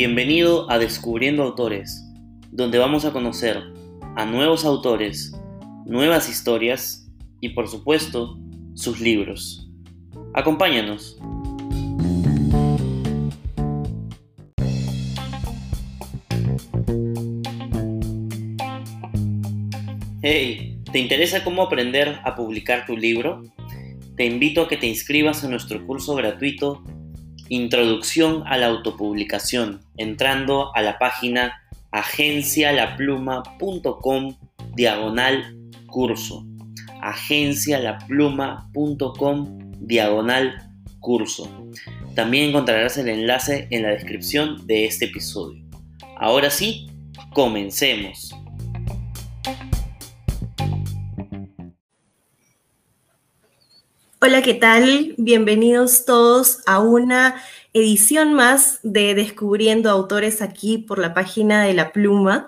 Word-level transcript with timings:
Bienvenido 0.00 0.70
a 0.70 0.78
Descubriendo 0.78 1.42
Autores, 1.42 2.08
donde 2.52 2.78
vamos 2.78 3.04
a 3.04 3.12
conocer 3.12 3.60
a 4.14 4.24
nuevos 4.26 4.64
autores, 4.64 5.32
nuevas 5.86 6.28
historias 6.28 7.10
y 7.40 7.48
por 7.48 7.66
supuesto 7.66 8.38
sus 8.74 9.00
libros. 9.00 9.68
Acompáñanos. 10.34 11.18
Hey, 20.22 20.80
¿te 20.92 21.00
interesa 21.00 21.42
cómo 21.42 21.62
aprender 21.62 22.20
a 22.22 22.36
publicar 22.36 22.86
tu 22.86 22.96
libro? 22.96 23.42
Te 24.16 24.26
invito 24.26 24.62
a 24.62 24.68
que 24.68 24.76
te 24.76 24.86
inscribas 24.86 25.42
en 25.42 25.50
nuestro 25.50 25.84
curso 25.84 26.14
gratuito 26.14 26.84
Introducción 27.50 28.42
a 28.46 28.58
la 28.58 28.66
autopublicación, 28.66 29.80
entrando 29.96 30.70
a 30.76 30.82
la 30.82 30.98
página 30.98 31.62
agencialapluma.com 31.92 34.36
diagonal 34.74 35.56
curso. 35.86 36.44
agencialapluma.com 37.00 39.58
diagonal 39.80 40.70
curso. 41.00 41.50
También 42.14 42.50
encontrarás 42.50 42.98
el 42.98 43.08
enlace 43.08 43.66
en 43.70 43.82
la 43.82 43.88
descripción 43.90 44.66
de 44.66 44.84
este 44.84 45.06
episodio. 45.06 45.64
Ahora 46.18 46.50
sí, 46.50 46.90
comencemos. 47.32 48.34
Hola, 54.28 54.42
¿qué 54.42 54.52
tal? 54.52 55.14
Bienvenidos 55.16 56.04
todos 56.04 56.58
a 56.66 56.80
una 56.80 57.42
edición 57.72 58.34
más 58.34 58.78
de 58.82 59.14
Descubriendo 59.14 59.88
Autores 59.88 60.42
aquí 60.42 60.76
por 60.76 60.98
la 60.98 61.14
página 61.14 61.64
de 61.64 61.72
La 61.72 61.92
Pluma. 61.92 62.44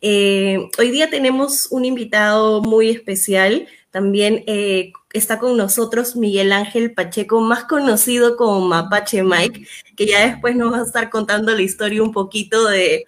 Eh, 0.00 0.60
hoy 0.78 0.92
día 0.92 1.10
tenemos 1.10 1.66
un 1.72 1.84
invitado 1.84 2.62
muy 2.62 2.88
especial. 2.88 3.66
También 3.90 4.44
eh, 4.46 4.92
está 5.12 5.40
con 5.40 5.56
nosotros 5.56 6.14
Miguel 6.14 6.52
Ángel 6.52 6.94
Pacheco, 6.94 7.40
más 7.40 7.64
conocido 7.64 8.36
como 8.36 8.60
Mapache 8.68 9.24
Mike, 9.24 9.66
que 9.96 10.06
ya 10.06 10.24
después 10.28 10.54
nos 10.54 10.72
va 10.72 10.82
a 10.82 10.84
estar 10.84 11.10
contando 11.10 11.52
la 11.52 11.62
historia 11.62 12.04
un 12.04 12.12
poquito 12.12 12.68
de, 12.68 13.06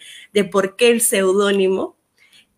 por 0.50 0.74
qué 0.74 0.90
el 0.90 1.00
seudónimo. 1.00 1.94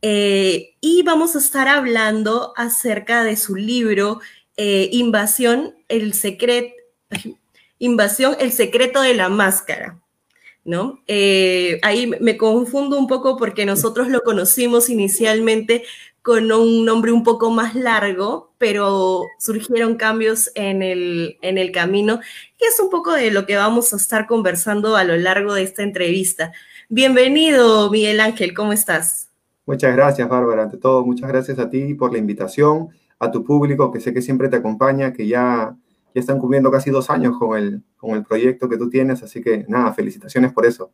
Eh, 0.01 0.77
y 0.81 1.03
vamos 1.03 1.35
a 1.37 1.41
estar 1.41 1.69
hablando 1.69 2.55
acerca 2.57 3.23
de 3.23 3.37
su 3.37 3.55
libro 3.55 4.21
eh, 4.59 4.91
invasión, 4.93 5.77
el 5.87 6.15
secreto, 6.15 6.75
invasión, 7.79 8.37
el 8.41 8.51
secreto 8.53 9.01
de 9.01 9.15
la 9.15 9.29
máscara. 9.29 9.99
¿No? 10.65 11.01
Eh, 11.07 11.79
ahí 11.83 12.07
me 12.07 12.37
confundo 12.37 12.99
un 12.99 13.07
poco 13.07 13.39
porque 13.39 13.65
nosotros 13.65 14.09
lo 14.09 14.21
conocimos 14.21 14.91
inicialmente 14.91 15.85
con 16.21 16.53
un 16.53 16.85
nombre 16.85 17.11
un 17.11 17.23
poco 17.23 17.51
más 17.51 17.75
largo, 17.75 18.53
pero 18.59 19.23
surgieron 19.39 19.95
cambios 19.95 20.51
en 20.55 20.83
el, 20.83 21.39
en 21.41 21.57
el 21.57 21.73
camino, 21.73 22.21
que 22.59 22.67
es 22.67 22.79
un 22.81 22.91
poco 22.91 23.13
de 23.13 23.31
lo 23.31 23.47
que 23.47 23.57
vamos 23.57 23.95
a 23.95 23.97
estar 23.97 24.27
conversando 24.27 24.95
a 24.97 25.05
lo 25.05 25.17
largo 25.17 25.55
de 25.55 25.63
esta 25.63 25.83
entrevista. 25.83 26.53
Bienvenido, 26.91 27.91
Miguel 27.91 28.21
Ángel, 28.21 28.53
¿cómo 28.53 28.75
estás? 28.75 29.31
Muchas 29.65 29.97
gracias, 29.97 30.29
Bárbara. 30.29 30.65
Ante 30.65 30.77
todo, 30.77 31.07
muchas 31.07 31.31
gracias 31.31 31.59
a 31.59 31.71
ti 31.71 31.95
por 31.95 32.13
la 32.13 32.19
invitación 32.19 32.91
a 33.19 33.31
tu 33.31 33.45
público, 33.45 33.91
que 33.93 34.01
sé 34.01 34.13
que 34.13 34.23
siempre 34.23 34.49
te 34.49 34.57
acompaña, 34.57 35.13
que 35.13 35.27
ya, 35.27 35.77
ya 36.15 36.21
están 36.21 36.39
cumpliendo 36.39 36.71
casi 36.71 36.91
dos 36.91 37.11
años 37.11 37.39
con 37.39 37.59
el, 37.59 37.83
con 37.97 38.11
el 38.11 38.25
proyecto 38.25 38.69
que 38.69 38.79
tú 38.79 38.89
tienes, 38.89 39.23
así 39.23 39.43
que 39.43 39.65
nada, 39.69 39.93
felicitaciones 39.93 40.53
por 40.53 40.67
eso. 40.67 40.91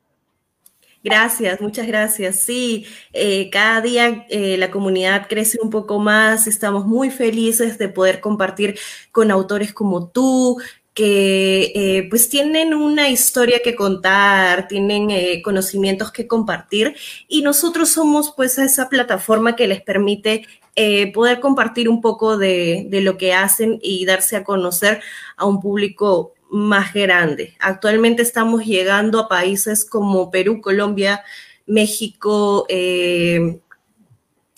Gracias, 1.05 1.61
muchas 1.61 1.87
gracias. 1.87 2.41
Sí, 2.41 2.87
eh, 3.13 3.51
cada 3.51 3.83
día 3.83 4.25
eh, 4.31 4.57
la 4.57 4.71
comunidad 4.71 5.27
crece 5.29 5.59
un 5.63 5.69
poco 5.69 5.99
más, 5.99 6.47
estamos 6.47 6.87
muy 6.87 7.11
felices 7.11 7.77
de 7.77 7.91
poder 7.91 8.21
compartir 8.21 8.79
con 9.13 9.31
autores 9.31 9.75
como 9.75 10.09
tú, 10.09 10.57
que 10.95 11.73
eh, 11.75 12.07
pues 12.09 12.29
tienen 12.29 12.73
una 12.73 13.09
historia 13.11 13.61
que 13.63 13.75
contar, 13.75 14.69
tienen 14.69 15.43
conocimientos 15.43 16.13
que 16.13 16.29
compartir 16.29 16.95
y 17.29 17.43
nosotros 17.43 17.89
somos 17.91 18.33
pues 18.37 18.59
esa 18.59 18.89
plataforma 18.89 19.57
que 19.57 19.67
les 19.67 19.83
permite 19.83 20.47
eh, 20.77 21.13
poder 21.13 21.39
compartir 21.39 21.89
un 21.89 22.01
poco 22.01 22.37
de, 22.37 22.89
lo 22.91 23.17
que 23.17 23.33
hacen 23.33 23.79
y 23.81 24.05
darse 24.07 24.35
a 24.35 24.43
conocer 24.43 25.01
a 25.37 25.45
un 25.45 25.61
público 25.61 26.35
más 26.51 26.93
grande. 26.93 27.55
Actualmente 27.61 28.23
estamos 28.23 28.65
llegando 28.65 29.21
a 29.21 29.29
países 29.29 29.85
como 29.85 30.33
Perú, 30.33 30.61
Colombia, 30.61 31.23
México, 31.67 32.67
eh, 32.69 33.61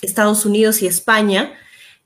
Estados 0.00 0.47
Unidos 0.47 0.80
y 0.80 0.86
España. 0.86 1.53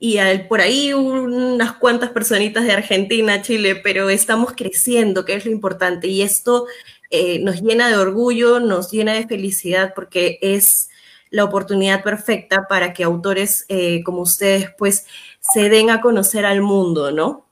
Y 0.02 0.18
por 0.48 0.62
ahí 0.62 0.94
unas 0.94 1.74
cuantas 1.74 2.08
personitas 2.08 2.64
de 2.64 2.72
Argentina, 2.72 3.42
Chile, 3.42 3.76
pero 3.76 4.08
estamos 4.08 4.54
creciendo, 4.56 5.26
que 5.26 5.34
es 5.34 5.44
lo 5.44 5.52
importante. 5.52 6.06
Y 6.08 6.22
esto 6.22 6.66
eh, 7.10 7.38
nos 7.40 7.60
llena 7.60 7.88
de 7.88 7.98
orgullo, 7.98 8.60
nos 8.60 8.90
llena 8.90 9.12
de 9.12 9.26
felicidad 9.26 9.92
porque 9.94 10.38
es 10.40 10.88
la 11.28 11.44
oportunidad 11.44 12.02
perfecta 12.02 12.66
para 12.66 12.94
que 12.94 13.04
autores 13.04 13.66
eh, 13.68 14.02
como 14.02 14.22
ustedes 14.22 14.70
pues 14.78 15.06
se 15.38 15.68
den 15.68 15.90
a 15.90 16.00
conocer 16.00 16.46
al 16.46 16.62
mundo, 16.62 17.12
¿no? 17.12 17.46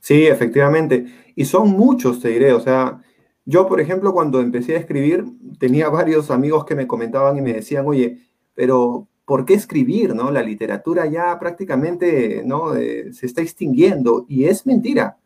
Sí, 0.00 0.26
efectivamente. 0.26 1.32
Y 1.36 1.44
son 1.44 1.70
muchos, 1.70 2.20
te 2.20 2.30
diré. 2.30 2.52
O 2.54 2.60
sea, 2.60 3.00
yo, 3.44 3.68
por 3.68 3.80
ejemplo, 3.80 4.12
cuando 4.12 4.40
empecé 4.40 4.74
a 4.74 4.80
escribir, 4.80 5.24
tenía 5.60 5.88
varios 5.90 6.32
amigos 6.32 6.64
que 6.64 6.74
me 6.74 6.88
comentaban 6.88 7.38
y 7.38 7.40
me 7.40 7.52
decían, 7.52 7.86
oye, 7.86 8.18
pero 8.54 9.06
¿por 9.28 9.44
qué 9.44 9.52
escribir? 9.52 10.14
¿no? 10.14 10.30
La 10.30 10.42
literatura 10.42 11.04
ya 11.04 11.38
prácticamente 11.38 12.42
¿no? 12.46 12.74
Eh, 12.74 13.12
se 13.12 13.26
está 13.26 13.42
extinguiendo 13.42 14.24
y 14.26 14.44
es 14.44 14.64
mentira. 14.64 15.18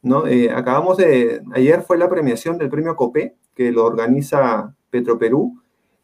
¿no? 0.00 0.28
Eh, 0.28 0.48
acabamos 0.48 0.96
de, 0.96 1.42
ayer 1.54 1.82
fue 1.82 1.98
la 1.98 2.08
premiación 2.08 2.56
del 2.56 2.70
premio 2.70 2.94
COPE, 2.94 3.34
que 3.56 3.72
lo 3.72 3.84
organiza 3.84 4.76
Petroperú, 4.90 5.60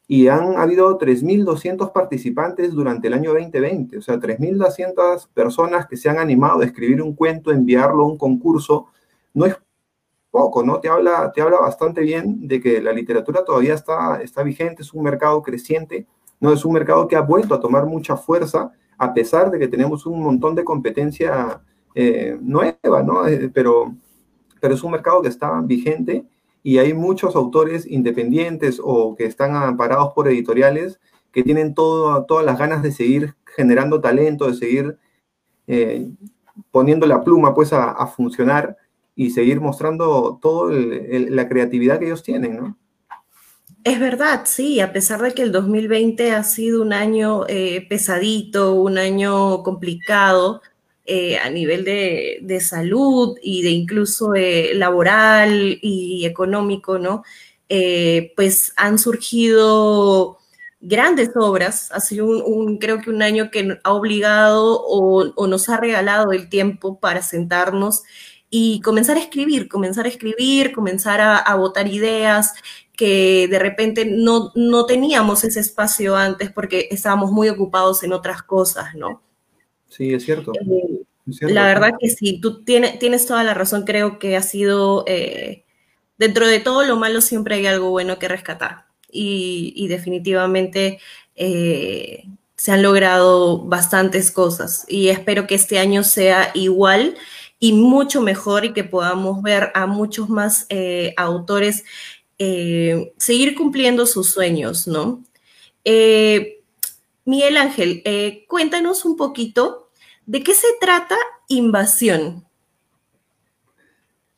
y 0.09 0.27
han 0.27 0.57
habido 0.57 0.99
3.200 0.99 1.93
participantes 1.93 2.73
durante 2.73 3.07
el 3.07 3.15
año 3.15 3.33
2020, 3.33 3.99
o 3.99 4.03
sea, 4.03 4.19
3.200 4.19 5.29
personas 5.33 5.87
que 5.87 5.97
se 5.97 6.11
han 6.11 6.19
animado 6.19 6.61
a 6.61 6.65
escribir 6.65 7.01
un 7.01 7.15
cuento, 7.15 7.53
enviarlo 7.53 8.03
a 8.03 8.09
un 8.09 8.19
concurso, 8.19 8.89
no 9.33 9.47
es 9.47 9.57
poco, 10.33 10.65
¿no? 10.65 10.81
Te 10.81 10.89
habla, 10.89 11.31
te 11.33 11.41
habla 11.41 11.61
bastante 11.61 12.01
bien 12.01 12.49
de 12.49 12.61
que 12.61 12.83
la 12.83 12.93
literatura 12.93 13.45
todavía 13.45 13.75
está, 13.75 14.21
está 14.23 14.43
vigente, 14.43 14.83
es 14.83 14.93
un 14.93 15.05
mercado 15.05 15.41
creciente, 15.41 16.09
¿no? 16.45 16.53
Es 16.53 16.63
un 16.67 16.75
mercado 16.75 17.09
que 17.09 17.17
ha 17.17 17.23
vuelto 17.23 17.55
a 17.55 17.61
tomar 17.61 17.87
mucha 17.87 18.19
fuerza, 18.19 18.71
a 18.99 19.15
pesar 19.15 19.51
de 19.51 19.59
que 19.59 19.67
tenemos 19.67 20.05
un 20.05 20.23
montón 20.23 20.55
de 20.55 20.63
competencia 20.63 21.63
eh, 21.95 22.37
nueva, 22.39 23.03
¿no? 23.03 23.27
Eh, 23.27 23.51
pero, 23.53 23.95
pero 24.61 24.75
es 24.75 24.83
un 24.83 24.93
mercado 24.93 25.23
que 25.23 25.29
está 25.29 25.59
vigente 25.63 26.27
y 26.63 26.77
hay 26.77 26.93
muchos 26.93 27.35
autores 27.35 27.87
independientes 27.91 28.79
o 28.85 29.17
que 29.17 29.25
están 29.25 29.57
amparados 29.57 30.13
por 30.13 30.29
editoriales 30.29 31.01
que 31.33 31.43
tienen 31.43 31.73
todo, 31.73 32.27
todas 32.27 32.45
las 32.45 32.59
ganas 32.59 32.83
de 32.83 32.93
seguir 32.93 33.35
generando 33.57 34.03
talento, 34.03 34.47
de 34.47 34.55
seguir 34.55 34.99
eh, 35.67 36.11
poniendo 36.71 37.07
la 37.07 37.25
pluma 37.25 37.55
pues 37.55 37.73
a, 37.73 38.07
funcionar 38.07 38.77
y 39.17 39.31
seguir 39.31 39.63
mostrando 39.63 40.39
toda 40.43 40.75
la 40.75 41.49
creatividad 41.49 41.99
que 41.99 42.05
ellos 42.05 42.23
tienen, 42.23 42.57
¿no? 42.57 42.77
Es 43.85 44.01
verdad, 44.01 44.45
sí, 44.47 44.81
a 44.81 44.95
pesar 44.95 45.21
de 45.21 45.35
que 45.35 45.43
el 45.43 45.53
2020 45.53 46.33
ha 46.33 46.43
sido 46.43 46.81
un 46.81 46.95
año 46.95 47.45
eh, 47.49 47.87
pesadito, 47.87 48.73
un 48.75 48.97
año 48.97 49.63
complicado, 49.63 50.63
eh, 51.05 51.37
a 51.37 51.51
nivel 51.51 51.85
de, 51.85 52.61
salud 52.61 53.37
y 53.43 53.63
de 53.63 53.71
incluso 53.71 54.35
eh, 54.35 54.73
laboral 54.75 55.79
y 55.83 56.25
económico, 56.25 56.99
¿no? 56.99 57.25
Pues 58.37 58.73
han 58.77 58.99
surgido 58.99 60.39
grandes 60.81 61.31
obras. 61.37 61.91
Ha 61.93 62.01
sido 62.01 62.27
un, 62.27 62.79
creo 62.79 63.01
que 63.03 63.11
un 63.11 63.23
año 63.23 63.51
que 63.51 63.79
ha 63.83 63.93
obligado 63.93 64.81
o, 64.87 65.47
nos 65.47 65.69
ha 65.69 65.77
regalado 65.77 66.33
el 66.33 66.49
tiempo 66.49 67.01
para 67.01 67.21
sentarnos 67.23 68.03
y 68.49 68.81
comenzar 68.83 69.17
a 69.17 69.21
escribir, 69.21 69.69
comenzar 69.69 70.07
a 70.07 70.09
escribir, 70.09 70.73
comenzar 70.73 71.21
a, 71.21 71.37
a 71.37 71.55
votar 71.57 71.89
ideas 71.89 72.55
que 72.97 73.49
de 73.49 73.59
repente 73.59 74.05
no, 74.05 74.53
no 74.55 74.87
teníamos 74.87 75.45
ese 75.45 75.61
espacio 75.61 76.17
antes 76.17 76.51
porque 76.53 76.89
estábamos 76.91 77.33
muy 77.33 77.49
ocupados 77.49 78.03
en 78.03 78.13
otras 78.13 78.43
cosas, 78.43 78.95
¿no? 78.95 79.23
Sí, 79.89 80.13
es 80.13 80.25
cierto. 80.25 80.53
Eh, 80.55 81.05
la 81.43 81.67
verdad 81.67 81.93
que 81.99 82.09
sí, 82.09 82.41
tú 82.41 82.63
tienes, 82.65 82.99
tienes 82.99 83.27
toda 83.27 83.43
la 83.45 83.55
razón, 83.55 83.85
creo 83.85 84.19
que 84.19 84.37
ha 84.37 84.43
sido, 84.43 85.05
eh, 85.07 85.65
dentro 86.19 86.47
de 86.47 86.61
todo 86.61 86.85
lo 86.85 86.97
malo 86.97 87.21
siempre 87.21 87.57
hay 87.57 87.67
algo 87.67 87.91
bueno 87.91 88.19
que 88.19 88.29
rescatar 88.29 88.87
y, 89.11 89.87
definitivamente 89.89 90.99
eh, 91.37 92.25
se 92.57 92.73
han 92.73 92.83
logrado 92.83 93.65
bastantes 93.65 94.31
cosas 94.31 94.85
y 94.89 95.09
espero 95.09 95.47
que 95.47 95.55
este 95.55 95.79
año 95.79 96.03
sea 96.03 96.51
igual 96.55 97.17
y 97.61 97.73
mucho 97.73 98.21
mejor 98.21 98.65
y 98.65 98.73
que 98.73 98.85
podamos 98.85 99.43
ver 99.43 99.71
a 99.75 99.87
muchos 99.87 100.29
más 100.29 100.67
autores 101.17 101.85
eh, 102.39 103.13
seguir 103.17 103.55
cumpliendo 103.55 104.07
sus 104.07 104.31
sueños, 104.31 104.87
¿no? 104.87 105.23
Miguel 107.27 107.57
Ángel, 107.57 108.03
cuéntanos 108.49 109.05
un 109.05 109.17
poquito 109.17 109.91
de 110.27 110.43
qué 110.43 110.55
se 110.55 110.69
trata 110.81 111.17
Invasión. 111.49 112.45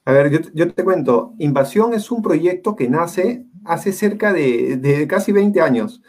A 0.05 0.13
ver, 0.13 0.53
yo, 0.55 0.73
te 0.73 0.85
cuento, 0.85 1.35
Invasión 1.39 1.93
es 1.93 2.11
un 2.11 2.23
proyecto 2.23 2.77
que 2.77 2.89
nace 2.89 3.45
hace 3.65 3.93
cerca 3.93 4.33
de, 4.33 5.07
casi 5.09 5.33
20 5.33 5.61
años. 5.61 6.01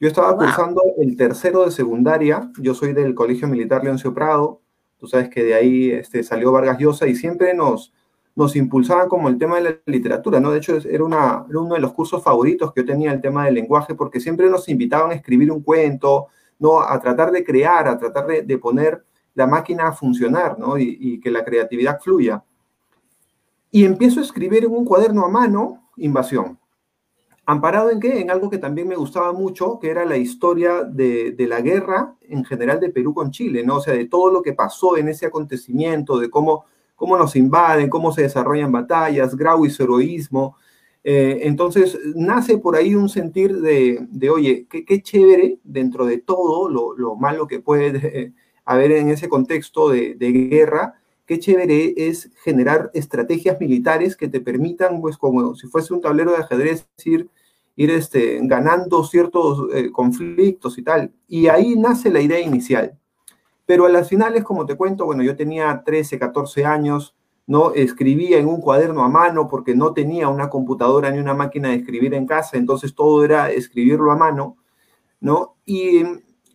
Yo 0.00 0.08
estaba 0.08 0.36
cursando 0.36 0.82
el 0.98 1.16
tercero 1.16 1.64
de 1.64 1.70
secundaria, 1.70 2.50
yo 2.58 2.74
soy 2.74 2.92
del 2.92 3.14
Colegio 3.14 3.46
Militar 3.48 3.84
Leoncio 3.84 4.14
Prado, 4.14 4.62
tú 4.96 5.06
sabes 5.06 5.28
que 5.28 5.44
de 5.44 5.54
ahí 5.54 5.90
este, 5.90 6.22
salió 6.22 6.50
Vargas 6.50 6.78
Llosa 6.78 7.06
y 7.06 7.14
siempre 7.14 7.54
nos, 7.54 7.92
nos 8.34 8.56
impulsaban 8.56 9.08
como 9.08 9.28
el 9.28 9.38
tema 9.38 9.56
de 9.56 9.62
la 9.62 9.76
literatura, 9.86 10.40
¿no? 10.40 10.50
De 10.50 10.58
hecho, 10.58 10.76
era, 10.76 11.04
una, 11.04 11.44
uno 11.48 11.74
de 11.74 11.80
los 11.80 11.92
cursos 11.92 12.22
favoritos 12.22 12.72
que 12.72 12.80
yo 12.80 12.86
tenía, 12.86 13.12
el 13.12 13.20
tema 13.20 13.44
del 13.44 13.54
lenguaje, 13.54 13.94
porque 13.94 14.20
siempre 14.20 14.48
nos 14.48 14.68
invitaban 14.68 15.10
a 15.10 15.14
escribir 15.14 15.52
un 15.52 15.62
cuento, 15.62 16.28
¿no? 16.58 16.80
A 16.80 16.98
tratar 17.00 17.30
de 17.30 17.44
crear, 17.44 17.88
a 17.88 17.98
tratar 17.98 18.26
de, 18.26 18.58
poner 18.58 19.04
la 19.34 19.46
máquina 19.46 19.88
a 19.88 19.92
funcionar, 19.92 20.58
¿no? 20.58 20.78
y 20.78 21.18
que 21.20 21.30
la 21.30 21.42
creatividad 21.42 22.00
fluya. 22.00 22.44
Y 23.70 23.86
empiezo 23.86 24.20
a 24.20 24.22
escribir 24.22 24.64
en 24.64 24.70
un 24.70 24.84
cuaderno 24.84 25.24
a 25.24 25.28
mano, 25.28 25.88
Invasión. 25.96 26.58
¿Amparado 27.44 27.90
en 27.90 28.00
qué? 28.00 28.20
En 28.20 28.30
algo 28.30 28.48
que 28.48 28.58
también 28.58 28.86
me 28.86 28.96
gustaba 28.96 29.32
mucho, 29.32 29.78
que 29.80 29.90
era 29.90 30.04
la 30.04 30.16
historia 30.16 30.84
de, 30.84 31.34
la 31.38 31.60
guerra 31.60 32.14
en 32.20 32.44
general 32.44 32.80
de 32.80 32.90
Perú 32.90 33.14
con 33.14 33.30
Chile, 33.30 33.64
¿no? 33.64 33.76
O 33.76 33.80
sea, 33.80 33.94
de 33.94 34.06
todo 34.06 34.30
lo 34.30 34.42
que 34.42 34.52
pasó 34.52 34.96
en 34.96 35.08
ese 35.08 35.26
acontecimiento, 35.26 36.18
de 36.18 36.30
cómo, 36.30 36.64
cómo 37.02 37.18
nos 37.18 37.34
invaden, 37.34 37.90
cómo 37.90 38.12
se 38.12 38.22
desarrollan 38.22 38.70
batallas, 38.70 39.34
Grau 39.34 39.66
y 39.66 39.70
su 39.70 39.82
heroísmo. 39.82 40.56
Eh, 41.02 41.40
entonces, 41.42 41.98
nace 42.14 42.58
por 42.58 42.76
ahí 42.76 42.94
un 42.94 43.08
sentir 43.08 43.60
de, 43.60 44.30
oye, 44.30 44.68
qué, 44.70 45.02
chévere 45.02 45.58
dentro 45.64 46.06
de 46.06 46.18
todo 46.18 46.68
lo, 46.68 47.16
malo 47.16 47.48
que 47.48 47.58
puede 47.58 48.32
haber 48.64 48.92
en 48.92 49.08
ese 49.08 49.28
contexto 49.28 49.88
de, 49.88 50.14
de 50.14 50.30
guerra, 50.30 50.94
qué 51.26 51.40
chévere 51.40 51.92
es 51.96 52.30
generar 52.44 52.92
estrategias 52.94 53.58
militares 53.58 54.14
que 54.14 54.28
te 54.28 54.40
permitan, 54.40 55.00
pues 55.00 55.16
como 55.16 55.56
si 55.56 55.66
fuese 55.66 55.92
un 55.92 56.02
tablero 56.02 56.30
de 56.30 56.36
ajedrez, 56.36 56.86
ir, 57.04 57.28
ir 57.74 57.90
este, 57.90 58.38
ganando 58.44 59.02
ciertos 59.02 59.74
eh, 59.74 59.90
conflictos 59.90 60.78
y 60.78 60.82
tal. 60.84 61.12
Y 61.26 61.48
ahí 61.48 61.74
nace 61.74 62.10
la 62.10 62.20
idea 62.20 62.38
inicial. 62.38 62.96
Pero 63.72 63.86
a 63.86 63.88
las 63.88 64.10
finales, 64.10 64.44
como 64.44 64.66
te 64.66 64.76
cuento, 64.76 65.06
bueno, 65.06 65.22
yo 65.22 65.34
tenía 65.34 65.82
13, 65.82 66.18
14 66.18 66.66
años, 66.66 67.16
¿no? 67.46 67.72
Escribía 67.72 68.36
en 68.36 68.46
un 68.46 68.60
cuaderno 68.60 69.02
a 69.02 69.08
mano 69.08 69.48
porque 69.48 69.74
no 69.74 69.94
tenía 69.94 70.28
una 70.28 70.50
computadora 70.50 71.10
ni 71.10 71.18
una 71.18 71.32
máquina 71.32 71.70
de 71.70 71.76
escribir 71.76 72.12
en 72.12 72.26
casa, 72.26 72.58
entonces 72.58 72.94
todo 72.94 73.24
era 73.24 73.50
escribirlo 73.50 74.12
a 74.12 74.16
mano, 74.16 74.58
¿no? 75.20 75.56
Y 75.64 76.02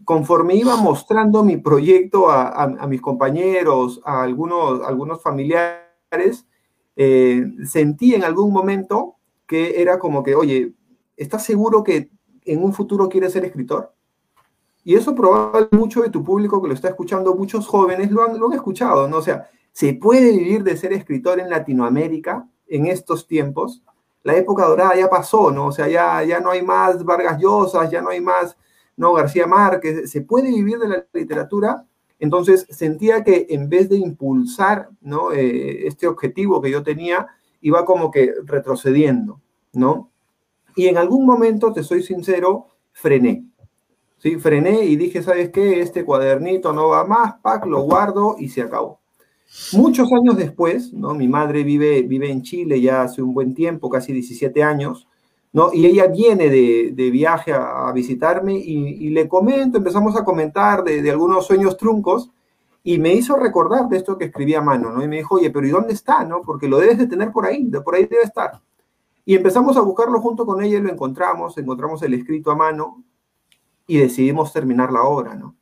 conforme 0.06 0.58
iba 0.58 0.76
mostrando 0.76 1.44
mi 1.44 1.58
proyecto 1.58 2.30
a, 2.30 2.86
mis 2.88 3.02
compañeros, 3.02 4.00
a 4.06 4.22
algunos, 4.22 4.84
algunos 4.86 5.20
familiares, 5.20 6.46
eh, 6.96 7.48
sentí 7.66 8.14
en 8.14 8.26
algún 8.26 8.54
momento 8.54 9.16
que 9.48 9.82
era 9.82 9.98
como 9.98 10.22
que, 10.22 10.36
oye, 10.36 10.76
¿estás 11.16 11.44
seguro 11.44 11.84
que 11.84 12.12
en 12.46 12.64
un 12.64 12.74
futuro 12.74 13.10
quieres 13.10 13.34
ser 13.34 13.44
escritor? 13.44 13.97
Y 14.88 14.96
eso 14.96 15.14
probablemente 15.14 15.76
mucho 15.76 16.02
de 16.02 16.10
tu 16.10 16.24
público 16.24 16.62
que 16.62 16.70
lo 16.70 16.74
está 16.74 16.88
escuchando, 16.88 17.36
muchos 17.36 17.68
jóvenes 17.68 18.10
lo 18.10 18.24
han, 18.24 18.40
lo 18.40 18.48
han 18.48 18.54
escuchado, 18.54 19.10
¿no? 19.10 19.18
O 19.18 19.22
sea, 19.22 19.50
¿se 19.74 19.96
puede 19.96 20.32
vivir 20.32 20.64
de 20.64 20.78
ser 20.78 20.94
escritor 20.94 21.42
en 21.42 21.50
Latinoamérica 21.50 22.48
en 22.68 22.86
estos 22.86 23.28
tiempos? 23.28 23.84
La 24.24 24.38
época 24.38 24.64
dorada 24.64 24.96
ya 24.96 25.10
pasó, 25.10 25.52
¿no? 25.52 25.66
O 25.66 25.72
sea, 25.74 25.90
ya, 25.90 26.24
ya 26.24 26.40
no 26.40 26.52
hay 26.52 26.62
más 26.62 27.04
Vargas 27.04 27.38
Llosas, 27.38 27.92
ya 27.92 28.02
no 28.02 28.12
hay 28.12 28.22
más 28.22 28.56
¿no? 28.96 29.12
García 29.12 29.46
Márquez, 29.46 30.10
se 30.10 30.22
puede 30.22 30.52
vivir 30.52 30.80
de 30.80 30.88
la 30.88 31.06
literatura. 31.12 31.86
Entonces 32.18 32.66
sentía 32.70 33.26
que 33.26 33.48
en 33.50 33.68
vez 33.68 33.90
de 33.90 33.98
impulsar 33.98 34.88
¿no? 35.02 35.34
Eh, 35.34 35.86
este 35.86 36.08
objetivo 36.08 36.62
que 36.62 36.72
yo 36.72 36.82
tenía, 36.82 37.28
iba 37.60 37.84
como 37.84 38.10
que 38.10 38.36
retrocediendo, 38.46 39.42
¿no? 39.74 40.12
Y 40.78 40.88
en 40.88 40.98
algún 40.98 41.26
momento, 41.26 41.74
te 41.74 41.84
soy 41.84 42.04
sincero, 42.04 42.68
frené. 42.94 43.44
¿Sí? 44.18 44.38
Frené 44.38 44.86
y 44.86 44.96
dije, 44.96 45.22
¿sabes 45.22 45.50
qué? 45.50 45.80
Este 45.80 46.04
cuadernito 46.04 46.74
no 46.74 46.90
va 46.90 47.06
más, 47.06 47.36
pack, 47.42 47.66
lo 47.66 47.82
guardo 47.82 48.36
y 48.40 48.50
se 48.50 48.62
acabó. 48.62 49.00
Muchos 49.74 50.12
años 50.12 50.38
después, 50.38 50.94
¿no? 50.94 51.14
Mi 51.14 51.28
madre 51.28 51.64
vive, 51.64 52.02
vive 52.04 52.30
en 52.30 52.42
Chile 52.42 52.82
ya 52.82 53.04
hace 53.04 53.22
un 53.22 53.34
buen 53.34 53.54
tiempo, 53.54 53.90
casi 53.90 54.12
17 54.12 54.62
años, 54.62 55.08
¿no? 55.54 55.74
Y 55.74 55.86
ella 55.86 56.08
viene 56.08 56.50
de, 56.50 57.10
viaje 57.12 57.54
a, 57.54 57.92
visitarme 57.94 58.56
y, 58.56 59.10
le 59.10 59.28
comento, 59.28 59.78
empezamos 59.78 60.16
a 60.18 60.26
comentar 60.26 60.84
de, 60.84 61.10
algunos 61.10 61.48
sueños 61.48 61.78
truncos 61.78 62.30
y 62.84 63.00
me 63.00 63.14
hizo 63.14 63.36
recordar 63.38 63.88
de 63.90 63.98
esto 63.98 64.18
que 64.18 64.26
escribí 64.26 64.54
a 64.54 64.62
mano, 64.62 64.92
¿no? 64.92 65.04
Y 65.04 65.08
me 65.08 65.18
dijo, 65.18 65.36
oye, 65.36 65.50
pero 65.50 65.66
¿y 65.66 65.72
dónde 65.72 65.94
está, 65.94 66.24
no? 66.24 66.42
Porque 66.42 66.68
lo 66.68 66.78
debes 66.80 66.98
de 66.98 67.08
tener 67.08 67.32
por 67.32 67.46
ahí, 67.46 67.66
de 67.66 67.82
por 67.82 67.96
ahí 67.96 68.06
debe 68.06 68.24
estar. 68.24 68.62
Y 69.26 69.36
empezamos 69.36 69.76
a 69.78 69.82
buscarlo 69.82 70.22
junto 70.22 70.46
con 70.46 70.64
ella 70.64 70.78
y 70.78 70.82
lo 70.82 70.90
encontramos, 70.90 71.58
encontramos 71.58 72.02
el 72.04 72.14
escrito 72.14 72.52
a 72.52 72.56
mano 72.56 73.04
y 73.88 73.98
decidimos 73.98 74.54
terminar 74.54 74.92
la 74.92 75.04
obra, 75.04 75.36
¿no? 75.36 75.56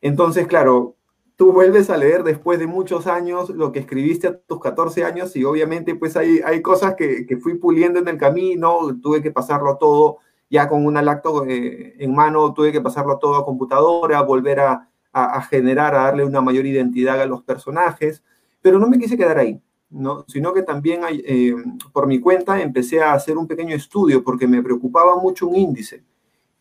Entonces, 0.00 0.46
claro, 0.46 0.96
tú 1.36 1.52
vuelves 1.52 1.90
a 1.90 1.96
leer 1.96 2.24
después 2.24 2.58
de 2.58 2.66
muchos 2.66 3.06
años 3.06 3.50
lo 3.50 3.72
que 3.72 3.78
escribiste 3.78 4.26
a 4.26 4.38
tus 4.38 4.60
14 4.60 5.04
años 5.04 5.34
y 5.36 5.44
obviamente 5.44 5.94
pues 5.94 6.16
hay, 6.16 6.40
hay 6.44 6.62
cosas 6.62 6.94
que, 6.94 7.26
que 7.26 7.36
fui 7.36 7.54
puliendo 7.54 7.98
en 8.00 8.08
el 8.08 8.18
camino, 8.18 8.78
tuve 9.00 9.22
que 9.22 9.30
pasarlo 9.30 9.76
todo 9.78 10.18
ya 10.48 10.68
con 10.68 10.86
un 10.86 10.94
lacto 10.94 11.44
eh, 11.46 11.94
en 11.98 12.14
mano, 12.14 12.54
tuve 12.54 12.72
que 12.72 12.80
pasarlo 12.80 13.18
todo 13.18 13.36
a 13.36 13.44
computadora, 13.44 14.22
volver 14.22 14.60
a, 14.60 14.88
a, 15.12 15.42
generar, 15.42 15.94
a 15.94 16.04
darle 16.04 16.24
una 16.24 16.40
mayor 16.40 16.66
identidad 16.66 17.20
a 17.20 17.26
los 17.26 17.42
personajes, 17.42 18.22
pero 18.60 18.78
no 18.78 18.88
me 18.88 18.98
quise 18.98 19.16
quedar 19.16 19.38
ahí. 19.38 19.60
¿no? 19.88 20.24
sino 20.26 20.52
que 20.52 20.62
también 20.62 21.02
eh, 21.08 21.54
por 21.92 22.08
mi 22.08 22.18
cuenta 22.18 22.60
empecé 22.60 23.00
a 23.00 23.12
hacer 23.12 23.38
un 23.38 23.46
pequeño 23.46 23.74
estudio 23.74 24.24
porque 24.24 24.48
me 24.48 24.60
preocupaba 24.60 25.16
mucho 25.16 25.46
un 25.46 25.54
índice, 25.54 26.02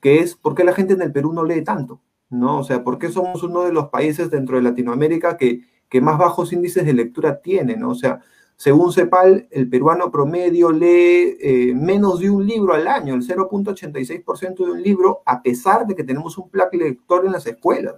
que 0.05 0.19
es 0.19 0.35
por 0.35 0.53
qué 0.53 0.63
la 0.63 0.73
gente 0.73 0.93
en 0.93 1.01
el 1.01 1.11
Perú 1.11 1.33
no 1.33 1.43
lee 1.43 1.63
tanto. 1.63 1.99
¿no? 2.29 2.59
O 2.59 2.63
sea, 2.63 2.83
¿por 2.83 2.99
qué 2.99 3.09
somos 3.09 3.41
uno 3.41 3.63
de 3.63 3.73
los 3.73 3.89
países 3.89 4.29
dentro 4.29 4.55
de 4.55 4.61
Latinoamérica 4.61 5.35
que, 5.35 5.61
que 5.89 5.99
más 5.99 6.19
bajos 6.19 6.53
índices 6.53 6.85
de 6.85 6.93
lectura 6.93 7.41
tiene, 7.41 7.75
¿no? 7.75 7.89
O 7.89 7.95
sea, 7.95 8.21
según 8.55 8.93
CEPAL, 8.93 9.47
el 9.49 9.67
peruano 9.67 10.11
promedio 10.11 10.71
lee 10.71 11.37
eh, 11.41 11.73
menos 11.73 12.19
de 12.19 12.29
un 12.29 12.45
libro 12.45 12.75
al 12.75 12.87
año, 12.87 13.15
el 13.15 13.27
0.86% 13.27 14.63
de 14.63 14.71
un 14.73 14.83
libro, 14.83 15.23
a 15.25 15.41
pesar 15.41 15.87
de 15.87 15.95
que 15.95 16.03
tenemos 16.03 16.37
un 16.37 16.51
plan 16.51 16.69
lector 16.71 17.25
en 17.25 17.31
las 17.31 17.47
escuelas, 17.47 17.95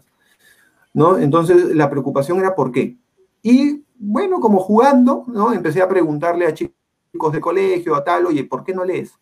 ¿no? 0.94 1.18
Entonces, 1.18 1.76
la 1.76 1.90
preocupación 1.90 2.40
era 2.40 2.56
¿por 2.56 2.72
qué? 2.72 2.96
Y, 3.42 3.84
bueno, 3.98 4.40
como 4.40 4.62
jugando, 4.62 5.26
¿no? 5.28 5.52
Empecé 5.52 5.82
a 5.82 5.90
preguntarle 5.90 6.46
a 6.46 6.54
chicos 6.54 7.34
de 7.34 7.42
colegio, 7.42 7.96
a 7.96 8.06
tal, 8.06 8.28
oye, 8.28 8.46
¿por 8.46 8.64
qué 8.64 8.74
no 8.74 8.86
lees? 8.86 9.20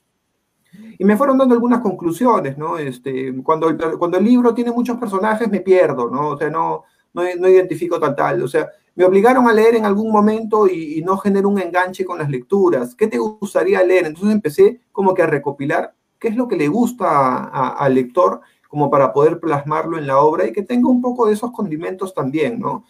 Y 0.97 1.05
me 1.05 1.17
fueron 1.17 1.37
dando 1.37 1.53
algunas 1.53 1.81
conclusiones, 1.81 2.57
¿no? 2.57 2.77
Este, 2.77 3.33
cuando, 3.43 3.69
el, 3.69 3.77
cuando 3.97 4.17
el 4.17 4.23
libro 4.25 4.53
tiene 4.53 4.71
muchos 4.71 4.97
personajes 4.97 5.49
me 5.49 5.61
pierdo, 5.61 6.09
¿no? 6.09 6.29
O 6.29 6.37
sea, 6.37 6.49
no, 6.49 6.83
no, 7.13 7.23
no 7.37 7.49
identifico 7.49 7.99
tal, 7.99 8.15
tal. 8.15 8.43
O 8.43 8.47
sea, 8.47 8.69
me 8.95 9.03
obligaron 9.03 9.47
a 9.47 9.53
leer 9.53 9.75
en 9.75 9.85
algún 9.85 10.09
momento 10.09 10.67
y, 10.67 11.01
no 11.05 11.17
genero 11.17 11.49
un 11.49 11.59
enganche 11.59 12.05
con 12.05 12.17
las 12.17 12.29
lecturas. 12.29 12.95
¿Qué 12.95 13.07
te 13.07 13.17
gustaría 13.17 13.83
leer? 13.83 14.05
Entonces 14.05 14.33
empecé 14.33 14.81
como 14.91 15.13
que 15.13 15.21
a 15.21 15.27
recopilar 15.27 15.93
qué 16.17 16.29
es 16.29 16.35
lo 16.37 16.47
que 16.47 16.55
le 16.55 16.69
gusta 16.69 17.43
al 17.43 17.93
lector 17.93 18.39
como 18.69 18.89
para 18.89 19.11
poder 19.11 19.39
plasmarlo 19.39 19.97
en 19.97 20.07
la 20.07 20.19
obra 20.19 20.47
y 20.47 20.53
que 20.53 20.63
tenga 20.63 20.89
un 20.89 21.01
poco 21.01 21.27
de 21.27 21.33
esos 21.33 21.51
condimentos 21.51 22.13
también, 22.13 22.59
¿no? 22.59 22.85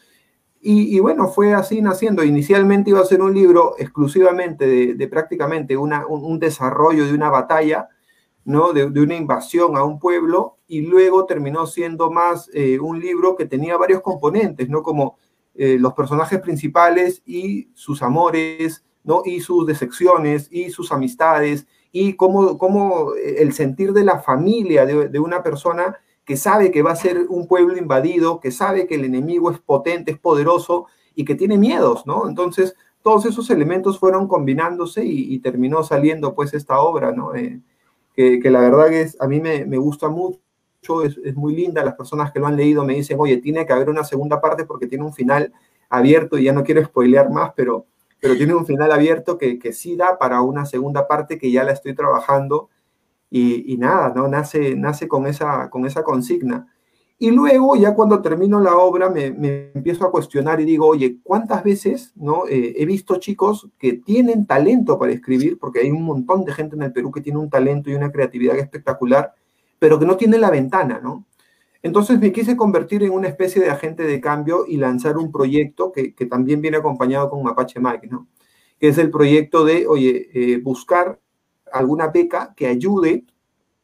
Y, 0.67 0.97
bueno, 0.97 1.27
fue 1.27 1.53
así 1.53 1.79
naciendo. 1.79 2.23
Inicialmente 2.23 2.89
iba 2.89 2.99
a 2.99 3.05
ser 3.05 3.21
un 3.21 3.35
libro 3.35 3.75
exclusivamente 3.77 4.95
de, 4.95 5.07
prácticamente 5.07 5.77
una, 5.77 6.07
un, 6.07 6.39
desarrollo 6.39 7.05
de 7.05 7.13
una 7.13 7.29
batalla, 7.29 7.87
¿no? 8.45 8.73
De, 8.73 8.85
una 8.85 9.15
invasión 9.15 9.77
a 9.77 9.83
un 9.83 9.99
pueblo, 9.99 10.57
y 10.67 10.81
luego 10.81 11.27
terminó 11.27 11.67
siendo 11.67 12.09
más 12.09 12.49
eh, 12.51 12.79
un 12.79 12.99
libro 12.99 13.35
que 13.35 13.45
tenía 13.45 13.77
varios 13.77 14.01
componentes, 14.01 14.67
¿no? 14.67 14.81
Como 14.81 15.19
eh, 15.53 15.77
los 15.79 15.93
personajes 15.93 16.39
principales 16.39 17.21
y 17.27 17.69
sus 17.75 18.01
amores, 18.01 18.83
¿no? 19.03 19.21
Y 19.23 19.41
sus 19.41 19.67
decepciones 19.67 20.47
y 20.49 20.71
sus 20.71 20.91
amistades, 20.91 21.67
y 21.91 22.15
cómo, 22.15 22.57
cómo 22.57 23.13
el 23.13 23.53
sentir 23.53 23.93
de 23.93 24.03
la 24.03 24.17
familia 24.17 24.87
de 24.87 25.19
una 25.19 25.43
persona 25.43 25.95
que 26.25 26.37
sabe 26.37 26.71
que 26.71 26.81
va 26.81 26.91
a 26.91 26.95
ser 26.95 27.27
un 27.29 27.47
pueblo 27.47 27.77
invadido, 27.77 28.39
que 28.39 28.51
sabe 28.51 28.87
que 28.87 28.95
el 28.95 29.05
enemigo 29.05 29.51
es 29.51 29.59
potente, 29.59 30.11
es 30.11 30.17
poderoso 30.17 30.87
y 31.13 31.23
que 31.23 31.35
tiene 31.35 31.57
miedos, 31.57 32.05
¿no? 32.05 32.27
Entonces, 32.27 32.75
todos 33.03 33.25
esos 33.25 33.49
elementos 33.51 33.99
fueron 33.99 34.27
combinándose 34.27 35.05
y, 35.05 35.37
terminó 35.39 35.83
saliendo 35.83 36.33
pues 36.33 36.55
esta 36.55 36.79
obra, 36.79 37.11
¿no? 37.11 37.35
Eh, 37.35 37.61
que, 38.15 38.49
la 38.49 38.61
verdad 38.61 38.91
es, 38.91 39.15
a 39.21 39.27
mí 39.27 39.39
me, 39.39 39.77
gusta 39.77 40.09
mucho, 40.09 41.03
es, 41.03 41.17
es, 41.23 41.35
muy 41.35 41.55
linda, 41.55 41.83
las 41.83 41.95
personas 41.95 42.31
que 42.31 42.39
lo 42.39 42.47
han 42.47 42.55
leído 42.55 42.83
me 42.83 42.95
dicen, 42.95 43.17
oye, 43.19 43.37
tiene 43.37 43.65
que 43.65 43.73
haber 43.73 43.89
una 43.89 44.03
segunda 44.03 44.41
parte 44.41 44.65
porque 44.65 44.87
tiene 44.87 45.03
un 45.03 45.13
final 45.13 45.53
abierto 45.89 46.39
y 46.39 46.45
ya 46.45 46.53
no 46.53 46.63
quiero 46.63 46.83
spoilear 46.83 47.29
más, 47.29 47.51
pero, 47.55 47.85
pero 48.19 48.35
tiene 48.35 48.55
un 48.55 48.65
final 48.65 48.91
abierto 48.91 49.37
que, 49.37 49.59
que 49.59 49.73
sí 49.73 49.95
da 49.95 50.17
para 50.17 50.41
una 50.41 50.65
segunda 50.65 51.07
parte 51.07 51.37
que 51.37 51.51
ya 51.51 51.63
la 51.63 51.73
estoy 51.73 51.93
trabajando 51.93 52.69
y, 53.29 53.75
nada, 53.77 54.13
¿no? 54.15 54.27
Nace, 54.27 54.75
nace 54.75 55.07
con, 55.07 55.27
esa, 55.27 55.69
con 55.69 55.85
esa 55.85 56.03
consigna. 56.03 56.67
Y 57.17 57.31
luego, 57.31 57.75
ya 57.75 57.93
cuando 57.95 58.21
termino 58.21 58.59
la 58.59 58.75
obra, 58.75 59.09
me, 59.09 59.71
empiezo 59.73 60.05
a 60.05 60.11
cuestionar 60.11 60.59
y 60.59 60.65
digo, 60.65 60.85
oye, 60.85 61.19
¿cuántas 61.23 61.63
veces 61.63 62.11
no 62.15 62.45
eh, 62.47 62.75
he 62.77 62.85
visto 62.85 63.15
chicos 63.17 63.69
que 63.77 63.93
tienen 63.93 64.45
talento 64.45 64.99
para 64.99 65.13
escribir? 65.13 65.57
Porque 65.57 65.79
hay 65.79 65.91
un 65.91 66.03
montón 66.03 66.43
de 66.43 66.53
gente 66.53 66.75
en 66.75 66.83
el 66.83 66.91
Perú 66.91 67.11
que 67.11 67.21
tiene 67.21 67.39
un 67.39 67.49
talento 67.49 67.89
y 67.89 67.95
una 67.95 68.11
creatividad 68.11 68.57
espectacular, 68.57 69.33
pero 69.79 69.97
que 69.97 70.05
no 70.05 70.17
tiene 70.17 70.37
la 70.37 70.51
ventana, 70.51 70.99
¿no? 71.01 71.25
Entonces 71.81 72.19
me 72.19 72.31
quise 72.31 72.57
convertir 72.57 73.03
en 73.03 73.11
una 73.11 73.27
especie 73.27 73.61
de 73.61 73.69
agente 73.69 74.03
de 74.03 74.19
cambio 74.19 74.65
y 74.67 74.77
lanzar 74.77 75.17
un 75.17 75.31
proyecto 75.31 75.91
que, 75.91 76.13
también 76.25 76.59
viene 76.59 76.77
acompañado 76.77 77.29
con 77.29 77.43
Mapache 77.43 77.79
Mike. 77.79 78.09
Que 78.79 78.87
es 78.89 78.97
el 78.97 79.11
proyecto 79.11 79.63
de, 79.63 79.85
oye, 79.87 80.29
eh, 80.33 80.57
buscar 80.57 81.19
alguna 81.77 82.07
beca 82.07 82.53
que 82.55 82.67
ayude, 82.67 83.25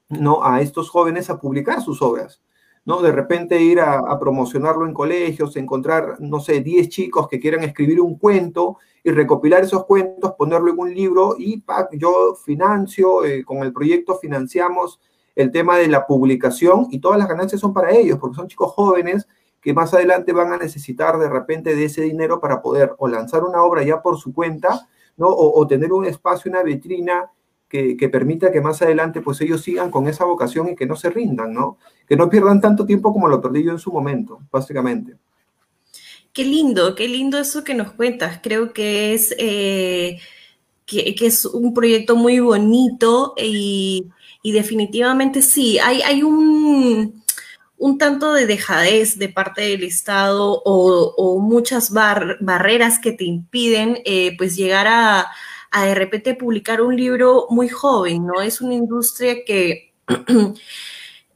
¿no? 0.09 0.43
A 0.43 0.61
estos 0.61 0.89
jóvenes 0.89 1.29
a 1.29 1.39
publicar 1.39 1.81
sus 1.81 2.01
obras. 2.01 2.41
¿no? 2.85 3.01
De 3.01 3.11
repente 3.11 3.61
ir 3.61 3.79
a, 3.79 4.19
promocionarlo 4.19 4.85
en 4.85 4.93
colegios, 4.93 5.55
encontrar, 5.55 6.17
no 6.19 6.39
sé, 6.39 6.61
10 6.61 6.89
chicos 6.89 7.27
que 7.27 7.39
quieran 7.39 7.63
escribir 7.63 8.01
un 8.01 8.17
cuento 8.17 8.77
y 9.03 9.11
recopilar 9.11 9.63
esos 9.63 9.85
cuentos, 9.85 10.33
ponerlo 10.37 10.71
en 10.71 10.79
un 10.79 10.93
libro 10.93 11.35
y 11.37 11.63
yo 11.93 12.35
financio, 12.35 13.25
eh, 13.25 13.43
con 13.43 13.59
el 13.59 13.73
proyecto 13.73 14.15
financiamos 14.15 14.99
el 15.35 15.51
tema 15.51 15.77
de 15.77 15.87
la 15.87 16.05
publicación 16.05 16.87
y 16.91 16.99
todas 16.99 17.17
las 17.17 17.27
ganancias 17.27 17.61
son 17.61 17.73
para 17.73 17.91
ellos, 17.91 18.19
porque 18.19 18.35
son 18.35 18.47
chicos 18.47 18.71
jóvenes 18.73 19.27
que 19.61 19.73
más 19.73 19.93
adelante 19.93 20.33
van 20.33 20.51
a 20.53 20.57
necesitar 20.57 21.17
de 21.19 21.29
repente 21.29 21.75
de 21.75 21.85
ese 21.85 22.01
dinero 22.01 22.39
para 22.39 22.61
poder 22.61 22.95
o 22.97 23.07
lanzar 23.07 23.43
una 23.43 23.61
obra 23.63 23.83
ya 23.83 24.01
por 24.01 24.17
su 24.17 24.33
cuenta, 24.33 24.87
¿no? 25.17 25.27
O, 25.27 25.59
o 25.59 25.67
tener 25.67 25.93
un 25.93 26.05
espacio, 26.05 26.49
una 26.49 26.63
vitrina 26.63 27.29
que, 27.71 28.09
permita 28.09 28.51
que 28.51 28.59
más 28.59 28.81
adelante 28.81 29.21
pues 29.21 29.39
ellos 29.39 29.61
sigan 29.61 29.89
con 29.89 30.07
esa 30.07 30.25
vocación 30.25 30.69
y 30.69 30.75
que 30.75 30.85
no 30.85 30.97
se 30.97 31.09
rindan, 31.09 31.53
¿no? 31.53 31.77
Que 32.07 32.17
no 32.17 32.29
pierdan 32.29 32.59
tanto 32.59 32.85
tiempo 32.85 33.13
como 33.13 33.29
lo 33.29 33.41
perdí 33.41 33.63
yo 33.63 33.71
en 33.71 33.79
su 33.79 33.93
momento, 33.93 34.41
básicamente. 34.51 35.15
Qué 36.33 36.43
lindo, 36.43 36.95
qué 36.95 37.07
lindo 37.07 37.37
eso 37.37 37.63
que 37.63 37.73
nos 37.73 37.93
cuentas. 37.93 38.39
Creo 38.43 38.73
que 38.73 39.13
es, 39.13 39.33
eh, 39.37 40.19
que, 40.85 41.15
es 41.21 41.45
un 41.45 41.73
proyecto 41.73 42.17
muy 42.17 42.39
bonito 42.39 43.35
y, 43.37 44.09
definitivamente 44.43 45.41
sí, 45.41 45.79
hay, 45.79 46.01
hay 46.01 46.23
un, 46.23 47.23
un, 47.77 47.97
tanto 47.97 48.33
de 48.33 48.47
dejadez 48.47 49.17
de 49.17 49.29
parte 49.29 49.61
del 49.61 49.83
Estado 49.83 50.61
o, 50.65 51.39
muchas 51.39 51.91
barreras 51.91 52.99
que 52.99 53.13
te 53.13 53.23
impiden 53.23 53.99
eh, 54.03 54.35
pues 54.37 54.57
llegar 54.57 54.87
a, 54.87 55.31
a 55.71 55.85
de 55.85 55.95
repente 55.95 56.35
publicar 56.35 56.81
un 56.81 56.95
libro 56.95 57.47
muy 57.49 57.69
joven, 57.69 58.25
¿no? 58.27 58.41
Es 58.41 58.61
una 58.61 58.75
industria 58.75 59.43
que 59.45 59.93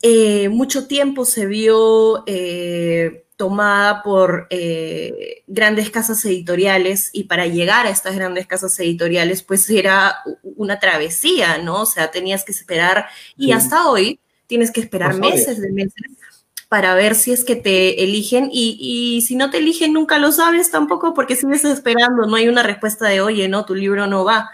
eh, 0.01 0.49
mucho 0.49 0.87
tiempo 0.87 1.25
se 1.25 1.45
vio 1.45 2.23
eh, 2.27 3.25
tomada 3.37 4.03
por 4.03 4.47
eh, 4.49 5.43
grandes 5.47 5.89
casas 5.89 6.23
editoriales 6.25 7.09
y 7.13 7.25
para 7.25 7.47
llegar 7.47 7.85
a 7.85 7.89
estas 7.89 8.15
grandes 8.15 8.45
casas 8.45 8.77
editoriales 8.79 9.41
pues 9.41 9.69
era 9.69 10.17
una 10.43 10.79
travesía, 10.79 11.57
¿no? 11.57 11.81
O 11.81 11.85
sea, 11.85 12.11
tenías 12.11 12.43
que 12.43 12.51
esperar 12.51 13.07
y 13.37 13.51
hasta 13.51 13.89
hoy 13.89 14.19
tienes 14.47 14.71
que 14.71 14.81
esperar 14.81 15.15
meses 15.15 15.59
de 15.59 15.71
meses 15.71 15.95
para 16.75 16.93
ver 16.93 17.15
si 17.15 17.31
es 17.31 17.45
que 17.45 17.55
te 17.55 18.03
eligen 18.03 18.49
y, 18.51 19.23
si 19.25 19.37
no 19.37 19.49
te 19.49 19.59
eligen 19.59 19.93
nunca 19.93 20.19
lo 20.19 20.33
sabes 20.33 20.71
tampoco 20.71 21.13
porque 21.13 21.37
sigues 21.37 21.63
esperando, 21.63 22.25
no 22.27 22.35
hay 22.35 22.49
una 22.49 22.63
respuesta 22.63 23.07
de, 23.07 23.21
oye, 23.21 23.47
no, 23.47 23.63
tu 23.63 23.75
libro 23.75 24.07
no 24.07 24.25
va. 24.25 24.49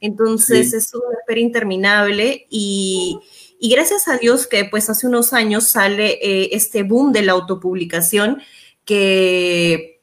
Entonces 0.00 0.72
es 0.72 0.92
una 0.92 1.16
espera 1.20 1.38
interminable 1.38 2.48
y, 2.50 3.20
gracias 3.60 4.08
a 4.08 4.16
Dios 4.16 4.48
que 4.48 4.64
pues 4.64 4.90
hace 4.90 5.06
unos 5.06 5.32
años 5.32 5.68
sale 5.68 6.18
eh, 6.20 6.48
este 6.54 6.82
boom 6.82 7.12
de 7.12 7.22
la 7.22 7.34
autopublicación 7.34 8.42
que, 8.84 10.00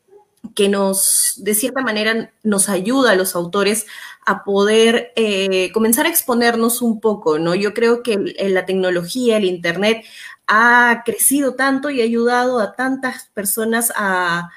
que 0.55 0.69
nos, 0.69 1.33
de 1.39 1.53
cierta 1.53 1.81
manera, 1.81 2.31
nos 2.43 2.69
ayuda 2.69 3.12
a 3.12 3.15
los 3.15 3.36
autores 3.36 3.88
a 4.25 4.45
poder 4.45 5.12
eh, 5.17 5.69
comenzar 5.74 6.05
a 6.05 6.09
exponernos 6.09 6.81
un 6.81 7.01
poco, 7.01 7.39
¿no? 7.39 7.55
Yo 7.55 7.74
creo 7.74 8.03
que 8.03 8.17
la 8.39 8.65
tecnología, 8.65 9.36
el 9.36 9.43
Internet, 9.43 10.05
ha 10.48 11.04
crecido 11.06 11.56
tanto 11.56 11.89
y 11.89 12.01
ha 12.01 12.06
ayudado 12.06 12.60
a 12.60 12.74
tantas 12.75 13.30
personas 13.34 13.92
a, 13.96 14.50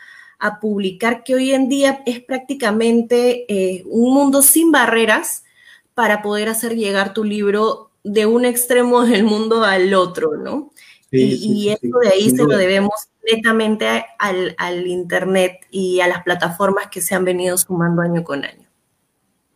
publicar 0.62 1.22
que 1.22 1.34
hoy 1.34 1.52
en 1.52 1.68
día 1.68 2.02
es 2.06 2.20
prácticamente 2.20 3.44
eh, 3.52 3.82
un 3.84 4.14
mundo 4.14 4.40
sin 4.40 4.72
barreras 4.72 5.44
para 5.92 6.22
poder 6.22 6.48
hacer 6.48 6.76
llegar 6.76 7.12
tu 7.12 7.24
libro 7.24 7.90
de 8.04 8.24
un 8.24 8.46
extremo 8.46 9.04
del 9.04 9.22
mundo 9.24 9.64
al 9.64 9.92
otro, 9.92 10.38
¿no? 10.38 10.72
y, 11.10 11.68
eso 11.68 11.98
de 11.98 12.08
ahí 12.08 12.30
se 12.30 12.44
lo 12.44 12.56
debemos 12.56 13.10
netamente 13.30 14.06
al, 14.18 14.54
al, 14.56 14.86
Internet 14.86 15.66
y 15.70 16.00
a 16.00 16.08
las 16.08 16.22
plataformas 16.22 16.86
que 16.90 17.02
se 17.02 17.14
han 17.14 17.24
venido 17.24 17.58
sumando 17.58 18.00
año 18.00 18.24
con 18.24 18.44
año. 18.44 18.66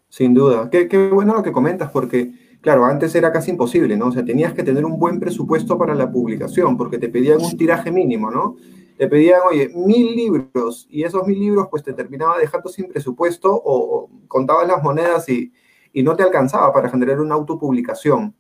Sin 0.09 0.35
duda. 0.35 0.69
Qué, 0.71 0.87
qué 0.89 1.09
bueno 1.09 1.35
lo 1.35 1.43
que 1.43 1.53
comentas, 1.53 1.91
porque 1.91 2.33
Claro, 2.65 2.87
antes 2.87 3.15
era 3.15 3.31
casi 3.31 3.51
imposible, 3.51 3.95
¿no? 3.95 4.07
O 4.07 4.13
sea, 4.13 4.25
tenías 4.25 4.55
que 4.55 4.63
tener 4.63 4.87
un 4.87 4.99
buen 4.99 5.21
presupuesto 5.21 5.77
para 5.77 5.95
la 5.95 6.11
publicación, 6.11 6.79
porque 6.79 6.97
te 6.97 7.11
pedían 7.11 7.43
un 7.43 7.59
tiraje 7.59 7.93
mínimo, 7.93 8.31
¿no? 8.31 8.57
Te 8.97 9.07
pedían, 9.07 9.43
oye, 9.51 9.69
mil 9.75 10.17
libros, 10.17 10.87
y 10.89 11.03
esos 11.03 11.27
mil 11.27 11.39
libros, 11.39 11.69
pues 11.71 11.83
te 11.83 11.93
terminaba 11.93 12.39
dejando 12.39 12.71
sin 12.71 12.89
presupuesto 12.89 13.53
o, 13.53 14.09
contabas 14.29 14.67
las 14.67 14.83
monedas 14.83 15.29
y, 15.29 15.53
y 15.93 16.03
no 16.03 16.17
te 16.17 16.23
alcanzaba 16.23 16.73
para 16.73 16.89
generar 16.89 17.21
una 17.21 17.35
autopublicación. 17.35 18.35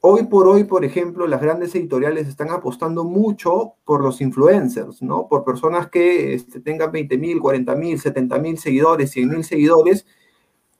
Hoy 0.00 0.24
por 0.24 0.46
hoy, 0.46 0.64
por 0.64 0.84
ejemplo, 0.84 1.26
las 1.26 1.40
grandes 1.40 1.74
editoriales 1.74 2.28
están 2.28 2.50
apostando 2.50 3.04
mucho 3.04 3.76
por 3.86 4.02
los 4.02 4.20
influencers, 4.20 5.00
¿no? 5.00 5.28
Por 5.28 5.44
personas 5.44 5.88
que 5.88 6.34
este, 6.34 6.60
tengan 6.60 6.92
20 6.92 7.16
mil, 7.16 7.40
40 7.40 7.74
mil, 7.74 7.98
70 7.98 8.38
mil 8.38 8.58
seguidores, 8.58 9.12
100 9.12 9.28
mil 9.30 9.44
seguidores, 9.44 10.04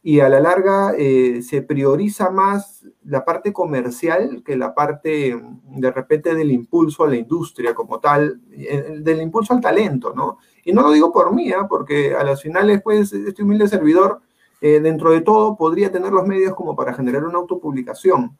y 0.06 0.20
a 0.20 0.28
la 0.28 0.38
larga 0.38 0.92
eh, 0.98 1.40
se 1.40 1.62
prioriza 1.62 2.28
más 2.28 2.86
la 3.04 3.24
parte 3.24 3.54
comercial 3.54 4.42
que 4.44 4.54
la 4.54 4.74
parte 4.74 5.34
de 5.64 5.90
repente 5.90 6.34
del 6.34 6.52
impulso 6.52 7.04
a 7.04 7.08
la 7.08 7.16
industria 7.16 7.74
como 7.74 8.00
tal, 8.00 8.38
eh, 8.52 8.98
del 9.00 9.22
impulso 9.22 9.54
al 9.54 9.62
talento, 9.62 10.12
¿no? 10.14 10.36
Y 10.62 10.74
no 10.74 10.82
lo 10.82 10.90
digo 10.90 11.10
por 11.10 11.34
mí, 11.34 11.48
¿eh? 11.48 11.54
porque 11.66 12.14
a 12.14 12.22
las 12.22 12.42
finales, 12.42 12.82
pues, 12.84 13.14
este 13.14 13.42
humilde 13.42 13.66
servidor, 13.66 14.20
dentro 14.60 15.10
de 15.10 15.20
todo, 15.20 15.58
podría 15.58 15.92
tener 15.92 16.10
los 16.10 16.26
medios 16.26 16.54
como 16.54 16.74
para 16.74 16.94
generar 16.94 17.24
una 17.24 17.36
autopublicación, 17.36 18.38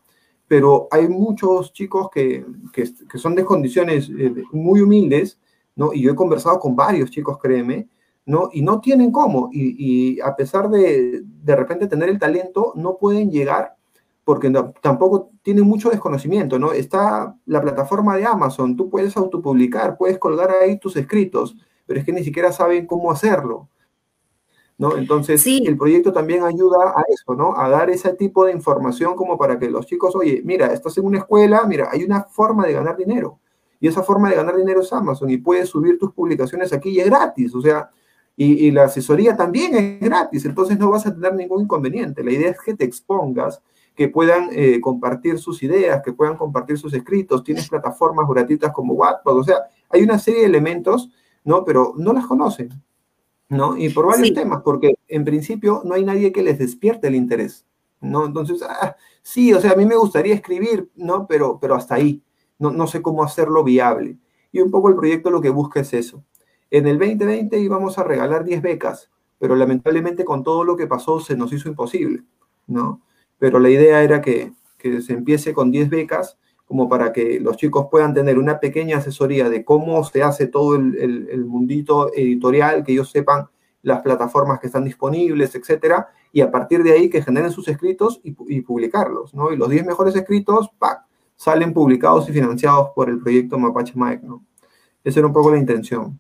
pero 0.49 0.89
hay 0.91 1.07
muchos 1.07 1.71
chicos 1.75 2.09
que, 2.11 2.47
que, 2.73 2.91
que 3.11 3.19
son 3.19 3.35
de 3.35 3.45
condiciones 3.45 4.11
muy 4.51 4.81
humildes, 4.81 5.39
¿no? 5.77 5.93
Y 5.93 6.01
yo 6.01 6.13
he 6.13 6.15
conversado 6.15 6.59
con 6.59 6.75
varios 6.75 7.11
chicos, 7.11 7.37
créeme, 7.39 7.89
¿no? 8.27 8.49
Y 8.53 8.63
no 8.63 8.81
tienen 8.81 9.11
cómo, 9.11 9.51
y, 9.53 10.21
a 10.21 10.35
pesar 10.37 10.71
de 10.71 11.23
de 11.25 11.57
repente 11.57 11.87
tener 11.87 12.09
el 12.09 12.19
talento, 12.19 12.73
no 12.75 12.97
pueden 12.97 13.31
llegar 13.31 13.77
porque 14.25 14.51
tampoco 14.81 15.31
tienen 15.43 15.65
mucho 15.65 15.91
desconocimiento, 15.91 16.59
¿no? 16.59 16.73
Está 16.73 17.37
la 17.45 17.61
plataforma 17.61 18.17
de 18.17 18.25
Amazon, 18.25 18.75
tú 18.75 18.89
puedes 18.89 19.17
autopublicar, 19.19 19.99
puedes 19.99 20.19
colgar 20.19 20.51
ahí 20.51 20.79
tus 20.79 20.97
escritos, 20.97 21.57
pero 21.85 22.01
es 22.01 22.07
que 22.07 22.13
ni 22.13 22.25
siquiera 22.25 22.51
saben 22.51 22.87
cómo 22.87 23.13
hacerlo, 23.13 23.69
¿no? 24.79 24.97
Entonces, 24.97 25.43
sí. 25.43 25.63
el 25.67 25.77
proyecto 25.77 26.11
también 26.11 26.43
ayuda 26.43 26.95
a 26.97 27.05
eso, 27.09 27.35
¿no? 27.35 27.55
A 27.55 27.69
dar 27.69 27.91
ese 27.91 28.15
tipo 28.15 28.47
de 28.47 28.53
información 28.53 29.15
como 29.15 29.37
para 29.37 29.59
que 29.59 29.69
los 29.69 29.85
chicos, 29.85 30.17
oye, 30.17 30.41
mira, 30.43 30.69
estás 30.69 30.97
en 30.97 31.05
una 31.05 31.19
escuela, 31.19 31.65
mira, 31.67 31.91
hay 31.93 32.03
una 32.03 32.23
forma 32.23 32.67
de 32.67 32.73
ganar 32.73 32.97
dinero, 32.97 33.41
y 33.79 33.89
esa 33.89 34.03
forma 34.03 34.31
de 34.31 34.37
ganar 34.37 34.57
dinero 34.57 34.81
es 34.81 34.91
Amazon, 34.91 35.29
y 35.29 35.37
puedes 35.37 35.69
subir 35.69 35.99
tus 35.99 36.15
publicaciones 36.15 36.73
aquí 36.73 36.89
y 36.89 37.01
es 37.01 37.07
gratis, 37.07 37.55
o 37.55 37.61
sea, 37.61 37.91
y, 38.37 38.71
la 38.73 38.85
asesoría 38.85 39.37
también 39.37 39.77
es 39.77 40.01
gratis, 40.01 40.45
entonces 40.45 40.77
no 40.79 40.91
vas 40.91 41.07
a 41.07 41.15
tener 41.15 41.35
ningún 41.35 41.63
inconveniente. 41.63 42.25
La 42.25 42.33
idea 42.33 42.51
es 42.51 42.59
que 42.61 42.75
te 42.75 42.85
expongas, 42.85 43.63
que 43.95 44.09
puedan 44.09 44.49
eh, 44.53 44.81
compartir 44.81 45.39
sus 45.39 45.63
ideas, 45.63 46.03
que 46.03 46.13
puedan 46.13 46.37
compartir 46.37 46.77
sus 46.77 46.93
escritos. 46.95 47.45
Tienes 47.45 47.69
plataformas 47.69 48.29
gratuitas 48.29 48.73
como 48.73 48.95
Wattpad, 48.95 49.37
o 49.37 49.45
sea, 49.45 49.59
hay 49.89 50.03
una 50.03 50.19
serie 50.19 50.41
de 50.41 50.47
elementos, 50.47 51.11
¿no? 51.45 51.65
Pero 51.65 51.95
no 51.97 52.13
las 52.13 52.27
conocen, 52.27 52.71
¿no? 53.49 53.77
Y 53.77 53.91
por 53.91 54.07
varios 54.07 54.35
temas, 54.35 54.63
porque 54.65 54.95
en 55.07 55.25
principio 55.25 55.83
no 55.85 55.95
hay 55.95 56.05
nadie 56.05 56.33
que 56.33 56.43
les 56.43 56.59
despierte 56.59 57.07
el 57.07 57.15
interés, 57.15 57.65
¿no? 58.01 58.27
Entonces, 58.27 58.63
ah, 58.69 58.97
sí, 59.23 59.55
o 59.55 59.61
sea, 59.61 59.73
a 59.73 59.77
mí 59.77 59.87
me 59.87 59.97
gustaría 59.97 60.35
escribir, 60.35 60.91
¿no? 60.97 61.29
Pero, 61.29 61.59
pero 61.61 61.77
hasta 61.77 61.95
ahí, 61.95 62.21
no, 62.59 62.73
no 62.73 62.89
sé 62.89 63.01
cómo 63.01 63.23
hacerlo 63.23 63.63
viable. 63.63 64.19
Y 64.51 64.61
un 64.61 64.73
poco 64.73 64.89
el 64.89 64.97
proyecto 64.97 65.31
lo 65.31 65.41
que 65.41 65.51
busca 65.51 65.81
es 65.81 65.93
eso, 65.95 66.25
en 66.77 66.89
el 66.89 66.99
2020 66.99 67.57
íbamos 67.61 67.99
a 67.99 68.03
regalar 68.03 68.43
10 68.45 68.61
becas, 68.61 69.09
pero 69.39 69.55
lamentablemente 69.55 70.25
con 70.25 70.43
todo 70.43 70.65
lo 70.65 70.77
que 70.77 70.89
pasó 70.89 71.21
se 71.21 71.37
nos 71.37 71.53
hizo 71.53 71.69
imposible, 71.69 72.25
¿no? 72.67 73.01
Pero 73.39 73.61
la 73.61 73.71
idea 73.71 74.03
era 74.03 74.21
que, 74.21 74.53
se 74.83 75.13
empiece 75.13 75.55
con 75.55 75.71
10 75.71 75.89
becas 75.89 76.37
como 76.67 76.89
para 76.89 77.13
que 77.13 77.39
los 77.39 77.57
chicos 77.57 77.87
puedan 77.91 78.13
tener 78.13 78.39
una 78.39 78.59
pequeña 78.59 78.99
asesoría 78.99 79.49
de 79.49 79.65
cómo 79.65 80.03
se 80.03 80.23
hace 80.23 80.49
todo 80.49 80.75
el, 80.75 81.45
mundito 81.47 82.13
editorial, 82.13 82.83
que 82.83 82.93
ellos 82.93 83.09
sepan 83.09 83.49
las 83.83 84.03
plataformas 84.03 84.59
que 84.59 84.67
están 84.67 84.85
disponibles, 84.85 85.55
etcétera, 85.55 86.09
y 86.33 86.41
a 86.41 86.51
partir 86.51 86.83
de 86.83 86.93
ahí 86.93 87.09
que 87.09 87.23
generen 87.23 87.53
sus 87.53 87.69
escritos 87.69 88.21
y, 88.25 88.33
publicarlos, 88.63 89.33
¿no? 89.33 89.53
Y 89.53 89.57
los 89.57 89.71
10 89.71 89.87
mejores 89.87 90.17
escritos, 90.17 90.71
¡pac! 90.79 91.05
salen 91.37 91.73
publicados 91.73 92.29
y 92.29 92.33
financiados 92.33 92.91
por 92.97 93.09
el 93.09 93.21
proyecto 93.21 93.59
Mapache 93.59 93.93
Mike. 93.95 94.27
Esa 95.05 95.21
era 95.21 95.29
un 95.29 95.33
poco 95.33 95.51
la 95.51 95.59
intención. 95.59 96.19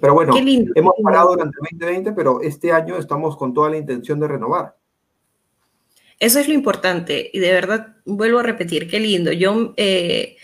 Pero 0.00 0.14
bueno, 0.14 0.34
hemos 0.36 0.94
parado 1.02 1.30
durante 1.30 1.56
el 1.56 1.78
2020, 1.78 2.12
pero 2.12 2.40
este 2.42 2.72
año 2.72 2.96
estamos 2.96 3.36
con 3.36 3.54
toda 3.54 3.70
la 3.70 3.76
intención 3.76 4.18
de 4.20 4.28
renovar. 4.28 4.76
Eso 6.18 6.38
es 6.38 6.48
lo 6.48 6.54
importante 6.54 7.30
y 7.32 7.38
de 7.38 7.52
verdad 7.52 7.96
vuelvo 8.04 8.38
a 8.38 8.42
repetir, 8.42 8.88
qué 8.88 9.00
lindo. 9.00 9.32
Yo 9.32 9.74
eh, 9.76 10.36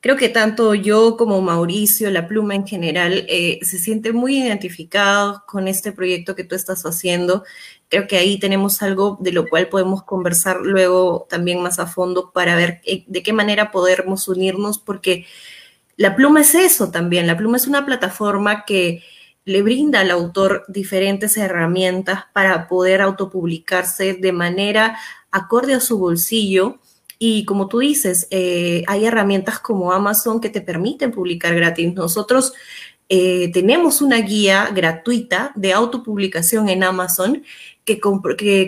creo 0.00 0.16
que 0.16 0.28
tanto 0.28 0.74
yo 0.74 1.16
como 1.16 1.40
Mauricio, 1.40 2.10
la 2.10 2.28
pluma 2.28 2.54
en 2.54 2.66
general, 2.66 3.26
eh, 3.28 3.58
se 3.62 3.78
siente 3.78 4.12
muy 4.12 4.38
identificado 4.38 5.44
con 5.46 5.66
este 5.66 5.92
proyecto 5.92 6.34
que 6.34 6.44
tú 6.44 6.54
estás 6.54 6.84
haciendo. 6.84 7.44
Creo 7.88 8.06
que 8.06 8.16
ahí 8.16 8.38
tenemos 8.38 8.82
algo 8.82 9.18
de 9.20 9.32
lo 9.32 9.48
cual 9.48 9.68
podemos 9.68 10.02
conversar 10.02 10.58
luego 10.62 11.26
también 11.28 11.62
más 11.62 11.78
a 11.78 11.86
fondo 11.86 12.30
para 12.32 12.54
ver 12.54 12.80
eh, 12.84 13.04
de 13.06 13.22
qué 13.22 13.32
manera 13.32 13.70
podemos 13.70 14.28
unirnos, 14.28 14.78
porque 14.78 15.24
la 15.98 16.14
pluma 16.14 16.40
es 16.40 16.54
eso 16.54 16.90
también. 16.90 17.26
La 17.26 17.36
pluma 17.36 17.58
es 17.58 17.66
una 17.66 17.84
plataforma 17.84 18.64
que 18.64 19.02
le 19.44 19.62
brinda 19.62 20.00
al 20.00 20.12
autor 20.12 20.64
diferentes 20.68 21.36
herramientas 21.36 22.24
para 22.32 22.68
poder 22.68 23.02
autopublicarse 23.02 24.14
de 24.14 24.32
manera 24.32 24.96
acorde 25.32 25.74
a 25.74 25.80
su 25.80 25.98
bolsillo. 25.98 26.78
Y 27.18 27.44
como 27.44 27.66
tú 27.66 27.80
dices, 27.80 28.28
eh, 28.30 28.84
hay 28.86 29.06
herramientas 29.06 29.58
como 29.58 29.92
Amazon 29.92 30.40
que 30.40 30.50
te 30.50 30.60
permiten 30.60 31.10
publicar 31.10 31.54
gratis. 31.56 31.92
Nosotros 31.92 32.52
eh, 33.08 33.50
tenemos 33.52 34.00
una 34.00 34.18
guía 34.18 34.70
gratuita 34.72 35.50
de 35.56 35.72
autopublicación 35.72 36.68
en 36.68 36.84
Amazon 36.84 37.42
que, 37.84 37.98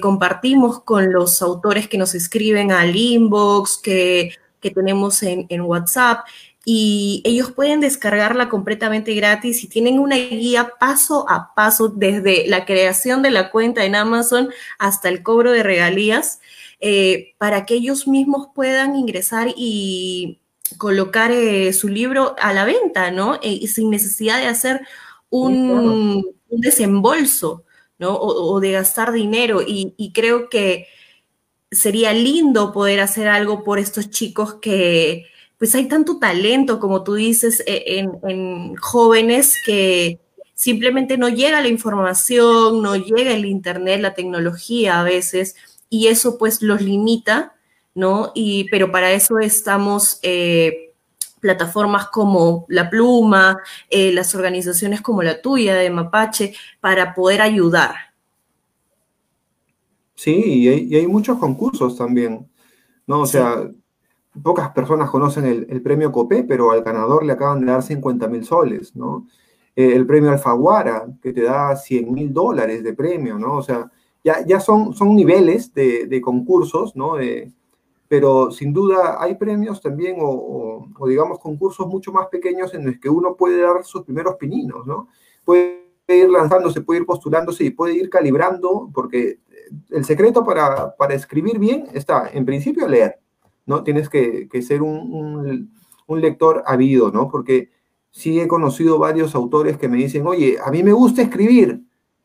compartimos 0.01 0.83
con 0.83 1.13
los 1.13 1.43
autores 1.43 1.89
que 1.89 1.99
nos 1.99 2.17
escriben 2.17 2.73
al 2.73 2.97
inbox, 2.97 3.79
que, 3.79 4.35
tenemos 4.75 5.23
en, 5.23 5.47
en 5.49 5.63
WhatsApp 5.63 6.27
y 6.65 7.23
ellos 7.25 7.53
pueden 7.53 7.81
descargarla 7.81 8.51
completamente 8.51 9.15
gratis 9.15 9.65
y 9.65 9.69
tienen 9.69 9.99
una 9.99 10.17
guía 10.17 10.73
paso 10.79 11.25
a 11.29 11.55
paso 11.55 11.89
desde 11.89 12.47
la 12.49 12.67
creación 12.67 13.23
de 13.23 13.31
la 13.31 13.51
cuenta 13.51 13.85
en 13.85 13.95
Amazon 13.95 14.51
hasta 14.79 15.09
el 15.09 15.23
cobro 15.23 15.53
de 15.53 15.63
regalías 15.63 16.41
eh, 16.81 17.35
para 17.39 17.65
que 17.65 17.75
ellos 17.75 18.07
mismos 18.07 18.49
puedan 18.55 18.95
ingresar 18.95 19.49
y 19.57 20.41
colocar 20.77 21.31
eh, 21.31 21.73
su 21.73 21.89
libro 21.89 22.37
a 22.41 22.53
la 22.53 22.65
venta, 22.65 23.11
¿no? 23.11 23.39
Eh, 23.43 23.67
sin 23.67 23.91
necesidad 23.91 24.39
de 24.39 24.47
hacer 24.47 24.81
un, 25.31 26.25
desembolso, 26.51 27.65
¿no? 27.99 28.17
O, 28.17 28.61
de 28.61 28.73
gastar 28.73 29.13
dinero. 29.13 29.63
y 29.67 30.13
creo 30.13 30.49
que 30.49 30.89
sería 31.71 32.13
lindo 32.13 32.73
poder 32.73 33.01
hacer 33.01 33.29
algo 33.29 33.63
por 33.65 33.79
estos 33.79 34.11
chicos 34.11 34.55
que 34.55 35.27
pues 35.61 35.75
hay 35.75 35.89
tanto 35.89 36.19
talento, 36.19 36.81
como 36.81 37.05
tú 37.05 37.17
dices, 37.17 37.63
e, 37.67 37.99
en, 38.23 38.77
jóvenes 38.77 39.55
que 39.67 40.19
simplemente 40.55 41.19
no 41.19 41.29
llega 41.29 41.61
la 41.61 41.69
información, 41.69 42.81
no 42.81 42.97
llega 42.97 43.33
el 43.33 43.45
Internet, 43.45 44.01
la 44.01 44.15
tecnología 44.15 45.01
a 45.01 45.05
veces, 45.05 45.57
y 45.91 46.07
eso 46.07 46.39
pues 46.39 46.63
los 46.63 46.81
limita, 46.81 47.57
¿no? 47.95 48.33
Y, 48.35 48.69
pero 48.71 48.91
para 48.91 49.13
eso 49.13 49.39
estamos... 49.39 50.19
Eh, 50.23 50.87
plataformas 51.41 52.09
como 52.09 52.67
La 52.69 52.91
Pluma, 52.91 53.59
eh, 53.89 54.13
las 54.13 54.35
organizaciones 54.35 55.01
como 55.01 55.23
la 55.23 55.41
tuya 55.41 55.75
de 55.75 55.89
Mapache, 55.89 56.55
para 56.81 57.15
poder 57.15 57.41
ayudar. 57.41 57.95
Sí, 60.15 60.35
y 60.35 60.95
hay, 60.95 61.07
muchos 61.07 61.39
concursos 61.39 61.97
también, 61.97 62.47
¿no? 63.07 63.21
O 63.21 63.27
sea, 63.27 63.71
pocas 64.43 64.71
personas 64.71 65.11
conocen 65.11 65.45
el, 65.47 65.83
premio 65.83 66.13
COPE, 66.13 66.45
pero 66.45 66.71
al 66.71 66.83
ganador 66.83 67.25
le 67.25 67.33
acaban 67.33 67.61
de 67.61 67.67
dar 67.67 67.83
50 67.83 68.29
mil 68.29 68.45
soles, 68.45 68.95
¿no? 68.95 69.27
Eh, 69.75 69.93
el 69.95 70.07
premio 70.07 70.31
Alfaguara, 70.31 71.07
que 71.23 71.33
te 71.33 71.43
da 71.43 71.75
100 71.77 72.13
mil 72.13 72.33
dólares 72.33 72.83
de 72.83 72.93
premio, 72.95 73.39
¿no? 73.39 73.57
O 73.57 73.63
sea, 73.63 73.91
ya, 74.23 74.45
ya 74.47 74.61
son, 74.61 74.95
son 74.95 75.15
niveles 75.15 75.73
de, 75.75 76.21
concursos, 76.23 76.95
¿no? 76.95 77.15
pero 78.07 78.51
sin 78.51 78.73
duda 78.73 79.23
hay 79.23 79.37
premios 79.37 79.81
también 79.81 80.17
o, 80.21 80.89
digamos 81.07 81.39
concursos 81.39 81.87
mucho 81.87 82.11
más 82.11 82.27
pequeños 82.27 82.75
en 82.75 82.85
los 82.85 82.99
que 82.99 83.09
uno 83.09 83.37
puede 83.37 83.63
dar 83.63 83.85
sus 83.85 84.03
primeros 84.03 84.35
pininos, 84.35 84.85
¿no? 84.85 85.09
Puede 85.45 85.85
ir 86.09 86.29
lanzándose, 86.29 86.81
puede 86.81 87.01
ir 87.01 87.07
postulándose 87.07 87.65
y 87.65 87.71
puede 87.71 87.95
ir 87.95 88.11
calibrando, 88.11 88.91
porque 88.93 89.39
el 89.91 90.05
secreto 90.05 90.45
para, 90.45 90.97
para 90.97 91.15
escribir 91.15 91.61
bien 91.61 91.87
está, 91.95 92.29
en 92.33 92.45
principio, 92.45 92.89
leer. 92.89 93.21
¿No? 93.71 93.85
Tienes 93.85 94.09
que, 94.09 94.49
ser 94.63 94.83
un, 94.83 95.71
lector 96.09 96.65
habido, 96.67 97.13
¿no? 97.13 97.29
Porque 97.29 97.71
sí 98.11 98.41
he 98.41 98.49
conocido 98.49 98.99
varios 98.99 99.37
autores 99.37 99.79
que 99.79 99.89
me 99.89 99.97
dicen, 99.97 100.27
oye, 100.27 100.59
a 100.63 100.73
mí 100.73 100.83
me 100.83 100.93
gusta 100.93 101.23
escribir, 101.23 101.81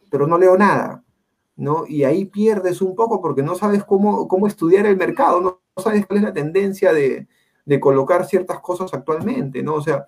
pero 0.10 0.26
no 0.26 0.40
leo 0.40 0.58
nada, 0.58 1.04
¿no? 1.56 1.86
Y 1.88 2.04
ahí 2.04 2.26
pierdes 2.26 2.82
un 2.82 2.96
poco 2.96 3.22
porque 3.22 3.44
no 3.44 3.54
sabes 3.54 3.84
cómo, 3.84 4.48
estudiar 4.48 4.88
el 4.88 4.98
mercado, 4.98 5.40
no, 5.40 5.62
sabes 5.78 6.08
cuál 6.08 6.18
es 6.18 6.24
la 6.24 6.34
tendencia 6.34 6.92
de, 6.94 7.28
de, 7.64 7.80
colocar 7.80 8.26
ciertas 8.26 8.60
cosas 8.60 8.92
actualmente, 8.96 9.62
¿no? 9.62 9.76
O 9.76 9.82
sea, 9.82 10.08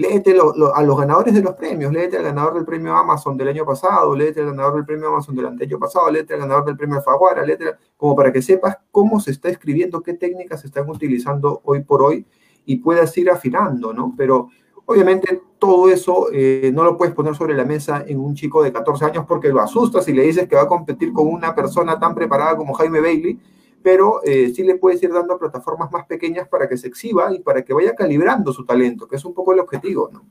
léete 0.00 0.34
a 0.74 0.82
los 0.82 0.98
ganadores 0.98 1.34
de 1.34 1.42
los 1.42 1.54
premios, 1.54 1.92
léete 1.92 2.16
al 2.16 2.22
ganador 2.22 2.54
del 2.54 2.64
premio 2.64 2.96
Amazon 2.96 3.36
del 3.36 3.48
año 3.48 3.66
pasado, 3.66 4.16
léete 4.16 4.40
al 4.40 4.46
ganador 4.46 4.76
del 4.76 4.86
premio 4.86 5.08
Amazon 5.08 5.34
del 5.34 5.46
año 5.46 5.78
pasado, 5.78 6.10
léete 6.10 6.32
al 6.32 6.40
ganador 6.40 6.64
del 6.64 6.76
premio 6.76 6.96
Alfaguara, 6.96 7.44
léete 7.44 7.66
como 7.98 8.16
para 8.16 8.32
que 8.32 8.40
sepas 8.40 8.78
cómo 8.90 9.20
se 9.20 9.32
está 9.32 9.50
escribiendo, 9.50 10.02
qué 10.02 10.14
técnicas 10.14 10.62
se 10.62 10.68
están 10.68 10.88
utilizando 10.88 11.60
hoy 11.64 11.82
por 11.82 12.02
hoy 12.02 12.24
y 12.64 12.76
puedas 12.76 13.16
ir 13.18 13.28
afinando, 13.28 13.92
¿no? 13.92 14.14
Pero 14.16 14.48
obviamente 14.86 15.42
todo 15.58 15.90
eso 15.90 16.28
eh, 16.32 16.70
no 16.72 16.82
lo 16.82 16.96
puedes 16.96 17.14
poner 17.14 17.34
sobre 17.34 17.52
la 17.52 17.66
mesa 17.66 18.02
en 18.06 18.20
un 18.20 18.34
chico 18.34 18.62
de 18.62 18.72
14 18.72 19.04
años 19.04 19.26
porque 19.28 19.50
lo 19.50 19.60
asustas 19.60 20.08
y 20.08 20.14
le 20.14 20.22
dices 20.22 20.48
que 20.48 20.56
va 20.56 20.62
a 20.62 20.68
competir 20.68 21.12
con 21.12 21.26
una 21.26 21.54
persona 21.54 22.00
tan 22.00 22.14
preparada 22.14 22.56
como 22.56 22.72
Jaime 22.72 23.02
Bailey 23.02 23.38
pero 23.82 24.22
eh, 24.24 24.52
sí 24.54 24.62
le 24.62 24.76
puedes 24.76 25.02
ir 25.02 25.12
dando 25.12 25.38
plataformas 25.38 25.90
más 25.90 26.06
pequeñas 26.06 26.48
para 26.48 26.68
que 26.68 26.76
se 26.76 26.88
exhiba 26.88 27.32
y 27.34 27.40
para 27.40 27.64
que 27.64 27.72
vaya 27.72 27.94
calibrando 27.94 28.52
su 28.52 28.64
talento, 28.64 29.08
que 29.08 29.16
es 29.16 29.24
un 29.24 29.34
poco 29.34 29.52
el 29.52 29.60
objetivo, 29.60 30.10
¿no? 30.12 30.26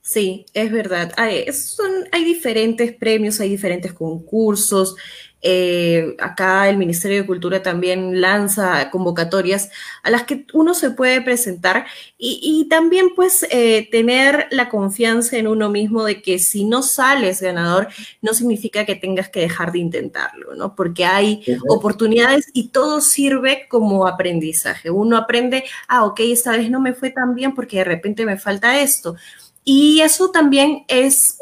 Sí, 0.00 0.44
es 0.54 0.72
verdad. 0.72 1.12
Hay, 1.16 1.52
son, 1.52 1.90
hay 2.10 2.24
diferentes 2.24 2.92
premios, 2.92 3.38
hay 3.40 3.50
diferentes 3.50 3.92
concursos. 3.92 4.96
Eh, 5.42 6.16
acá 6.18 6.68
el 6.68 6.76
Ministerio 6.76 7.22
de 7.22 7.26
Cultura 7.26 7.62
también 7.62 8.20
lanza 8.20 8.90
convocatorias 8.90 9.70
a 10.02 10.10
las 10.10 10.24
que 10.24 10.44
uno 10.52 10.74
se 10.74 10.90
puede 10.90 11.22
presentar 11.22 11.86
y, 12.18 12.66
también 12.68 13.14
pues 13.16 13.46
eh, 13.50 13.88
tener 13.90 14.46
la 14.50 14.68
confianza 14.68 15.38
en 15.38 15.46
uno 15.46 15.70
mismo 15.70 16.04
de 16.04 16.22
que 16.22 16.38
si 16.38 16.64
no 16.64 16.82
sales 16.82 17.40
ganador 17.40 17.88
no 18.20 18.34
significa 18.34 18.84
que 18.84 18.94
tengas 18.94 19.28
que 19.28 19.40
dejar 19.40 19.72
de 19.72 19.78
intentarlo, 19.78 20.54
¿no? 20.54 20.74
Porque 20.76 21.04
hay 21.04 21.42
oportunidades 21.68 22.50
y 22.52 22.68
todo 22.68 23.00
sirve 23.00 23.66
como 23.68 24.06
aprendizaje. 24.06 24.90
Uno 24.90 25.16
aprende, 25.16 25.64
ah, 25.88 26.04
ok, 26.04 26.20
esta 26.20 26.52
vez 26.52 26.70
no 26.70 26.80
me 26.80 26.92
fue 26.92 27.10
tan 27.10 27.34
bien 27.34 27.54
porque 27.54 27.78
de 27.78 27.84
repente 27.84 28.26
me 28.26 28.38
falta 28.38 28.80
esto. 28.80 29.16
Y 29.64 30.00
eso 30.00 30.30
también 30.30 30.84
es 30.88 31.38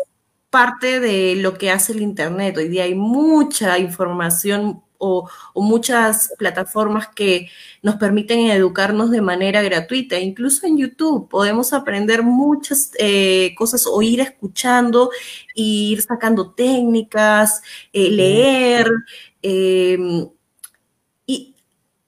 parte 0.50 1.00
de 1.00 1.36
lo 1.36 1.54
que 1.54 1.70
hace 1.70 1.92
el 1.92 2.00
Internet. 2.02 2.56
Hoy 2.56 2.68
día 2.68 2.84
hay 2.84 2.94
mucha 2.94 3.78
información 3.78 4.82
o, 4.98 5.28
muchas 5.54 6.32
plataformas 6.38 7.08
que 7.08 7.50
nos 7.82 7.96
permiten 7.96 8.40
educarnos 8.50 9.10
de 9.10 9.20
manera 9.20 9.62
gratuita. 9.62 10.18
Incluso 10.18 10.66
en 10.66 10.76
YouTube 10.76 11.28
podemos 11.28 11.72
aprender 11.72 12.22
muchas 12.22 12.90
eh, 12.98 13.54
cosas 13.56 13.86
o 13.86 14.02
ir 14.02 14.20
escuchando, 14.20 15.10
ir 15.54 16.02
sacando 16.02 16.52
técnicas, 16.52 17.62
eh, 17.92 18.10
leer. 18.10 18.90
Em, 19.42 20.28
y 21.26 21.54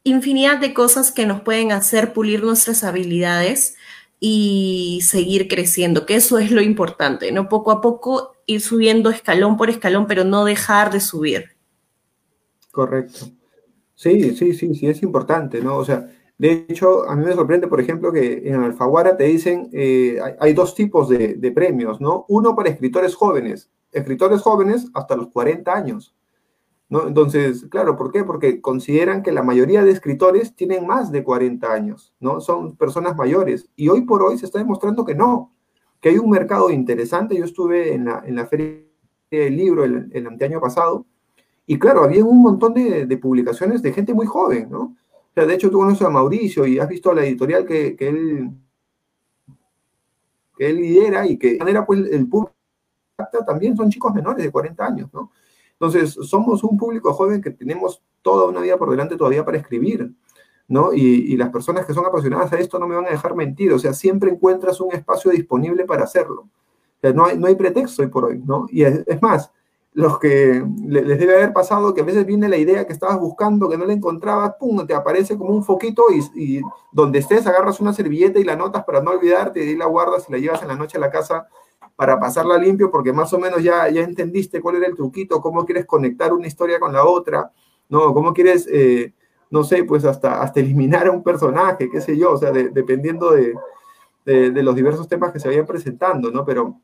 infinidad 0.03 0.59
de 0.59 0.74
cosas 0.74 1.12
que 1.12 1.26
nos 1.26 1.42
pueden 1.42 1.72
hacer 1.72 2.12
pulir 2.12 2.42
nuestras 2.42 2.85
habilidades 2.85 3.76
y 4.20 5.00
seguir 5.02 5.48
creciendo, 5.48 6.04
que 6.04 6.14
eso 6.14 6.38
es 6.38 6.50
lo 6.50 6.61
importante, 6.61 7.33
¿no? 7.33 7.48
Poco 7.48 7.70
a 7.70 7.80
poco 7.80 8.35
ir 8.44 8.61
subiendo 8.61 9.09
escalón 9.09 9.56
por 9.56 9.70
escalón, 9.70 10.06
pero 10.06 10.24
no 10.24 10.44
dejar 10.44 10.92
de 10.92 11.00
subir. 11.00 11.56
Correcto. 12.70 13.26
Sí, 13.94 14.37
sí, 14.37 14.52
sí, 14.52 14.74
sí, 14.74 14.87
es 14.87 15.02
importante, 15.02 15.62
¿no? 15.62 15.76
O 15.78 15.85
sea, 15.85 16.11
de 16.37 16.66
hecho, 16.68 17.09
a 17.09 17.16
mí 17.16 17.24
me 17.24 17.35
sorprende, 17.35 17.66
por 17.66 17.80
ejemplo, 17.80 18.12
que 18.12 18.42
en 18.44 18.62
Alfaguara 18.62 19.16
te 19.16 19.24
dicen, 19.24 19.70
eh, 19.72 20.18
hay, 20.38 20.52
dos 20.52 20.74
tipos 20.74 21.09
de, 21.09 21.35
de, 21.35 21.52
premios, 21.52 22.00
¿no? 22.00 22.24
Uno 22.28 22.54
para 22.54 22.70
escritores 22.70 23.14
jóvenes, 23.14 23.70
escritores 23.92 24.40
jóvenes 24.40 24.88
hasta 24.94 25.16
los 25.16 25.28
40 25.28 25.74
años, 25.74 26.14
entonces, 26.90 27.66
claro, 27.70 27.96
¿por 27.96 28.11
qué? 28.11 28.24
Porque 28.24 28.61
consideran 28.61 29.22
que 29.22 29.31
la 29.31 29.44
mayoría 29.44 29.85
de 29.85 29.92
escritores 29.92 30.57
tienen 30.57 30.87
más 30.87 31.12
de 31.12 31.22
40 31.22 31.72
años, 31.72 32.12
¿no? 32.18 32.40
Son 32.40 32.76
personas 32.76 33.16
mayores. 33.16 33.70
Y 33.76 33.88
hoy 33.88 34.03
por 34.03 34.22
hoy 34.22 34.38
se 34.38 34.46
está 34.46 34.59
demostrando 34.59 35.05
que 35.05 35.14
no, 35.14 35.53
que 36.00 36.09
hay 36.09 36.18
un 36.18 36.31
mercado 36.31 36.70
interesante. 36.70 37.37
Yo 37.37 37.44
estuve 37.44 37.94
en 37.94 38.07
la, 38.07 38.22
en 38.26 38.35
la 38.35 38.46
Feria 38.46 38.81
el 39.31 39.57
libro 39.57 39.85
el, 39.85 40.11
el 40.12 40.26
anteaño 40.26 40.61
pasado. 40.61 41.07
Y 41.64 41.79
claro, 41.79 42.03
había 42.03 42.24
un 42.24 42.42
montón 42.42 42.74
de, 42.74 43.07
de, 43.07 43.16
publicaciones 43.16 43.81
de 43.83 43.92
gente 43.92 44.12
muy 44.12 44.26
joven, 44.26 44.68
¿no? 44.68 44.81
O 44.81 45.33
sea, 45.33 45.46
de 45.46 45.55
hecho, 45.55 45.70
tú 45.70 45.79
conoces 45.79 46.05
a 46.05 46.11
Mauricio 46.11 46.66
y 46.66 46.81
has 46.81 46.88
visto 46.88 47.12
la 47.14 47.24
editorial 47.24 47.64
que, 47.64 47.94
que 47.94 48.09
él, 48.09 48.50
que 50.59 50.70
él 50.70 50.76
lidera 50.76 51.24
y 51.24 51.38
que 51.38 51.53
de 51.53 51.59
manera, 51.59 51.87
pues, 51.87 52.00
el 52.11 52.29
público 52.29 52.53
también 53.46 53.76
son 53.76 53.90
chicos 53.90 54.12
menores 54.12 54.44
de 54.44 54.50
40 54.50 54.85
años, 54.85 55.11
¿no? 55.12 55.31
Entonces, 55.81 56.12
somos 56.29 56.62
un 56.62 56.77
público 56.77 57.14
joven 57.14 57.40
que 57.40 57.51
tenemos 57.51 58.03
toda 58.21 58.47
una 58.47 58.61
vida 58.61 58.77
por 58.77 58.90
delante 58.90 59.16
todavía 59.16 59.47
para 59.47 59.57
escribir, 59.57 60.12
¿no? 60.69 60.93
Y, 60.93 61.35
las 61.38 61.49
personas 61.49 61.87
que 61.87 61.95
son 61.95 62.05
apasionadas 62.05 62.53
a 62.53 62.59
esto 62.59 62.79
no 62.79 62.87
me 62.87 62.97
van 62.97 63.07
a 63.07 63.11
dejar 63.11 63.35
mentir, 63.35 63.73
o 63.73 63.79
sea, 63.79 63.95
siempre 63.95 64.31
encuentras 64.31 64.79
un 64.83 64.93
espacio 64.93 65.31
disponible 65.31 65.87
para 65.87 66.05
hacerlo. 66.05 66.43
O 66.43 67.01
sea, 67.01 67.14
no 67.14 67.25
hay, 67.25 67.38
no 67.38 67.47
hay 67.47 67.55
pretexto 67.55 68.03
hoy 68.03 68.09
por 68.09 68.27
hoy, 68.27 68.43
¿no? 68.45 68.66
Y 68.71 68.83
es, 68.83 69.03
es 69.07 69.23
más, 69.23 69.51
los 69.95 70.19
que 70.19 70.62
les 70.87 71.19
debe 71.19 71.37
haber 71.37 71.55
pasado 71.55 71.95
que 71.95 72.03
a 72.03 72.05
veces 72.05 72.27
viene 72.27 72.51
la 72.51 72.59
idea 72.59 72.87
que 72.87 72.93
estabas 72.93 73.19
buscando, 73.19 73.66
que 73.66 73.79
no 73.79 73.87
la 73.87 73.95
encontrabas, 73.95 74.57
pum, 74.61 74.87
te 74.87 74.93
aparece 74.93 75.38
como 75.38 75.55
un 75.55 75.64
foquito 75.64 76.05
y, 76.12 76.59
y 76.59 76.62
donde 76.93 77.21
estés 77.21 77.47
agarras 77.47 77.81
una 77.81 77.95
servilleta 77.95 78.38
y 78.38 78.45
la 78.45 78.55
notas 78.55 78.85
para 78.85 79.01
no 79.01 79.12
olvidarte 79.12 79.64
y 79.64 79.77
la 79.77 79.87
guardas 79.87 80.27
y 80.29 80.33
la 80.33 80.38
llevas 80.38 80.61
en 80.61 80.69
la 80.69 80.77
noche 80.77 80.99
a 80.99 81.01
la 81.01 81.11
casa 81.11 81.49
para 82.01 82.19
pasarla 82.19 82.57
limpio 82.57 82.91
porque 82.91 83.13
más 83.13 83.31
o 83.35 83.39
menos 83.39 83.63
ya, 83.63 83.87
ya 83.91 84.01
entendiste 84.01 84.63
cuál 84.63 84.77
era 84.77 84.87
el 84.87 84.97
truquito, 84.97 85.43
cómo 85.43 85.67
quieres 85.67 85.85
conectar 85.85 86.33
una 86.33 86.47
historia 86.47 86.81
con 86.81 86.95
la 86.95 87.05
otra, 87.05 87.53
¿no? 87.91 88.15
Cómo 88.15 88.33
quieres, 88.33 88.67
eh, 88.73 89.13
no 89.51 89.65
sé, 89.65 89.85
pues 89.85 90.07
hasta, 90.07 90.41
hasta 90.41 90.61
eliminar 90.61 91.09
a 91.09 91.11
un 91.11 91.23
personaje, 91.23 91.91
qué 91.91 92.01
sé 92.01 92.17
yo, 92.17 92.33
o 92.33 92.39
sea, 92.39 92.53
de, 92.53 92.71
dependiendo 92.71 93.33
de, 93.33 93.53
de, 94.25 94.51
de 94.51 94.63
los 94.63 94.75
diversos 94.75 95.09
temas 95.09 95.31
que 95.31 95.41
se 95.41 95.49
vayan 95.49 95.67
presentando, 95.67 96.31
¿no? 96.31 96.43
Pero 96.47 96.81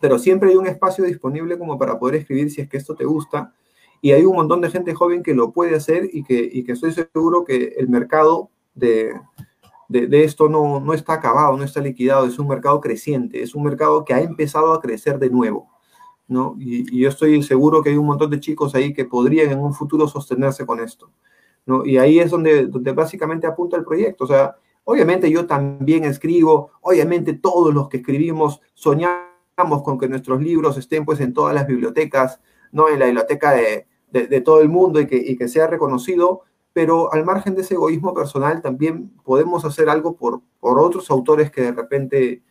pero 0.00 0.18
siempre 0.18 0.50
hay 0.50 0.56
un 0.56 0.66
espacio 0.66 1.04
disponible 1.04 1.56
como 1.56 1.78
para 1.78 1.98
poder 1.98 2.16
escribir 2.16 2.50
si 2.50 2.60
es 2.60 2.68
que 2.68 2.76
esto 2.78 2.94
te 2.94 3.04
gusta. 3.04 3.52
Y 4.00 4.12
hay 4.12 4.24
un 4.24 4.34
montón 4.34 4.60
de 4.60 4.70
gente 4.70 4.92
joven 4.92 5.22
que 5.22 5.34
lo 5.34 5.52
puede 5.52 5.76
hacer 5.76 6.08
y 6.12 6.22
que, 6.22 6.48
y 6.52 6.64
que 6.64 6.72
estoy 6.72 6.92
seguro 6.92 7.44
que 7.44 7.74
el 7.76 7.88
mercado 7.88 8.50
de, 8.74 9.12
de, 9.88 10.24
esto 10.24 10.48
no, 10.48 10.80
no 10.80 10.92
está 10.92 11.14
acabado, 11.14 11.56
no 11.56 11.64
está 11.64 11.80
liquidado, 11.80 12.26
es 12.26 12.38
un 12.38 12.48
mercado 12.48 12.80
creciente, 12.80 13.42
es 13.42 13.54
un 13.54 13.64
mercado 13.64 14.04
que 14.04 14.14
ha 14.14 14.20
empezado 14.20 14.72
a 14.72 14.80
crecer 14.80 15.18
de 15.18 15.30
nuevo. 15.30 15.70
¿no? 16.26 16.56
Y, 16.58 16.94
y 16.94 17.00
yo 17.00 17.08
estoy 17.08 17.42
seguro 17.42 17.82
que 17.82 17.90
hay 17.90 17.96
un 17.96 18.06
montón 18.06 18.30
de 18.30 18.40
chicos 18.40 18.74
ahí 18.74 18.92
que 18.92 19.06
podrían 19.06 19.50
en 19.50 19.60
un 19.60 19.72
futuro 19.72 20.06
sostenerse 20.06 20.66
con 20.66 20.80
esto. 20.80 21.10
¿no? 21.64 21.84
Y 21.84 21.98
ahí 21.98 22.18
es 22.18 22.30
donde, 22.30 22.66
donde 22.66 22.92
básicamente 22.92 23.46
apunta 23.46 23.76
el 23.76 23.84
proyecto. 23.84 24.24
O 24.24 24.26
sea, 24.26 24.56
obviamente 24.84 25.30
yo 25.30 25.46
también 25.46 26.04
escribo, 26.04 26.70
obviamente 26.80 27.34
todos 27.34 27.74
los 27.74 27.88
que 27.88 27.98
escribimos 27.98 28.60
soñamos 28.74 29.82
con 29.84 29.98
que 29.98 30.08
nuestros 30.08 30.40
libros 30.40 30.78
estén 30.78 31.04
pues 31.04 31.20
en 31.20 31.34
todas 31.34 31.54
las 31.54 31.66
bibliotecas, 31.66 32.40
¿no? 32.72 32.88
En 32.88 32.98
la 32.98 33.06
biblioteca 33.06 33.52
de, 33.52 33.86
de, 34.10 34.26
de 34.26 34.40
todo 34.40 34.60
el 34.60 34.68
mundo 34.68 35.00
y 35.00 35.06
que, 35.06 35.16
y 35.16 35.36
que, 35.36 35.48
sea 35.48 35.66
reconocido, 35.66 36.42
pero 36.78 37.12
al 37.12 37.24
margen 37.24 37.56
de 37.56 37.62
ese 37.62 37.74
egoísmo 37.74 38.14
personal 38.14 38.62
también 38.62 39.08
podemos 39.24 39.64
hacer 39.64 39.88
algo 39.88 40.14
por, 40.14 40.42
por 40.60 40.78
otros 40.78 41.10
autores 41.10 41.50
que 41.50 41.62
de 41.62 41.72
repente 41.72 42.44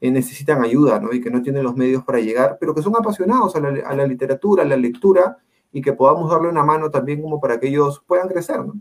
eh, 0.00 0.10
necesitan 0.10 0.64
ayuda, 0.64 0.98
¿no? 0.98 1.12
Y 1.12 1.20
que 1.20 1.30
no 1.30 1.42
tienen 1.42 1.64
los 1.64 1.76
medios 1.76 2.02
para 2.02 2.18
llegar, 2.18 2.56
pero 2.58 2.74
que 2.74 2.80
son 2.80 2.96
apasionados 2.96 3.54
a 3.56 3.60
la, 3.60 3.86
a 3.86 3.94
la 3.94 4.06
literatura, 4.06 4.62
a 4.62 4.66
la 4.66 4.78
lectura, 4.78 5.36
y 5.70 5.82
que 5.82 5.92
podamos 5.92 6.30
darle 6.30 6.48
una 6.48 6.64
mano 6.64 6.90
también 6.90 7.20
como 7.20 7.38
para 7.38 7.60
que 7.60 7.68
ellos 7.68 8.02
puedan 8.06 8.26
crecer, 8.26 8.64
¿no? 8.64 8.72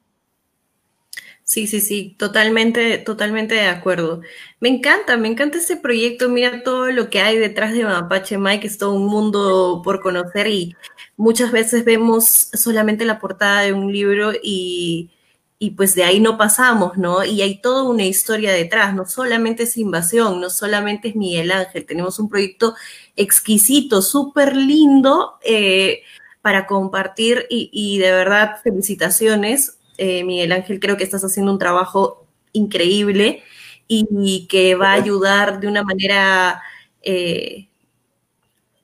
Sí, 1.43 1.67
sí, 1.67 1.81
sí, 1.81 2.15
totalmente, 2.17 2.97
totalmente 2.99 3.55
de 3.55 3.67
acuerdo. 3.67 4.21
Me 4.61 4.69
encanta, 4.69 5.17
me 5.17 5.27
encanta 5.27 5.57
este 5.57 5.75
proyecto. 5.75 6.29
Mira 6.29 6.63
todo 6.63 6.89
lo 6.91 7.09
que 7.09 7.19
hay 7.19 7.37
detrás 7.37 7.73
de 7.73 7.83
Mapache 7.83 8.37
Mike, 8.37 8.65
es 8.65 8.77
todo 8.77 8.93
un 8.93 9.07
mundo 9.07 9.81
por 9.83 9.99
conocer 10.01 10.47
y 10.47 10.75
muchas 11.17 11.51
veces 11.51 11.85
vemos 11.85 12.49
solamente 12.53 13.05
la 13.05 13.19
portada 13.19 13.61
de 13.61 13.73
un 13.73 13.91
libro 13.91 14.31
y, 14.41 15.11
y 15.59 15.71
pues 15.71 15.95
de 15.95 16.03
ahí 16.03 16.19
no 16.19 16.37
pasamos, 16.37 16.97
¿no? 16.97 17.23
Y 17.23 17.41
hay 17.41 17.61
toda 17.61 17.83
una 17.83 18.03
historia 18.05 18.51
detrás, 18.51 18.93
no 18.95 19.05
solamente 19.05 19.63
es 19.63 19.77
invasión, 19.77 20.41
no 20.41 20.49
solamente 20.49 21.09
es 21.09 21.15
Miguel 21.15 21.51
Ángel, 21.51 21.85
tenemos 21.85 22.19
un 22.19 22.29
proyecto 22.29 22.75
exquisito, 23.15 24.01
súper 24.01 24.55
lindo 24.55 25.39
eh, 25.43 26.01
para 26.41 26.67
compartir 26.67 27.45
y, 27.49 27.69
y 27.71 27.99
de 27.99 28.11
verdad 28.11 28.57
felicitaciones 28.63 29.77
eh, 29.97 30.23
Miguel 30.23 30.51
Ángel, 30.51 30.79
creo 30.79 30.97
que 30.97 31.03
estás 31.03 31.23
haciendo 31.23 31.51
un 31.51 31.59
trabajo 31.59 32.25
increíble 32.51 33.43
y, 33.87 34.07
y 34.11 34.47
que 34.47 34.75
va 34.75 34.91
a 34.91 34.93
ayudar 34.93 35.59
de 35.59 35.67
una 35.67 35.83
manera 35.83 36.61
eh, 37.01 37.69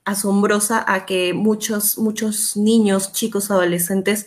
asombrosa 0.09 0.83
a 0.87 1.05
que 1.05 1.33
muchos, 1.33 1.97
muchos 1.97 2.57
niños, 2.57 3.13
chicos, 3.13 3.51
adolescentes 3.51 4.25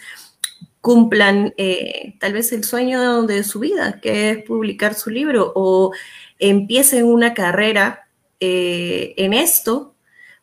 cumplan 0.80 1.54
eh, 1.56 2.14
tal 2.20 2.32
vez 2.32 2.52
el 2.52 2.64
sueño 2.64 3.22
de 3.22 3.44
su 3.44 3.60
vida, 3.60 4.00
que 4.00 4.30
es 4.30 4.44
publicar 4.44 4.94
su 4.94 5.10
libro, 5.10 5.52
o 5.54 5.92
empiecen 6.38 7.06
una 7.06 7.34
carrera 7.34 8.08
eh, 8.40 9.14
en 9.16 9.32
esto, 9.32 9.94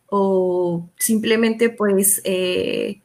o 0.08 0.89
simplemente 0.97 1.69
pues 1.69 2.21
eh, 2.25 3.02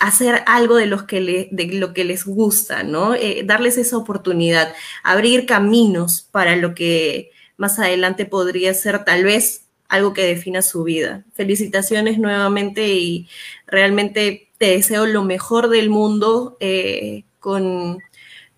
hacer 0.00 0.42
algo 0.46 0.76
de, 0.76 0.86
los 0.86 1.04
que 1.04 1.48
de 1.50 1.66
lo 1.74 1.94
que 1.94 2.04
les 2.04 2.24
gusta, 2.24 2.82
¿no? 2.82 3.14
Darles 3.44 3.78
esa 3.78 3.96
oportunidad, 3.96 4.74
abrir 5.02 5.46
caminos 5.46 6.28
para 6.30 6.56
lo 6.56 6.74
que 6.74 7.30
más 7.56 7.78
adelante 7.78 8.24
podría 8.24 8.74
ser 8.74 9.04
tal 9.04 9.24
vez 9.24 9.67
algo 9.88 10.12
que 10.12 10.26
defina 10.26 10.62
su 10.62 10.84
vida. 10.84 11.24
Felicitaciones 11.34 12.18
nuevamente 12.18 12.88
y 12.88 13.28
realmente 13.66 14.48
te 14.58 14.66
deseo 14.70 15.06
lo 15.06 15.22
mejor 15.24 15.68
del 15.68 15.88
mundo 15.88 16.56
eh, 16.60 17.24
con, 17.40 17.98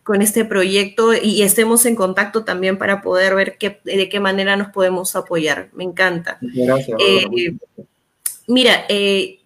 con, 0.02 0.22
este 0.22 0.44
proyecto 0.44 1.14
y 1.14 1.42
estemos 1.42 1.86
en 1.86 1.94
contacto 1.94 2.44
también 2.44 2.78
para 2.78 3.00
poder 3.02 3.34
ver 3.34 3.58
qué, 3.58 3.80
de 3.84 4.08
qué 4.08 4.18
manera 4.18 4.56
nos 4.56 4.68
podemos 4.68 5.14
apoyar. 5.14 5.70
Me 5.72 5.84
encanta. 5.84 6.38
Gracias. 6.40 6.98
Eh, 7.00 7.54
mira, 8.46 8.84
eh, 8.88 9.40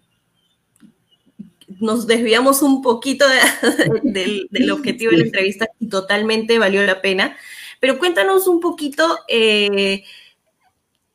nos 1.79 2.07
desviamos 2.07 2.61
un 2.61 2.81
poquito 2.81 3.25
de, 3.27 4.01
de, 4.03 4.47
del 4.49 4.71
objetivo 4.71 5.11
de 5.11 5.17
la 5.17 5.23
entrevista 5.25 5.67
y 5.79 5.87
totalmente 5.87 6.57
valió 6.57 6.83
la 6.83 7.01
pena. 7.01 7.35
Pero 7.79 7.99
cuéntanos 7.99 8.47
un 8.47 8.59
poquito, 8.59 9.19
eh, 9.27 10.03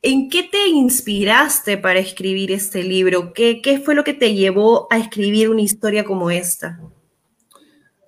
¿en 0.01 0.29
qué 0.29 0.43
te 0.43 0.67
inspiraste 0.67 1.77
para 1.77 1.99
escribir 1.99 2.51
este 2.51 2.83
libro? 2.83 3.33
¿Qué, 3.33 3.61
¿Qué, 3.61 3.79
fue 3.79 3.95
lo 3.95 4.03
que 4.03 4.13
te 4.13 4.33
llevó 4.33 4.87
a 4.91 4.97
escribir 4.97 5.49
una 5.49 5.61
historia 5.61 6.03
como 6.03 6.29
esta? 6.29 6.79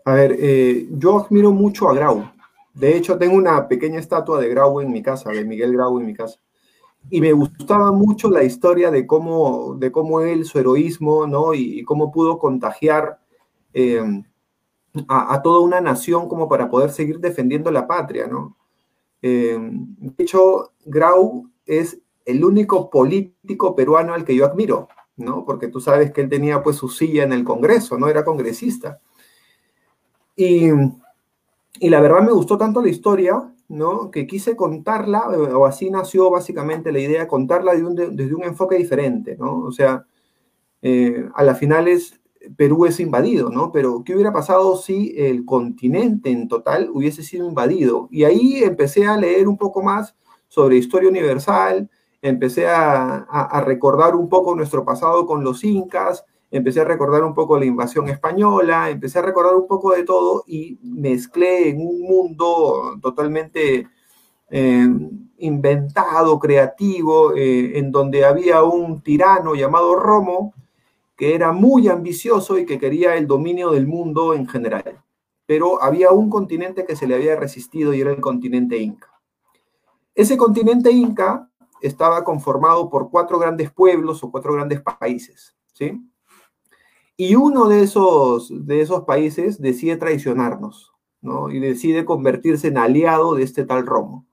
A 0.06 0.14
ver, 0.14 0.36
eh, 0.40 0.88
yo 0.92 1.20
admiro 1.20 1.52
mucho 1.52 1.90
a 1.90 1.94
Grau. 1.94 2.32
De 2.74 2.98
hecho, 2.98 3.18
tengo 3.18 3.36
una 3.36 3.68
pequeña 3.68 4.00
estatua 4.00 4.42
de 4.42 4.50
Grau 4.50 4.82
en 4.82 4.92
mi 4.92 5.02
casa, 5.02 5.30
de 5.32 5.46
Miguel 5.46 5.74
Grau 5.74 6.00
en 6.00 6.06
mi 6.06 6.14
casa 6.14 6.40
y 7.10 7.22
me 7.22 7.34
gustaba 7.34 7.92
mucho 7.92 8.30
la 8.30 8.44
historia 8.44 8.92
de 8.92 9.06
cómo, 9.06 9.76
de 9.76 9.92
cómo 9.92 10.22
él, 10.22 10.46
su 10.46 10.60
heroísmo, 10.60 11.28
¿no? 11.28 11.54
Y, 11.54 11.84
cómo 11.84 12.12
pudo 12.12 12.40
contagiar 12.40 13.20
eh, 13.74 14.02
a, 15.08 15.42
toda 15.42 15.60
una 15.60 15.82
nación 15.82 16.28
como 16.30 16.48
para 16.48 16.70
poder 16.70 16.92
seguir 16.92 17.20
defendiendo 17.20 17.72
la 17.72 17.88
patria, 17.88 18.28
¿no? 18.28 18.58
Eh, 19.22 19.58
de 19.60 20.24
hecho, 20.24 20.72
Grau 20.86 21.50
es 21.66 22.00
el 22.26 22.44
único 22.44 22.90
político 22.90 23.76
peruano 23.76 24.14
al 24.14 24.26
que 24.26 24.36
yo 24.36 24.46
admiro, 24.46 24.88
¿no? 25.18 25.46
Porque 25.46 25.68
tú 25.68 25.80
sabes 25.80 26.12
que 26.12 26.22
él 26.22 26.30
tenía 26.30 26.64
pues 26.64 26.78
su 26.78 26.90
silla 26.90 27.24
en 27.24 27.34
el 27.34 27.44
Congreso, 27.44 27.98
¿no? 27.98 28.08
Era 28.08 28.26
congresista. 28.26 29.00
Y, 30.36 30.70
y 31.80 31.90
la 31.90 32.02
verdad 32.02 32.22
me 32.22 32.32
gustó 32.32 32.58
tanto 32.58 32.82
la 32.82 32.90
historia 32.90 33.54
¿no? 33.68 34.12
que 34.12 34.28
quise 34.28 34.56
contarla, 34.56 35.26
eh, 35.34 35.38
o 35.38 35.66
así 35.66 35.90
nació 35.90 36.30
básicamente 36.30 36.92
la 36.92 37.00
idea, 37.00 37.28
contarla 37.28 37.74
de 37.74 37.84
un, 37.84 37.96
de, 37.96 38.10
desde 38.10 38.36
un 38.36 38.44
enfoque 38.44 38.78
diferente, 38.78 39.36
¿no? 39.38 39.62
O 39.62 39.72
sea, 39.72 40.06
eh, 40.82 41.28
a 41.34 41.44
la 41.44 41.56
final 41.56 41.88
es, 41.88 42.20
Perú 42.58 42.86
es 42.86 43.00
invadido, 43.00 43.50
¿no? 43.50 43.72
Pero 43.72 44.04
¿qué 44.04 44.14
hubiera 44.14 44.34
pasado 44.34 44.78
si 44.78 45.14
el 45.18 45.46
continente 45.46 46.30
en 46.30 46.48
total 46.48 46.90
hubiese 46.94 47.24
sido 47.24 47.48
invadido? 47.48 48.10
Y 48.12 48.26
ahí 48.26 48.64
empecé 48.64 49.06
a 49.06 49.18
leer 49.18 49.48
un 49.48 49.58
poco 49.58 49.82
más 49.82 50.16
sobre 50.54 50.78
historia 50.78 51.10
universal, 51.10 51.90
empecé 52.22 52.68
a, 52.68 53.64
recordar 53.66 54.16
un 54.16 54.30
poco 54.30 54.56
nuestro 54.56 54.86
pasado 54.86 55.26
con 55.26 55.44
los 55.44 55.64
incas, 55.64 56.26
empecé 56.52 56.82
a 56.82 56.84
recordar 56.84 57.24
un 57.24 57.34
poco 57.34 57.58
la 57.58 57.66
invasión 57.66 58.08
española, 58.08 58.92
empecé 58.92 59.18
a 59.18 59.24
recordar 59.24 59.56
un 59.56 59.66
poco 59.66 59.94
de 59.94 60.04
todo 60.04 60.44
y 60.46 60.78
mezclé 60.84 61.70
en 61.70 61.82
un 61.82 62.02
mundo 62.02 63.00
totalmente 63.02 63.88
eh, 64.52 64.88
inventado, 65.40 66.38
creativo, 66.38 67.36
eh, 67.36 67.80
en 67.80 67.92
donde 67.92 68.24
había 68.24 68.62
un 68.62 69.02
tirano 69.02 69.56
llamado 69.56 69.96
Romo, 69.96 70.54
que 71.18 71.34
era 71.34 71.52
muy 71.52 71.88
ambicioso 71.88 72.60
y 72.60 72.68
que 72.68 72.78
quería 72.78 73.16
el 73.16 73.26
dominio 73.26 73.72
del 73.72 73.88
mundo 73.88 74.36
en 74.36 74.48
general. 74.48 75.02
Pero 75.48 75.82
había 75.82 76.12
un 76.12 76.30
continente 76.30 76.86
que 76.86 76.96
se 76.96 77.08
le 77.08 77.16
había 77.16 77.36
resistido 77.36 77.92
y 77.96 78.02
era 78.02 78.12
el 78.12 78.22
continente 78.22 78.78
inca. 78.78 79.13
Ese 80.16 80.38
continente 80.38 80.92
inca 80.92 81.50
estaba 81.82 82.24
conformado 82.24 82.90
por 82.90 83.10
cuatro 83.10 83.40
grandes 83.40 83.72
pueblos 83.72 84.24
o 84.24 84.32
cuatro 84.32 84.54
grandes 84.54 84.82
países. 84.82 85.56
¿sí? 85.74 86.02
Y 87.18 87.36
uno 87.36 87.68
de 87.68 87.84
esos, 87.84 88.52
de 88.66 88.82
esos 88.82 89.04
países 89.04 89.62
decide 89.62 89.98
traicionarnos, 89.98 90.94
¿no? 91.22 91.52
Y 91.52 91.60
decide 91.60 92.06
convertirse 92.06 92.70
en 92.70 92.78
aliado 92.78 93.36
de 93.36 93.44
este 93.44 93.66
tal 93.66 93.86
Romo, 93.86 94.26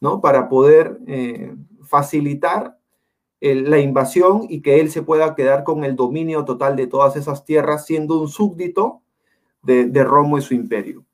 ¿no? 0.00 0.20
Para 0.20 0.48
poder 0.48 0.98
eh, 1.06 1.54
facilitar 1.82 2.78
la 3.40 3.78
invasión 3.78 4.46
y 4.48 4.62
que 4.62 4.80
él 4.80 4.90
se 4.90 5.02
pueda 5.02 5.36
quedar 5.36 5.62
con 5.62 5.84
el 5.84 5.94
dominio 5.94 6.44
total 6.44 6.74
de 6.74 6.88
todas 6.88 7.16
esas 7.16 7.44
tierras, 7.44 7.86
siendo 7.86 8.20
un 8.20 8.28
súbdito 8.28 9.02
de, 9.62 9.86
de 9.86 10.04
Romo 10.04 10.38
y 10.38 10.42
su 10.42 10.54
imperio. 10.54 11.04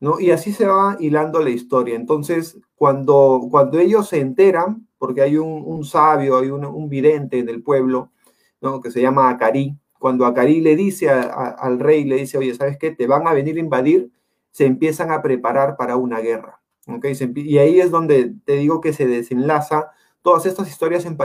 ¿No? 0.00 0.18
Y 0.18 0.30
así 0.30 0.52
se 0.52 0.66
va 0.66 0.96
hilando 0.98 1.40
la 1.40 1.50
historia. 1.50 1.94
Entonces, 1.94 2.58
cuando, 2.74 3.46
cuando 3.50 3.78
ellos 3.78 4.08
se 4.08 4.20
enteran, 4.20 4.88
porque 4.98 5.22
hay 5.22 5.36
un, 5.36 5.84
sabio, 5.84 6.38
hay 6.38 6.50
un, 6.50 6.88
vidente 6.88 7.42
del 7.42 7.62
pueblo, 7.62 8.10
¿no? 8.60 8.80
Que 8.80 8.90
se 8.90 9.00
llama 9.00 9.30
Acari, 9.30 9.78
cuando 9.98 10.26
Acari 10.26 10.60
le 10.60 10.76
dice 10.76 11.10
al 11.10 11.78
rey, 11.78 12.04
le 12.04 12.16
dice, 12.16 12.38
oye, 12.38 12.54
¿sabes 12.54 12.78
qué? 12.78 12.90
Te 12.90 13.06
van 13.06 13.26
a 13.26 13.34
venir 13.34 13.56
a 13.56 13.60
invadir, 13.60 14.10
se 14.50 14.66
empiezan 14.66 15.12
a 15.12 15.22
preparar 15.22 15.76
para 15.76 15.96
una 15.96 16.20
guerra. 16.20 16.60
¿okay? 16.88 17.14
y 17.36 17.58
ahí 17.58 17.78
es 17.78 17.90
donde 17.90 18.34
te 18.44 18.54
digo 18.54 18.80
que 18.80 18.92
se 18.92 19.06
desenlaza 19.06 19.90
todas 20.22 20.46
estas 20.46 20.68
historias 20.68 21.04
en, 21.04 21.16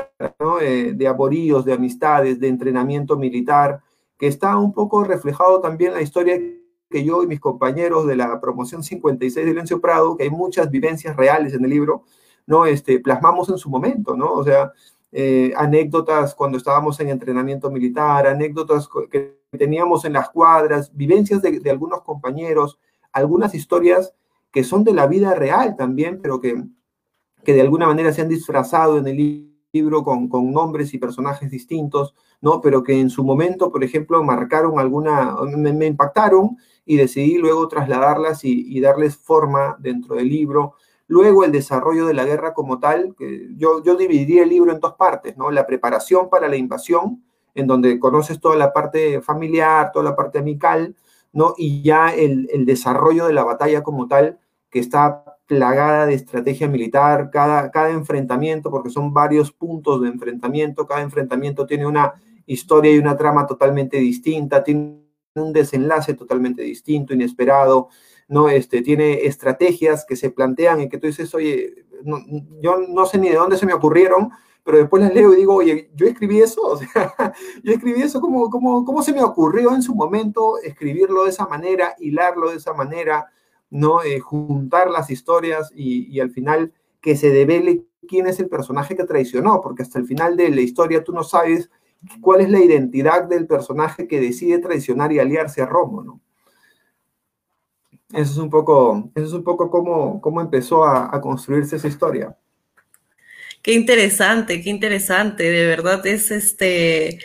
eh, 0.61 0.93
de 0.95 1.07
aboríos, 1.07 1.65
de 1.65 1.73
amistades, 1.73 2.39
de 2.39 2.47
entrenamiento 2.47 3.17
militar, 3.17 3.81
que 4.17 4.27
está 4.27 4.57
un 4.57 4.73
poco 4.73 5.03
reflejado 5.03 5.59
también 5.61 5.93
la 5.93 6.01
historia 6.01 6.39
que 6.89 7.03
yo 7.03 7.23
y 7.23 7.27
mis 7.27 7.39
compañeros 7.39 8.07
de 8.07 8.15
la 8.15 8.39
promoción 8.39 8.83
56 8.83 9.45
de 9.45 9.53
Lencio 9.53 9.81
Prado, 9.81 10.15
que 10.15 10.23
hay 10.23 10.29
muchas 10.29 10.69
vivencias 10.69 11.15
reales 11.15 11.53
en 11.53 11.63
el 11.63 11.69
libro, 11.69 12.03
¿no? 12.45 12.65
Este, 12.65 12.99
plasmamos 12.99 13.49
en 13.49 13.57
su 13.57 13.69
momento, 13.69 14.15
¿no? 14.15 14.31
O 14.31 14.43
sea, 14.43 14.71
eh, 15.11 15.53
anécdotas 15.55 16.35
cuando 16.35 16.57
estábamos 16.57 16.99
en 16.99 17.09
entrenamiento 17.09 17.71
militar, 17.71 18.27
anécdotas 18.27 18.89
que 19.09 19.39
teníamos 19.57 20.05
en 20.05 20.13
las 20.13 20.29
cuadras, 20.29 20.95
vivencias 20.95 21.41
de, 21.41 21.59
de 21.59 21.69
algunos 21.71 22.01
compañeros, 22.01 22.79
algunas 23.11 23.55
historias 23.55 24.13
que 24.51 24.63
son 24.63 24.83
de 24.83 24.93
la 24.93 25.07
vida 25.07 25.33
real 25.33 25.75
también, 25.75 26.19
pero 26.21 26.39
que, 26.39 26.63
que 27.43 27.53
de 27.53 27.61
alguna 27.61 27.87
manera 27.87 28.13
se 28.13 28.21
han 28.21 28.29
disfrazado 28.29 28.97
en 28.97 29.07
el 29.07 29.51
libro 29.73 30.03
con, 30.03 30.29
con 30.29 30.51
nombres 30.51 30.93
y 30.93 30.97
personajes 30.97 31.51
distintos, 31.51 32.15
¿no? 32.41 32.61
Pero 32.61 32.81
que 32.81 32.99
en 32.99 33.09
su 33.09 33.23
momento, 33.23 33.71
por 33.71 33.83
ejemplo, 33.83 34.23
marcaron 34.23 34.79
alguna, 34.79 35.35
me, 35.57 35.85
impactaron 35.85 36.57
y 36.85 36.97
decidí 36.97 37.37
luego 37.37 37.67
trasladarlas 37.67 38.43
y, 38.43 38.79
darles 38.79 39.17
forma 39.17 39.75
dentro 39.79 40.15
del 40.15 40.29
libro. 40.29 40.75
Luego 41.07 41.43
el 41.43 41.51
desarrollo 41.51 42.05
de 42.05 42.13
la 42.13 42.25
guerra 42.25 42.53
como 42.53 42.79
tal, 42.79 43.15
yo, 43.57 43.83
yo 43.83 43.95
dividí 43.95 44.39
el 44.39 44.49
libro 44.49 44.71
en 44.71 44.79
dos 44.79 44.93
partes, 44.93 45.37
¿no? 45.37 45.51
La 45.51 45.65
preparación 45.65 46.29
para 46.29 46.47
la 46.47 46.55
invasión, 46.55 47.23
en 47.55 47.67
donde 47.67 47.99
conoces 47.99 48.39
toda 48.39 48.55
la 48.55 48.73
parte 48.73 49.21
familiar, 49.21 49.91
toda 49.91 50.05
la 50.05 50.15
parte 50.15 50.39
amical, 50.39 50.95
¿no? 51.33 51.53
Y 51.57 51.81
ya 51.81 52.13
el, 52.13 52.47
el 52.51 52.65
desarrollo 52.65 53.27
de 53.27 53.33
la 53.33 53.43
batalla 53.43 53.81
como 53.83 54.07
tal, 54.07 54.39
que 54.69 54.79
está 54.79 55.23
plagada 55.47 56.05
de 56.05 56.15
estrategia 56.15 56.67
militar, 56.67 57.29
cada, 57.31 57.71
cada 57.71 57.91
enfrentamiento, 57.91 58.71
porque 58.71 58.89
son 58.89 59.13
varios 59.13 59.51
puntos 59.51 60.01
de 60.01 60.09
enfrentamiento, 60.09 60.87
cada 60.87 61.01
enfrentamiento 61.01 61.65
tiene 61.65 61.85
una 61.85 62.13
historia 62.45 62.93
y 62.93 62.97
una 62.97 63.15
trama 63.15 63.45
totalmente 63.45 63.97
distinta, 63.97 64.63
un 65.35 65.53
desenlace 65.53 66.13
totalmente 66.13 66.61
distinto, 66.61 67.13
inesperado, 67.13 67.89
¿no? 68.27 68.49
Este, 68.49 68.81
tiene 68.81 69.25
estrategias 69.25 70.05
que 70.05 70.15
se 70.15 70.31
plantean 70.31 70.81
y 70.81 70.89
que 70.89 70.97
tú 70.97 71.07
dices, 71.07 71.33
oye, 71.35 71.85
yo 72.61 72.77
no 72.87 73.05
sé 73.05 73.17
ni 73.17 73.29
de 73.29 73.35
dónde 73.35 73.57
se 73.57 73.65
me 73.65 73.73
ocurrieron, 73.73 74.31
pero 74.63 74.77
después 74.77 75.03
las 75.03 75.13
leo 75.13 75.33
y 75.33 75.37
digo, 75.37 75.55
oye, 75.55 75.91
yo 75.93 76.07
escribí 76.07 76.39
eso, 76.39 76.61
o 76.63 76.77
sea, 76.77 77.13
yo 77.63 77.73
escribí 77.73 78.01
eso, 78.01 78.21
¿cómo, 78.21 78.49
cómo, 78.49 78.83
cómo 78.85 79.03
se 79.03 79.13
me 79.13 79.23
ocurrió 79.23 79.73
en 79.75 79.81
su 79.81 79.93
momento 79.93 80.57
escribirlo 80.63 81.25
de 81.25 81.29
esa 81.29 81.47
manera, 81.47 81.95
hilarlo 81.99 82.49
de 82.49 82.57
esa 82.57 82.73
manera, 82.73 83.27
¿no? 83.69 84.03
Eh, 84.03 84.19
juntar 84.19 84.89
las 84.89 85.09
historias 85.09 85.71
y, 85.75 86.07
y 86.15 86.19
al 86.19 86.31
final 86.31 86.73
que 87.01 87.15
se 87.15 87.29
devele 87.29 87.85
quién 88.07 88.27
es 88.27 88.39
el 88.39 88.47
personaje 88.47 88.95
que 88.95 89.03
traicionó, 89.03 89.59
porque 89.61 89.83
hasta 89.83 89.99
el 89.99 90.05
final 90.05 90.37
de 90.37 90.49
la 90.49 90.61
historia 90.61 91.03
tú 91.03 91.11
no 91.11 91.23
sabes 91.23 91.69
cuál 92.21 92.41
es 92.41 92.49
la 92.49 92.59
identidad 92.59 93.23
del 93.23 93.47
personaje 93.47 94.07
que 94.07 94.19
decide 94.19 94.59
traicionar 94.59 95.11
y 95.11 95.19
aliarse 95.19 95.61
a 95.61 95.65
Romo, 95.65 96.03
¿no? 96.03 96.21
Eso 98.13 98.31
es 98.31 98.37
un 98.37 98.49
poco, 98.49 99.11
eso 99.15 99.25
es 99.25 99.33
un 99.33 99.43
poco 99.43 99.69
cómo, 99.69 100.21
cómo 100.21 100.39
empezó 100.39 100.85
a, 100.85 101.19
construirse 101.21 101.75
esa 101.75 101.87
historia. 101.87 102.37
Qué 103.61 103.73
interesante, 103.73 104.61
qué 104.61 104.69
interesante, 104.69 105.43
de 105.43 105.65
verdad 105.65 106.05
es 106.05 106.29
este, 106.29 107.19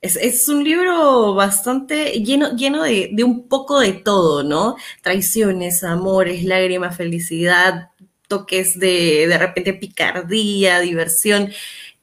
es, 0.00 0.48
un 0.48 0.64
libro 0.64 1.34
bastante 1.34 2.22
lleno, 2.22 2.56
lleno 2.56 2.82
de, 2.82 3.10
de, 3.12 3.24
un 3.24 3.48
poco 3.48 3.78
de 3.78 3.92
todo, 3.92 4.42
¿no? 4.42 4.76
Traiciones, 5.02 5.84
amores, 5.84 6.42
lágrimas, 6.44 6.96
felicidad, 6.96 7.90
toques 8.28 8.78
de, 8.78 9.26
de 9.28 9.38
repente 9.38 9.74
picardía, 9.74 10.80
diversión 10.80 11.50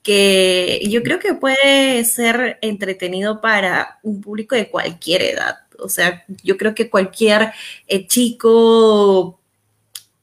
que 0.03 0.81
yo 0.89 1.03
creo 1.03 1.19
que 1.19 1.33
puede 1.33 2.03
ser 2.05 2.57
entretenido 2.61 3.41
para 3.41 3.99
un 4.03 4.21
público 4.21 4.55
de 4.55 4.69
cualquier 4.69 5.21
edad. 5.21 5.59
O 5.79 5.89
sea, 5.89 6.25
yo 6.43 6.57
creo 6.57 6.75
que 6.75 6.89
cualquier 6.89 7.51
eh, 7.87 8.07
chico 8.07 9.39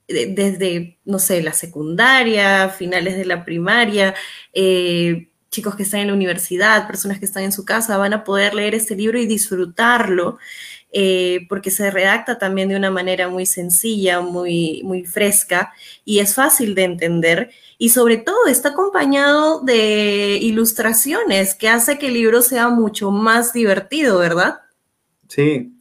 desde, 0.08 0.96
no 1.04 1.18
sé, 1.18 1.42
la 1.42 1.52
secundaria, 1.52 2.70
finales 2.70 3.16
de 3.16 3.26
la 3.26 3.44
primaria, 3.44 4.14
eh, 4.54 5.28
chicos 5.50 5.76
que 5.76 5.82
están 5.82 6.00
en 6.00 6.08
la 6.08 6.14
universidad, 6.14 6.86
personas 6.86 7.18
que 7.18 7.24
están 7.24 7.44
en 7.44 7.52
su 7.52 7.64
casa, 7.64 7.96
van 7.96 8.12
a 8.12 8.24
poder 8.24 8.54
leer 8.54 8.74
este 8.74 8.94
libro 8.94 9.18
y 9.18 9.26
disfrutarlo 9.26 10.38
eh, 10.90 11.46
porque 11.50 11.70
se 11.70 11.90
redacta 11.90 12.38
también 12.38 12.70
de 12.70 12.76
una 12.76 12.90
manera 12.90 13.28
muy 13.28 13.44
sencilla, 13.44 14.20
muy, 14.20 14.80
muy 14.84 15.04
fresca 15.04 15.72
y 16.04 16.20
es 16.20 16.34
fácil 16.34 16.74
de 16.74 16.84
entender. 16.84 17.50
Y 17.76 17.90
sobre 17.90 18.16
todo 18.16 18.46
está 18.46 18.70
acompañado 18.70 19.60
de 19.60 20.38
ilustraciones 20.40 21.54
que 21.54 21.68
hace 21.68 21.98
que 21.98 22.06
el 22.06 22.14
libro 22.14 22.40
sea 22.40 22.70
mucho 22.70 23.10
más 23.10 23.52
divertido, 23.52 24.18
¿verdad? 24.18 24.60
Sí, 25.28 25.74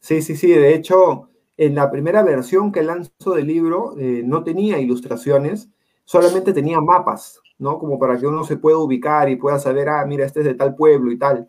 sí, 0.00 0.22
sí, 0.22 0.36
sí. 0.36 0.48
De 0.48 0.74
hecho, 0.74 1.30
en 1.56 1.76
la 1.76 1.90
primera 1.90 2.24
versión 2.24 2.72
que 2.72 2.82
lanzó 2.82 3.34
del 3.34 3.46
libro 3.46 3.94
eh, 3.96 4.22
no 4.24 4.42
tenía 4.42 4.80
ilustraciones, 4.80 5.68
solamente 6.04 6.52
tenía 6.52 6.80
mapas, 6.80 7.38
¿no? 7.62 7.78
Como 7.78 7.98
para 7.98 8.18
que 8.18 8.26
uno 8.26 8.44
se 8.44 8.58
pueda 8.58 8.76
ubicar 8.76 9.30
y 9.30 9.36
pueda 9.36 9.58
saber, 9.58 9.88
ah, 9.88 10.04
mira, 10.06 10.26
este 10.26 10.40
es 10.40 10.46
de 10.46 10.54
tal 10.54 10.74
pueblo 10.74 11.10
y 11.10 11.18
tal 11.18 11.48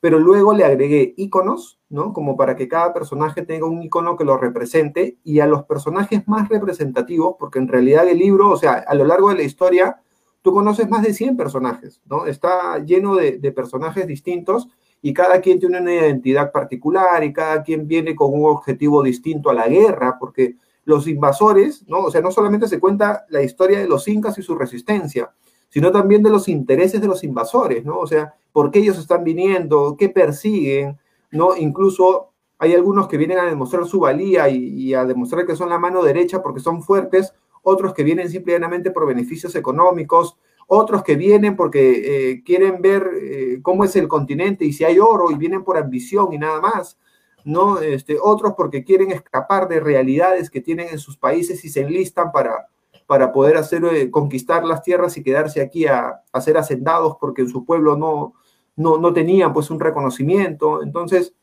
pero 0.00 0.18
luego 0.18 0.54
le 0.54 0.64
agregué 0.64 1.14
iconos, 1.16 1.78
¿no? 1.90 2.12
Como 2.12 2.36
para 2.36 2.56
que 2.56 2.68
cada 2.68 2.92
personaje 2.92 3.42
tenga 3.42 3.66
un 3.66 3.82
icono 3.82 4.16
que 4.16 4.24
lo 4.24 4.38
represente 4.38 5.18
y 5.22 5.40
a 5.40 5.46
los 5.46 5.64
personajes 5.64 6.26
más 6.26 6.48
representativos, 6.48 7.36
porque 7.38 7.58
en 7.58 7.68
realidad 7.68 8.08
el 8.08 8.18
libro, 8.18 8.48
o 8.48 8.56
sea, 8.56 8.84
a 8.86 8.94
lo 8.94 9.04
largo 9.04 9.28
de 9.28 9.36
la 9.36 9.42
historia, 9.42 10.00
tú 10.40 10.54
conoces 10.54 10.88
más 10.88 11.02
de 11.02 11.12
100 11.12 11.36
personajes, 11.36 12.00
¿no? 12.06 12.24
Está 12.26 12.78
lleno 12.78 13.14
de, 13.14 13.38
personajes 13.52 14.06
distintos 14.06 14.68
y 15.02 15.12
cada 15.12 15.40
quien 15.42 15.60
tiene 15.60 15.80
una 15.80 15.94
identidad 15.94 16.50
particular 16.50 17.22
y 17.22 17.32
cada 17.32 17.62
quien 17.62 17.86
viene 17.86 18.14
con 18.16 18.32
un 18.32 18.46
objetivo 18.46 19.02
distinto 19.02 19.50
a 19.50 19.54
la 19.54 19.68
guerra, 19.68 20.16
porque 20.18 20.56
los 20.84 21.06
invasores, 21.08 21.86
¿no? 21.88 21.98
O 21.98 22.10
sea, 22.10 22.22
no 22.22 22.30
solamente 22.30 22.68
se 22.68 22.80
cuenta 22.80 23.26
la 23.28 23.42
historia 23.42 23.80
de 23.80 23.86
los 23.88 24.08
incas 24.08 24.38
y 24.38 24.42
su 24.42 24.54
resistencia, 24.54 25.30
sino 25.70 25.90
también 25.92 26.22
de 26.22 26.30
los 26.30 26.48
intereses 26.48 27.00
de 27.00 27.06
los 27.06 27.24
invasores, 27.24 27.84
¿no? 27.84 27.98
O 27.98 28.06
sea, 28.06 28.34
por 28.52 28.70
qué 28.70 28.80
ellos 28.80 28.98
están 28.98 29.24
viniendo, 29.24 29.96
qué 29.98 30.08
persiguen, 30.08 30.98
¿no? 31.30 31.56
Incluso 31.56 32.32
hay 32.58 32.74
algunos 32.74 33.08
que 33.08 33.16
vienen 33.16 33.38
a 33.38 33.44
demostrar 33.44 33.86
su 33.86 34.00
valía 34.00 34.48
y, 34.50 34.92
a 34.92 35.04
demostrar 35.04 35.46
que 35.46 35.56
son 35.56 35.70
la 35.70 35.78
mano 35.78 36.02
derecha 36.02 36.42
porque 36.42 36.60
son 36.60 36.82
fuertes, 36.82 37.32
otros 37.62 37.94
que 37.94 38.04
vienen 38.04 38.28
simplemente 38.28 38.90
por 38.90 39.06
beneficios 39.06 39.54
económicos, 39.54 40.36
otros 40.66 41.02
que 41.02 41.16
vienen 41.16 41.56
porque 41.56 42.30
eh, 42.30 42.42
quieren 42.44 42.82
ver 42.82 43.10
eh, 43.20 43.60
cómo 43.62 43.84
es 43.84 43.96
el 43.96 44.08
continente 44.08 44.64
y 44.64 44.72
si 44.72 44.84
hay 44.84 44.98
oro 44.98 45.30
y 45.30 45.36
vienen 45.36 45.64
por 45.64 45.78
ambición 45.78 46.32
y 46.32 46.38
nada 46.38 46.60
más, 46.60 46.98
¿no? 47.44 47.78
Este, 47.80 48.18
otros 48.20 48.54
porque 48.56 48.84
quieren 48.84 49.10
escapar 49.10 49.68
de 49.68 49.80
realidades 49.80 50.50
que 50.50 50.60
tienen 50.60 50.88
en 50.88 50.98
sus 50.98 51.16
países 51.16 51.64
y 51.64 51.70
se 51.70 51.80
enlistan 51.80 52.32
para, 52.32 52.68
para 53.10 53.32
poder 53.32 53.56
hacer, 53.56 53.84
eh, 53.86 54.08
conquistar 54.08 54.64
las 54.64 54.84
tierras 54.84 55.16
y 55.16 55.24
quedarse 55.24 55.60
aquí 55.60 55.84
a, 55.84 56.22
ser 56.40 56.56
hacendados 56.56 57.16
porque 57.20 57.42
en 57.42 57.48
su 57.48 57.64
pueblo 57.64 57.96
no, 57.96 58.34
no, 58.76 58.98
no 58.98 59.12
tenían 59.12 59.52
pues 59.52 59.68
un 59.68 59.80
reconocimiento. 59.80 60.80
Entonces, 60.80 61.34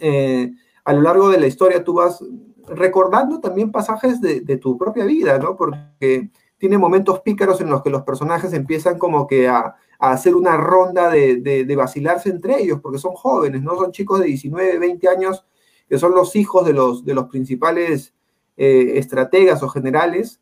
eh, 0.00 0.52
a 0.86 0.94
lo 0.94 1.02
largo 1.02 1.28
de 1.28 1.38
la 1.38 1.48
historia 1.48 1.84
tú 1.84 1.92
vas 1.92 2.24
recordando 2.66 3.40
también 3.40 3.70
pasajes 3.70 4.22
de, 4.22 4.56
tu 4.56 4.78
propia 4.78 5.04
vida, 5.04 5.38
¿no? 5.38 5.54
Porque 5.54 6.30
tiene 6.56 6.78
momentos 6.78 7.20
pícaros 7.20 7.60
en 7.60 7.68
los 7.68 7.82
que 7.82 7.90
los 7.90 8.00
personajes 8.00 8.54
empiezan 8.54 8.98
como 8.98 9.26
que 9.26 9.48
a, 9.48 9.74
hacer 9.98 10.34
una 10.34 10.56
ronda 10.56 11.10
de, 11.10 11.42
de, 11.42 11.76
vacilarse 11.76 12.30
entre 12.30 12.62
ellos, 12.62 12.80
porque 12.80 12.98
son 12.98 13.12
jóvenes, 13.12 13.60
¿no? 13.60 13.76
Son 13.76 13.92
chicos 13.92 14.20
de 14.20 14.28
19, 14.28 14.78
20 14.78 15.08
años, 15.10 15.44
que 15.90 15.98
son 15.98 16.14
los 16.14 16.34
hijos 16.36 16.64
de 16.64 16.72
los, 16.72 17.04
de 17.04 17.12
los 17.12 17.26
principales 17.26 18.14
eh, 18.56 18.92
estrategas 18.94 19.62
o 19.62 19.68
generales, 19.68 20.40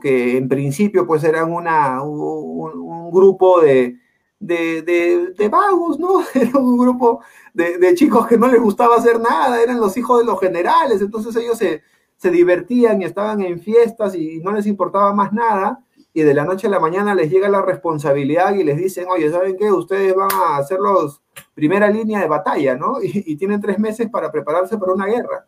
que 0.00 0.36
en 0.36 0.48
principio 0.48 1.06
pues 1.06 1.24
eran 1.24 1.52
una, 1.52 2.02
un, 2.02 3.10
grupo 3.10 3.60
de, 3.60 3.98
de, 4.38 4.82
de, 4.82 5.48
vagos, 5.48 5.98
¿no? 5.98 6.22
Era 6.34 6.58
un 6.58 6.78
grupo 6.78 7.20
de, 7.52 7.94
chicos 7.94 8.26
que 8.26 8.38
no 8.38 8.48
les 8.48 8.60
gustaba 8.60 8.96
hacer 8.96 9.20
nada, 9.20 9.60
eran 9.60 9.80
los 9.80 9.96
hijos 9.96 10.20
de 10.20 10.26
los 10.26 10.38
generales, 10.38 11.00
entonces 11.00 11.34
ellos 11.36 11.58
se, 11.58 11.82
se 12.16 12.30
divertían 12.30 13.02
y 13.02 13.04
estaban 13.04 13.40
en 13.42 13.60
fiestas 13.60 14.14
y 14.14 14.38
no 14.40 14.52
les 14.52 14.66
importaba 14.66 15.12
más 15.12 15.32
nada 15.32 15.80
y 16.12 16.22
de 16.22 16.34
la 16.34 16.44
noche 16.44 16.66
a 16.66 16.70
la 16.70 16.80
mañana 16.80 17.14
les 17.14 17.30
llega 17.30 17.48
la 17.48 17.62
responsabilidad 17.62 18.54
y 18.54 18.64
les 18.64 18.76
dicen, 18.76 19.06
oye, 19.08 19.30
¿saben 19.30 19.56
qué? 19.56 19.70
Ustedes 19.70 20.14
van 20.14 20.30
a 20.32 20.56
hacer 20.56 20.78
los 20.80 21.22
primera 21.54 21.88
línea 21.88 22.20
de 22.20 22.28
batalla, 22.28 22.74
¿no? 22.74 22.96
Y, 23.02 23.36
tienen 23.36 23.60
tres 23.60 23.78
meses 23.78 24.08
para 24.08 24.30
prepararse 24.30 24.76
para 24.78 24.92
una 24.92 25.06
guerra. 25.06 25.46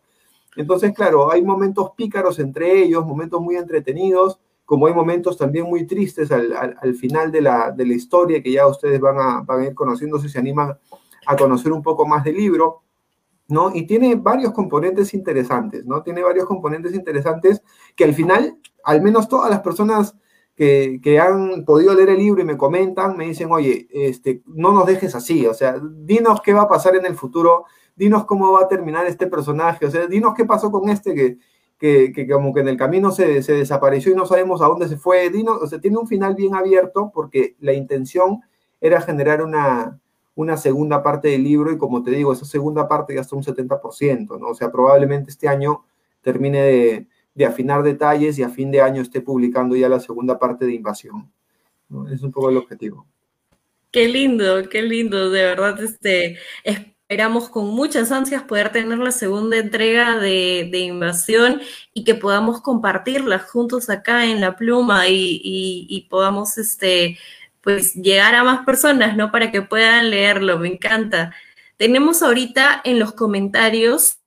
Entonces, 0.55 0.93
claro, 0.93 1.31
hay 1.31 1.43
momentos 1.43 1.91
pícaros 1.95 2.39
entre 2.39 2.83
ellos, 2.83 3.05
momentos 3.05 3.41
muy 3.41 3.55
entretenidos, 3.55 4.39
como 4.65 4.87
hay 4.87 4.93
momentos 4.93 5.37
también 5.37 5.65
muy 5.65 5.85
tristes 5.85 6.31
al, 6.31 6.53
al, 6.53 6.95
final 6.95 7.31
de 7.31 7.41
la, 7.41 7.71
de 7.71 7.85
la, 7.85 7.93
historia 7.93 8.41
que 8.41 8.51
ya 8.51 8.65
ustedes 8.67 8.99
van 8.99 9.17
a, 9.19 9.41
van 9.41 9.61
a 9.61 9.65
ir 9.65 9.75
conociendo 9.75 10.17
si 10.19 10.29
se 10.29 10.39
animan 10.39 10.77
a 11.25 11.35
conocer 11.35 11.71
un 11.71 11.81
poco 11.81 12.05
más 12.05 12.23
del 12.23 12.37
libro, 12.37 12.83
¿no? 13.47 13.71
Y 13.73 13.85
tiene 13.85 14.15
varios 14.15 14.53
componentes 14.53 15.13
interesantes, 15.13 15.85
¿no? 15.85 16.01
Tiene 16.01 16.23
varios 16.23 16.45
componentes 16.45 16.93
interesantes 16.93 17.61
que 17.95 18.05
al 18.05 18.13
final, 18.13 18.57
al 18.83 19.01
menos 19.01 19.27
todas 19.27 19.49
las 19.49 19.59
personas 19.59 20.15
que, 20.55 21.19
han 21.19 21.65
podido 21.65 21.93
leer 21.93 22.09
el 22.09 22.17
libro 22.17 22.41
y 22.41 22.45
me 22.45 22.57
comentan, 22.57 23.17
me 23.17 23.25
dicen, 23.25 23.51
oye, 23.51 23.87
este, 23.91 24.43
no 24.45 24.71
nos 24.71 24.85
dejes 24.85 25.15
así, 25.15 25.45
o 25.45 25.53
sea, 25.53 25.79
dinos 25.81 26.41
qué 26.41 26.53
va 26.53 26.63
a 26.63 26.69
pasar 26.69 26.95
en 26.95 27.05
el 27.05 27.15
futuro, 27.15 27.65
dinos 27.95 28.25
cómo 28.25 28.51
va 28.51 28.61
a 28.61 28.67
terminar 28.67 29.05
este 29.05 29.27
personaje, 29.27 29.85
o 29.85 29.91
sea, 29.91 30.07
dinos 30.07 30.33
qué 30.35 30.45
pasó 30.45 30.71
con 30.71 30.89
este 30.89 31.13
que, 31.13 32.13
que, 32.13 32.27
como 32.27 32.53
que 32.53 32.61
en 32.61 32.69
el 32.69 32.77
camino 32.77 33.11
se, 33.11 33.43
se, 33.43 33.53
desapareció 33.53 34.11
y 34.11 34.15
no 34.15 34.25
sabemos 34.25 34.61
a 34.61 34.67
dónde 34.67 34.87
se 34.87 34.97
fue, 34.97 35.29
dinos, 35.29 35.57
o 35.61 35.67
sea, 35.67 35.79
tiene 35.79 35.97
un 35.97 36.07
final 36.07 36.35
bien 36.35 36.55
abierto 36.55 37.11
porque 37.13 37.55
la 37.59 37.73
intención 37.73 38.41
era 38.79 39.01
generar 39.01 39.41
una, 39.41 39.99
una 40.35 40.57
segunda 40.57 41.03
parte 41.03 41.27
del 41.29 41.43
libro 41.43 41.71
y 41.71 41.77
como 41.77 42.03
te 42.03 42.11
digo, 42.11 42.33
esa 42.33 42.45
segunda 42.45 42.87
parte 42.87 43.15
ya 43.15 43.21
está 43.21 43.35
un 43.35 43.43
70%, 43.43 44.39
¿no? 44.39 44.47
O 44.47 44.55
sea, 44.55 44.71
probablemente 44.71 45.29
este 45.29 45.47
año 45.47 45.83
termine 46.21 46.61
de 46.61 47.07
de 47.35 47.45
afinar 47.45 47.83
detalles 47.83 48.37
y 48.37 48.43
a 48.43 48.49
fin 48.49 48.71
de 48.71 48.81
año 48.81 49.01
esté 49.01 49.21
publicando 49.21 49.75
ya 49.75 49.89
la 49.89 49.99
segunda 49.99 50.37
parte 50.37 50.65
de 50.65 50.73
Invasión. 50.73 51.31
Es 52.11 52.21
un 52.21 52.31
poco 52.31 52.49
el 52.49 52.57
objetivo. 52.57 53.07
Qué 53.91 54.07
lindo, 54.07 54.67
qué 54.69 54.81
lindo, 54.81 55.29
de 55.29 55.43
verdad, 55.43 55.81
este, 55.83 56.37
esperamos 57.13 57.47
con 57.47 57.67
muchas 57.67 58.11
ansias 58.11 58.41
poder 58.41 58.71
tener 58.71 58.97
la 58.97 59.11
segunda 59.11 59.57
entrega 59.57 60.17
de, 60.17 60.67
Invasión 60.73 61.61
y 61.93 62.05
que 62.05 62.15
podamos 62.15 62.59
compartirla 62.61 63.37
juntos 63.37 63.91
acá 63.91 64.25
en 64.25 64.41
la 64.41 64.55
pluma 64.55 65.07
y, 65.07 66.07
podamos, 66.09 66.57
este, 66.57 67.19
pues, 67.61 67.93
llegar 67.93 68.33
a 68.33 68.43
más 68.43 68.65
personas, 68.65 69.15
¿no? 69.15 69.31
Para 69.31 69.51
que 69.51 69.61
puedan 69.61 70.09
leerlo, 70.09 70.57
me 70.57 70.69
encanta. 70.69 71.35
Tenemos 71.77 72.23
ahorita 72.23 72.81
en 72.83 72.97
los 72.97 73.11
comentarios, 73.11 74.17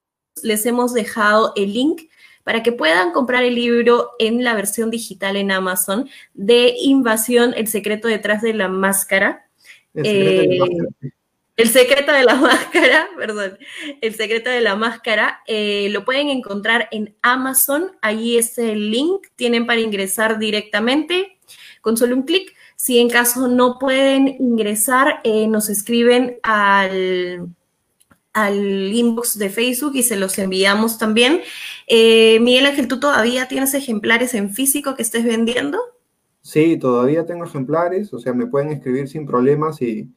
les 0.44 0.64
hemos 0.64 0.94
dejado 0.94 1.54
el 1.56 1.72
link 1.72 2.02
para 2.44 2.62
que 2.62 2.70
puedan 2.70 3.10
comprar 3.10 3.42
el 3.42 3.56
libro 3.56 4.12
en 4.20 4.44
la 4.44 4.54
versión 4.54 4.92
digital 4.92 5.34
en 5.34 5.50
Amazon 5.50 6.08
de 6.34 6.76
Invasión, 6.78 7.52
el 7.56 7.66
secreto 7.66 8.06
detrás 8.06 8.42
de 8.42 8.54
la 8.54 8.68
máscara. 8.68 9.48
El 9.92 10.04
secreto, 10.04 10.66
de, 10.76 10.78
la 11.00 11.15
eh, 11.56 12.26
máscara, 12.40 13.08
perdón, 13.16 13.58
el 14.00 14.14
secreto 14.14 14.50
de 14.50 14.60
la 14.60 14.76
máscara, 14.76 15.40
eh, 15.46 15.88
lo 15.90 16.04
pueden 16.04 16.28
encontrar 16.28 16.88
en 16.90 17.16
Amazon, 17.22 17.92
ahí 18.02 18.36
es 18.36 18.58
el 18.58 18.90
link, 18.90 19.26
tienen 19.36 19.66
para 19.66 19.80
ingresar 19.80 20.38
directamente 20.38 21.38
con 21.80 21.96
solo 21.96 22.14
un 22.14 22.22
clic. 22.22 22.54
Si 22.76 22.98
en 22.98 23.08
caso 23.08 23.48
no 23.48 23.78
pueden 23.78 24.28
ingresar, 24.38 25.20
eh, 25.24 25.46
nos 25.46 25.70
escriben 25.70 26.38
al 26.42 27.48
al 28.36 28.92
inbox 28.92 29.38
de 29.38 29.48
Facebook 29.48 29.92
y 29.94 30.02
se 30.02 30.14
los 30.14 30.38
enviamos 30.38 30.98
también. 30.98 31.40
Eh, 31.86 32.38
Miguel 32.40 32.66
Ángel, 32.66 32.86
¿tú 32.86 33.00
todavía 33.00 33.48
tienes 33.48 33.72
ejemplares 33.72 34.34
en 34.34 34.50
físico 34.50 34.94
que 34.94 35.00
estés 35.00 35.24
vendiendo? 35.24 35.78
Sí, 36.42 36.76
todavía 36.76 37.24
tengo 37.24 37.46
ejemplares, 37.46 38.12
o 38.12 38.18
sea, 38.18 38.34
me 38.34 38.46
pueden 38.46 38.68
escribir 38.72 39.08
sin 39.08 39.24
problemas 39.24 39.80
y, 39.80 40.10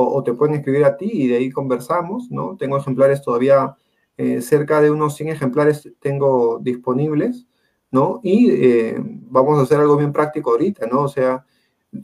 o, 0.00 0.22
te 0.22 0.32
pueden 0.32 0.54
escribir 0.54 0.84
a 0.84 0.96
ti 0.96 1.10
y 1.12 1.26
de 1.26 1.36
ahí 1.36 1.50
conversamos, 1.50 2.30
¿no? 2.30 2.56
Tengo 2.56 2.76
ejemplares 2.76 3.20
todavía, 3.20 3.74
eh, 4.16 4.40
cerca 4.42 4.80
de 4.80 4.92
unos 4.92 5.16
100 5.16 5.30
ejemplares 5.30 5.90
tengo 5.98 6.60
disponibles, 6.60 7.46
¿no? 7.90 8.20
Y 8.22 8.50
eh, 8.50 8.96
vamos 9.00 9.58
a 9.58 9.62
hacer 9.62 9.80
algo 9.80 9.96
bien 9.96 10.12
práctico 10.12 10.50
ahorita, 10.50 10.86
¿no? 10.86 11.02
O 11.02 11.08
sea, 11.08 11.44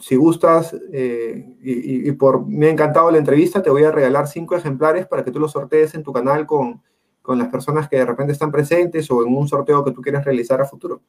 si 0.00 0.16
gustas, 0.16 0.74
eh, 0.92 1.56
y, 1.62 2.10
por 2.12 2.44
me 2.46 2.66
ha 2.66 2.70
encantado 2.70 3.10
la 3.12 3.18
entrevista, 3.18 3.62
te 3.62 3.70
voy 3.70 3.84
a 3.84 3.92
regalar 3.92 4.26
cinco 4.26 4.56
ejemplares 4.56 5.06
para 5.06 5.24
que 5.24 5.30
tú 5.30 5.38
los 5.38 5.52
sortees 5.52 5.94
en 5.94 6.02
tu 6.02 6.12
canal 6.12 6.46
con, 6.46 6.82
con 7.22 7.38
las 7.38 7.48
personas 7.48 7.88
que 7.88 7.98
de 7.98 8.06
repente 8.06 8.32
están 8.32 8.50
presentes 8.50 9.08
o 9.10 9.24
en 9.24 9.36
un 9.36 9.46
sorteo 9.46 9.84
que 9.84 9.92
tú 9.92 10.02
quieras 10.02 10.24
realizar 10.24 10.60
a 10.60 10.64
futuro. 10.64 11.00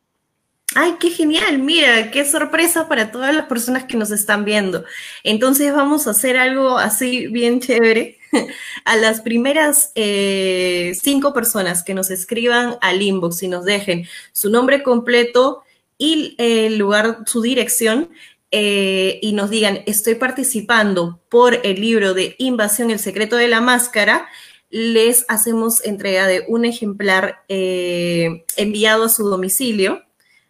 Ay, 0.77 0.95
qué 0.99 1.09
genial, 1.09 1.59
mira, 1.59 2.11
qué 2.11 2.25
sorpresa 2.25 2.89
para 2.89 3.09
todas 3.09 3.33
las 3.33 3.45
personas 3.45 3.85
que 3.85 3.95
nos 3.95 4.11
están 4.11 4.43
viendo. 4.43 4.83
Entonces 5.23 5.73
vamos 5.73 6.05
a 6.05 6.11
hacer 6.11 6.35
algo 6.35 6.77
así 6.77 7.27
bien 7.27 7.61
chévere. 7.61 8.19
A 8.85 8.97
las 8.97 9.21
primeras 9.21 9.93
eh, 9.95 10.93
cinco 11.01 11.33
personas 11.33 11.81
que 11.83 11.93
nos 11.93 12.11
escriban 12.11 12.75
al 12.81 13.01
inbox 13.01 13.43
y 13.43 13.47
nos 13.47 13.63
dejen 13.63 14.05
su 14.33 14.49
nombre 14.49 14.83
completo 14.83 15.63
y 15.97 16.35
el 16.37 16.77
lugar, 16.77 17.19
su 17.25 17.41
dirección, 17.41 18.09
eh, 18.51 19.19
y 19.21 19.31
nos 19.31 19.49
digan, 19.49 19.81
estoy 19.85 20.15
participando 20.15 21.21
por 21.29 21.61
el 21.63 21.79
libro 21.79 22.13
de 22.13 22.35
Invasión, 22.37 22.91
el 22.91 22.99
secreto 22.99 23.37
de 23.37 23.47
la 23.47 23.61
máscara, 23.61 24.27
les 24.69 25.25
hacemos 25.29 25.85
entrega 25.85 26.27
de 26.27 26.43
un 26.49 26.65
ejemplar 26.65 27.43
eh, 27.47 28.43
enviado 28.57 29.05
a 29.05 29.09
su 29.09 29.29
domicilio, 29.29 30.04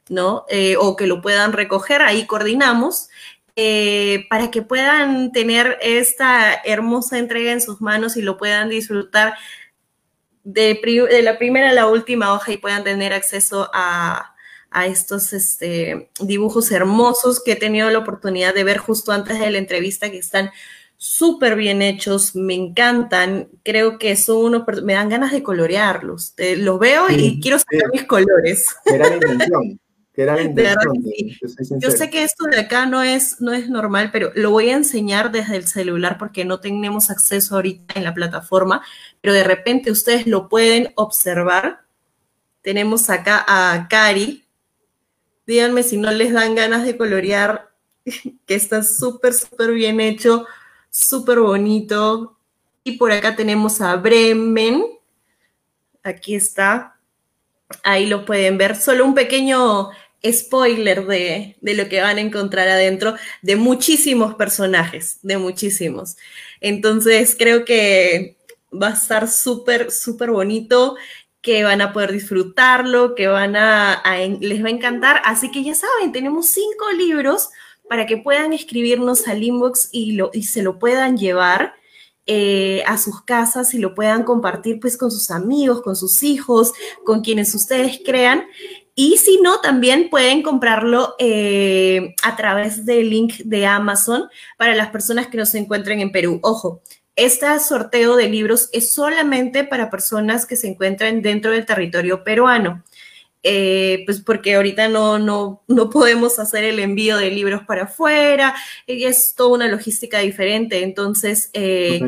¿no? 0.09 0.45
Eh, 0.49 0.75
o 0.77 0.95
que 0.95 1.07
lo 1.07 1.21
puedan 1.21 1.53
recoger, 1.53 2.01
ahí 2.01 2.25
coordinamos. 2.25 3.09
para 4.29 4.51
que 4.51 4.61
puedan 4.61 5.31
tener 5.31 5.77
esta 5.81 6.53
hermosa 6.65 7.17
entrega 7.19 7.51
en 7.51 7.61
sus 7.61 7.81
manos 7.81 8.17
y 8.17 8.21
lo 8.21 8.37
puedan 8.37 8.69
disfrutar 8.69 9.35
de, 10.43 10.79
de 11.09 11.21
la 11.21 11.37
primera 11.37 11.69
a 11.69 11.73
la 11.73 11.87
última 11.87 12.33
hoja 12.33 12.51
y 12.51 12.57
puedan 12.57 12.83
tener 12.83 13.13
acceso 13.13 13.69
a, 13.73 14.35
a 14.75 14.87
estos 14.87 15.31
este, 15.31 16.09
dibujos 16.19 16.69
hermosos 16.71 17.41
que 17.41 17.53
he 17.53 17.55
tenido 17.55 17.89
la 17.89 17.99
oportunidad 17.99 18.53
de 18.53 18.65
ver 18.65 18.77
justo 18.77 19.13
antes 19.13 19.39
de 19.39 19.49
la 19.49 19.57
entrevista, 19.57 20.11
que 20.11 20.17
están 20.17 20.51
súper 20.97 21.55
bien 21.55 21.81
hechos, 21.81 22.35
me 22.35 22.55
encantan, 22.55 23.47
creo 23.63 23.97
que 23.97 24.17
son 24.17 24.37
unos, 24.37 24.83
me 24.83 24.93
dan 24.93 25.07
ganas 25.07 25.31
de 25.31 25.43
colorearlos, 25.43 26.33
eh, 26.37 26.57
los 26.57 26.77
veo 26.77 27.09
y 27.09 27.39
quiero 27.41 27.57
saber 27.57 27.85
mis 27.93 28.03
colores. 28.03 28.75
Era 28.85 29.13
intención. 29.13 29.79
Era 30.17 30.35
la 30.35 30.43
intención 30.43 30.93
Yo 31.79 31.91
sé 31.91 32.09
que 32.09 32.23
esto 32.23 32.45
de 32.45 32.59
acá 32.59 32.85
no 32.85 33.03
es, 33.03 33.41
no 33.41 33.53
es 33.53 33.69
normal, 33.69 34.09
pero 34.11 34.31
lo 34.35 34.51
voy 34.51 34.69
a 34.69 34.75
enseñar 34.75 35.31
desde 35.31 35.57
el 35.57 35.67
celular 35.67 36.17
porque 36.17 36.45
no 36.45 36.59
tenemos 36.59 37.09
acceso 37.09 37.55
ahorita 37.55 37.95
en 37.95 38.03
la 38.03 38.13
plataforma, 38.13 38.81
pero 39.21 39.33
de 39.33 39.43
repente 39.43 39.91
ustedes 39.91 40.25
lo 40.27 40.47
pueden 40.47 40.93
observar. 40.95 41.81
Tenemos 42.61 43.09
acá 43.09 43.45
a 43.47 43.87
Cari, 43.89 44.45
Díganme 45.45 45.83
si 45.83 45.97
no 45.97 46.11
les 46.11 46.33
dan 46.33 46.55
ganas 46.55 46.85
de 46.85 46.97
colorear, 46.97 47.71
que 48.45 48.55
está 48.55 48.83
súper, 48.83 49.33
súper 49.33 49.71
bien 49.71 49.99
hecho, 49.99 50.45
súper 50.89 51.39
bonito. 51.39 52.37
Y 52.83 52.97
por 52.97 53.11
acá 53.11 53.35
tenemos 53.35 53.81
a 53.81 53.95
Bremen. 53.95 54.83
Aquí 56.03 56.35
está. 56.35 56.99
Ahí 57.83 58.05
lo 58.07 58.25
pueden 58.25 58.57
ver. 58.57 58.75
Solo 58.75 59.05
un 59.05 59.15
pequeño 59.15 59.89
spoiler 60.31 61.05
de, 61.05 61.57
de, 61.61 61.73
lo 61.73 61.89
que 61.89 62.01
van 62.01 62.17
a 62.17 62.21
encontrar 62.21 62.67
adentro 62.67 63.15
de 63.41 63.55
muchísimos 63.55 64.35
personajes, 64.35 65.19
de 65.21 65.37
muchísimos. 65.37 66.17
Entonces 66.61 67.35
creo 67.37 67.65
que 67.65 68.37
va 68.71 68.89
a 68.89 68.93
estar 68.93 69.27
súper, 69.29 69.91
súper 69.91 70.31
bonito 70.31 70.95
que 71.45 71.63
van 71.63 71.81
a 71.81 71.93
poder 71.93 72.11
disfrutarlo, 72.11 73.13
que 73.13 73.27
van 73.27 73.55
a, 73.55 74.01
les 74.39 74.63
va 74.63 74.67
a 74.67 74.71
encantar. 74.71 75.21
Así 75.25 75.51
que 75.51 75.63
ya 75.63 75.75
saben, 75.75 76.11
tenemos 76.11 76.47
cinco 76.47 76.91
libros 76.97 77.49
para 77.87 78.07
que 78.07 78.17
puedan 78.17 78.51
escribirnos 78.51 79.27
al 79.27 79.43
inbox 79.43 79.89
y, 79.91 80.13
lo, 80.13 80.31
y 80.33 80.43
se 80.43 80.63
lo 80.63 80.79
puedan 80.79 81.17
llevar 81.17 81.75
eh, 82.25 82.83
a 82.87 82.97
sus 82.97 83.21
casas 83.21 83.75
y 83.75 83.77
lo 83.77 83.93
puedan 83.93 84.23
compartir 84.23 84.79
pues 84.79 84.97
con 84.97 85.11
sus 85.11 85.29
amigos, 85.29 85.83
con 85.83 85.95
sus 85.95 86.23
hijos, 86.23 86.73
con 87.03 87.21
quienes 87.21 87.53
ustedes 87.53 88.01
crean. 88.03 88.45
Y 88.97 89.17
si 89.17 89.39
no, 89.41 89.59
también 89.59 90.09
pueden 90.09 90.41
comprarlo 90.41 91.15
eh, 91.19 92.15
a 92.23 92.37
través 92.37 92.85
del 92.85 93.09
link 93.09 93.35
de 93.43 93.65
Amazon 93.65 94.29
para 94.57 94.73
las 94.73 94.87
personas 94.89 95.27
que 95.27 95.37
no 95.37 95.45
se 95.45 95.59
encuentren 95.59 95.99
en 95.99 96.13
Perú. 96.13 96.39
Ojo, 96.43 96.81
este 97.17 97.47
sorteo 97.59 98.15
de 98.15 98.29
libros 98.29 98.69
es 98.71 98.93
solamente 98.93 99.65
para 99.65 99.89
personas 99.89 100.45
que 100.45 100.55
se 100.55 100.69
encuentran 100.69 101.21
dentro 101.21 101.51
del 101.51 101.65
territorio 101.65 102.23
peruano. 102.23 102.83
eh, 103.47 104.01
pues 104.07 104.21
porque 104.21 104.55
ahorita 104.55 104.87
no, 104.87 105.19
no, 105.19 105.61
no 105.67 105.89
podemos 105.91 106.39
hacer 106.39 106.63
el 106.63 106.79
envío 106.79 107.17
de 107.17 107.29
libros 107.29 107.61
para 107.63 107.83
afuera, 107.83 108.55
y 108.87 109.03
es 109.03 109.35
toda 109.35 109.51
una 109.51 109.67
logística 109.67 110.17
diferente. 110.19 110.81
Entonces, 110.81 111.51
eh, 111.53 112.01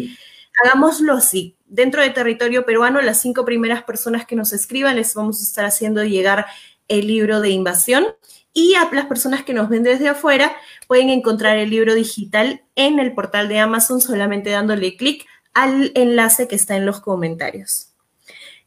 hagámoslo 0.64 1.14
así. 1.14 1.56
Dentro 1.68 2.02
de 2.02 2.10
territorio 2.10 2.66
peruano, 2.66 3.02
las 3.04 3.22
cinco 3.22 3.46
primeras 3.46 3.84
personas 3.84 4.26
que 4.26 4.36
nos 4.36 4.52
escriban 4.52 4.96
les 4.96 5.14
vamos 5.14 5.40
a 5.40 5.44
estar 5.44 5.66
haciendo 5.66 6.04
llegar 6.04 6.48
el 6.88 7.08
libro 7.08 7.42
de 7.42 7.50
invasión. 7.50 8.06
Y 8.54 8.74
a 8.74 8.90
las 8.92 9.06
personas 9.06 9.44
que 9.44 9.54
nos 9.54 9.70
ven 9.70 9.84
desde 9.84 10.08
afuera 10.08 10.56
pueden 10.88 11.10
encontrar 11.10 11.58
el 11.58 11.70
libro 11.70 11.94
digital 11.94 12.64
en 12.76 13.00
el 13.00 13.14
portal 13.14 13.50
de 13.50 13.60
Amazon 13.60 14.02
solamente 14.02 14.50
dándole 14.50 14.96
clic 14.96 15.26
al 15.54 15.92
enlace 15.96 16.48
que 16.48 16.56
está 16.56 16.76
en 16.76 16.86
los 16.86 17.00
comentarios. 17.00 17.94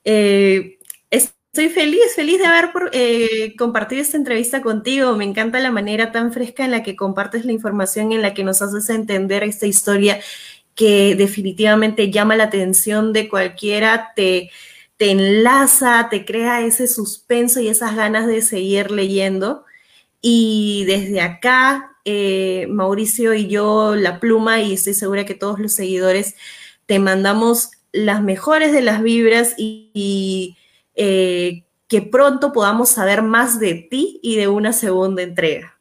Eh, 0.05 0.79
Estoy 1.53 1.68
feliz, 1.68 2.14
feliz 2.14 2.39
de 2.39 2.47
haber 2.47 2.71
eh, 2.93 3.57
compartido 3.57 4.03
esta 4.03 4.16
entrevista 4.16 4.62
contigo. 4.62 5.16
Me 5.16 5.25
encanta 5.25 5.59
la 5.59 5.73
manera 5.73 6.12
tan 6.12 6.33
fresca 6.33 6.64
en 6.64 6.71
la 6.71 6.85
que 6.85 6.95
compartes 6.95 7.45
la 7.45 7.51
información, 7.51 8.12
en 8.12 8.23
la 8.23 8.35
que 8.35 8.45
nos 8.45 8.62
haces 8.62 8.89
entender 8.89 9.43
esta 9.43 9.66
historia 9.66 10.21
que 10.77 11.16
definitivamente 11.16 12.09
llama 12.12 12.37
la 12.37 12.45
atención 12.45 13.12
de 13.12 13.29
cualquiera, 13.29 14.12
te, 14.14 14.53
te 15.01 15.12
enlaza, 15.12 16.09
te 16.11 16.26
crea 16.26 16.61
ese 16.61 16.86
suspenso 16.86 17.59
y 17.59 17.68
esas 17.68 17.96
ganas 17.96 18.26
de 18.26 18.42
seguir 18.42 18.90
leyendo. 18.90 19.64
Y 20.20 20.84
desde 20.86 21.22
acá, 21.22 21.96
eh, 22.05 22.66
Mauricio 22.68 23.32
y 23.32 23.48
yo, 23.48 23.96
la 23.96 24.20
pluma, 24.20 24.61
y 24.61 24.74
estoy 24.74 24.92
segura 24.92 25.24
que 25.24 25.32
todos 25.32 25.59
los 25.59 25.72
seguidores, 25.72 26.34
te 26.84 26.98
mandamos 26.98 27.70
las 27.92 28.22
mejores 28.22 28.74
de 28.74 28.82
las 28.82 29.03
vibras 29.03 29.55
y 29.57 30.59
eh, 30.94 31.64
que 31.88 32.03
pronto 32.03 32.53
podamos 32.53 32.90
saber 32.90 33.22
más 33.22 33.59
de 33.59 33.88
ti 33.90 34.20
y 34.22 34.36
de 34.36 34.48
una 34.48 34.74
segunda 34.74 35.22
entrega. 35.22 35.80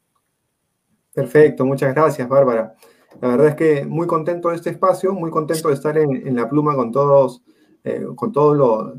Perfecto, 1.13 1.65
muchas 1.65 1.93
gracias, 1.93 2.29
Bárbara. 2.29 2.73
La 3.19 3.27
verdad 3.27 3.47
es 3.49 3.55
que 3.55 3.85
muy 3.85 4.07
contento 4.07 4.47
de 4.47 4.55
este 4.55 4.69
espacio, 4.69 5.11
muy 5.11 5.29
contento 5.29 5.67
de 5.67 5.73
estar 5.73 5.97
en, 5.97 6.33
la 6.37 6.47
pluma 6.47 6.73
con 6.73 6.93
todos, 6.93 7.41
eh, 7.83 8.05
con 8.15 8.31
todos 8.31 8.55
los, 8.55 8.93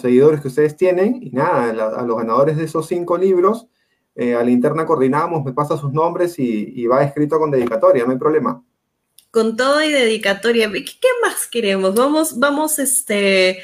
seguidores 0.00 0.40
que 0.40 0.48
ustedes 0.48 0.76
tienen. 0.76 1.18
Y 1.22 1.30
nada, 1.30 1.70
a, 1.70 2.02
los 2.02 2.16
ganadores 2.16 2.56
de 2.56 2.64
esos 2.64 2.86
cinco 2.86 3.16
libros, 3.16 3.68
eh, 4.14 4.34
a 4.34 4.42
la 4.42 4.50
interna 4.50 4.86
coordinamos, 4.86 5.44
me 5.44 5.52
pasa 5.52 5.76
sus 5.76 5.92
nombres 5.92 6.38
y, 6.38 6.86
va 6.86 7.02
escrito 7.04 7.38
con 7.38 7.50
dedicatoria, 7.50 8.04
no 8.04 8.12
hay 8.12 8.18
problema. 8.18 8.62
Con 9.30 9.56
todo 9.56 9.82
y 9.82 9.90
dedicatoria, 9.90 10.70
¿qué, 10.70 11.08
más 11.22 11.46
queremos? 11.48 11.94
Vamos, 11.94 12.38
vamos, 12.38 12.78
este, 12.78 13.58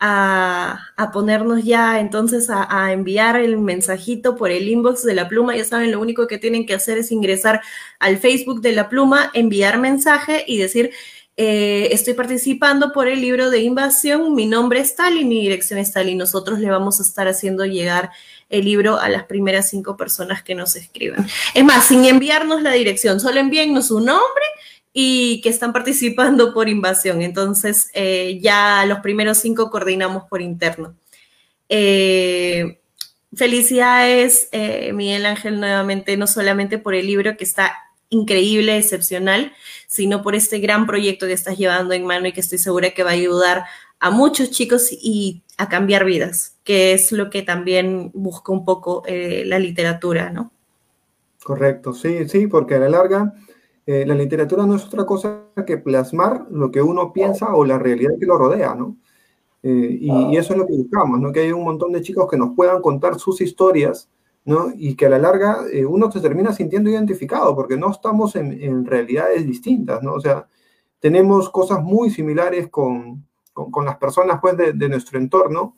a, 0.00 1.10
ponernos 1.12 1.64
ya 1.64 2.00
entonces 2.00 2.48
a, 2.50 2.92
enviar 2.92 3.36
el 3.36 3.58
mensajito 3.58 4.36
por 4.36 4.50
el 4.50 4.68
inbox 4.68 5.02
de 5.04 5.14
la 5.14 5.28
pluma. 5.28 5.56
Ya 5.56 5.64
saben, 5.64 5.92
lo 5.92 6.00
único 6.00 6.26
que 6.26 6.38
tienen 6.38 6.66
que 6.66 6.74
hacer 6.74 6.98
es 6.98 7.10
ingresar 7.10 7.62
al 7.98 8.18
Facebook 8.18 8.60
de 8.60 8.72
la 8.72 8.88
pluma, 8.88 9.30
enviar 9.34 9.78
mensaje 9.78 10.44
y 10.46 10.58
decir, 10.58 10.90
eh, 11.36 11.88
estoy 11.90 12.14
participando 12.14 12.92
por 12.92 13.08
el 13.08 13.20
libro 13.20 13.50
de 13.50 13.58
invasión, 13.58 14.34
mi 14.34 14.46
nombre 14.46 14.78
es 14.78 14.94
tal 14.94 15.18
y 15.18 15.24
mi 15.24 15.40
dirección 15.40 15.80
es 15.80 15.92
tal 15.92 16.08
y 16.08 16.14
nosotros 16.14 16.60
le 16.60 16.70
vamos 16.70 17.00
a 17.00 17.02
estar 17.02 17.26
haciendo 17.26 17.64
llegar 17.64 18.10
el 18.50 18.64
libro 18.64 19.00
a 19.00 19.08
las 19.08 19.24
primeras 19.24 19.68
cinco 19.68 19.96
personas 19.96 20.44
que 20.44 20.54
nos 20.54 20.76
escriban. 20.76 21.26
Es 21.54 21.64
más, 21.64 21.86
sin 21.86 22.04
enviarnos 22.04 22.62
la 22.62 22.70
dirección, 22.70 23.18
solo 23.18 23.40
envíennos 23.40 23.88
su 23.88 23.98
nombre 23.98 24.44
y 24.92 25.40
que 25.40 25.48
están 25.48 25.72
participando 25.72 26.54
por 26.54 26.68
invasión. 26.68 27.20
Entonces, 27.20 27.90
eh, 27.94 28.38
ya 28.40 28.84
los 28.86 29.00
primeros 29.00 29.38
cinco 29.38 29.70
coordinamos 29.70 30.24
por 30.30 30.40
interno. 30.40 30.94
Eh, 31.68 32.80
felicidades, 33.34 34.50
Miguel 34.92 35.26
Ángel, 35.26 35.58
nuevamente, 35.58 36.16
no 36.16 36.28
solamente 36.28 36.78
por 36.78 36.94
el 36.94 37.08
libro 37.08 37.36
que 37.36 37.42
está 37.42 37.74
increíble, 38.14 38.76
excepcional, 38.78 39.52
sino 39.86 40.22
por 40.22 40.34
este 40.34 40.58
gran 40.58 40.86
proyecto 40.86 41.26
que 41.26 41.32
estás 41.32 41.58
llevando 41.58 41.94
en 41.94 42.06
mano 42.06 42.28
y 42.28 42.32
que 42.32 42.40
estoy 42.40 42.58
segura 42.58 42.90
que 42.90 43.02
va 43.02 43.10
a 43.10 43.14
ayudar 43.14 43.64
a 44.00 44.10
muchos 44.10 44.50
chicos 44.50 44.88
y 44.90 45.42
a 45.56 45.68
cambiar 45.68 46.04
vidas, 46.04 46.58
que 46.64 46.92
es 46.92 47.12
lo 47.12 47.30
que 47.30 47.42
también 47.42 48.10
busca 48.12 48.52
un 48.52 48.64
poco 48.64 49.02
la 49.06 49.58
literatura, 49.58 50.30
¿no? 50.30 50.50
Correcto, 51.42 51.92
sí, 51.92 52.28
sí, 52.28 52.46
porque 52.46 52.74
a 52.74 52.80
la 52.80 52.88
larga 52.88 53.34
eh, 53.86 54.06
la 54.06 54.14
literatura 54.14 54.64
no 54.66 54.76
es 54.76 54.84
otra 54.86 55.04
cosa 55.04 55.42
que 55.66 55.76
plasmar 55.76 56.46
lo 56.50 56.70
que 56.70 56.80
uno 56.80 57.12
piensa 57.12 57.54
o 57.54 57.66
la 57.66 57.78
realidad 57.78 58.12
que 58.18 58.24
lo 58.26 58.38
rodea, 58.38 58.74
¿no? 58.74 58.96
Eh, 59.62 59.98
y, 60.00 60.36
eso 60.36 60.52
es 60.54 60.58
lo 60.58 60.66
que 60.66 60.74
buscamos, 60.74 61.20
¿no? 61.20 61.32
Que 61.32 61.40
hay 61.40 61.52
un 61.52 61.64
montón 61.64 61.92
de 61.92 62.02
chicos 62.02 62.28
que 62.30 62.36
nos 62.36 62.54
puedan 62.54 62.80
contar 62.80 63.18
sus 63.18 63.40
historias, 63.40 64.08
¿no? 64.44 64.72
Y 64.76 64.94
que 64.96 65.06
a 65.06 65.10
la 65.10 65.18
larga 65.18 65.58
eh, 65.72 65.84
uno 65.84 66.10
se 66.10 66.20
termina 66.20 66.52
sintiendo 66.52 66.90
identificado, 66.90 67.54
porque 67.54 67.76
no 67.76 67.90
estamos 67.90 68.36
en, 68.36 68.84
realidades 68.84 69.46
distintas, 69.46 70.02
¿no? 70.02 70.14
O 70.14 70.20
sea, 70.20 70.46
tenemos 71.00 71.50
cosas 71.50 71.82
muy 71.82 72.10
similares 72.10 72.68
con, 72.68 73.26
con, 73.52 73.84
las 73.84 73.96
personas, 73.98 74.38
pues, 74.40 74.56
de, 74.56 74.72
de 74.72 74.88
nuestro 74.88 75.18
entorno, 75.18 75.76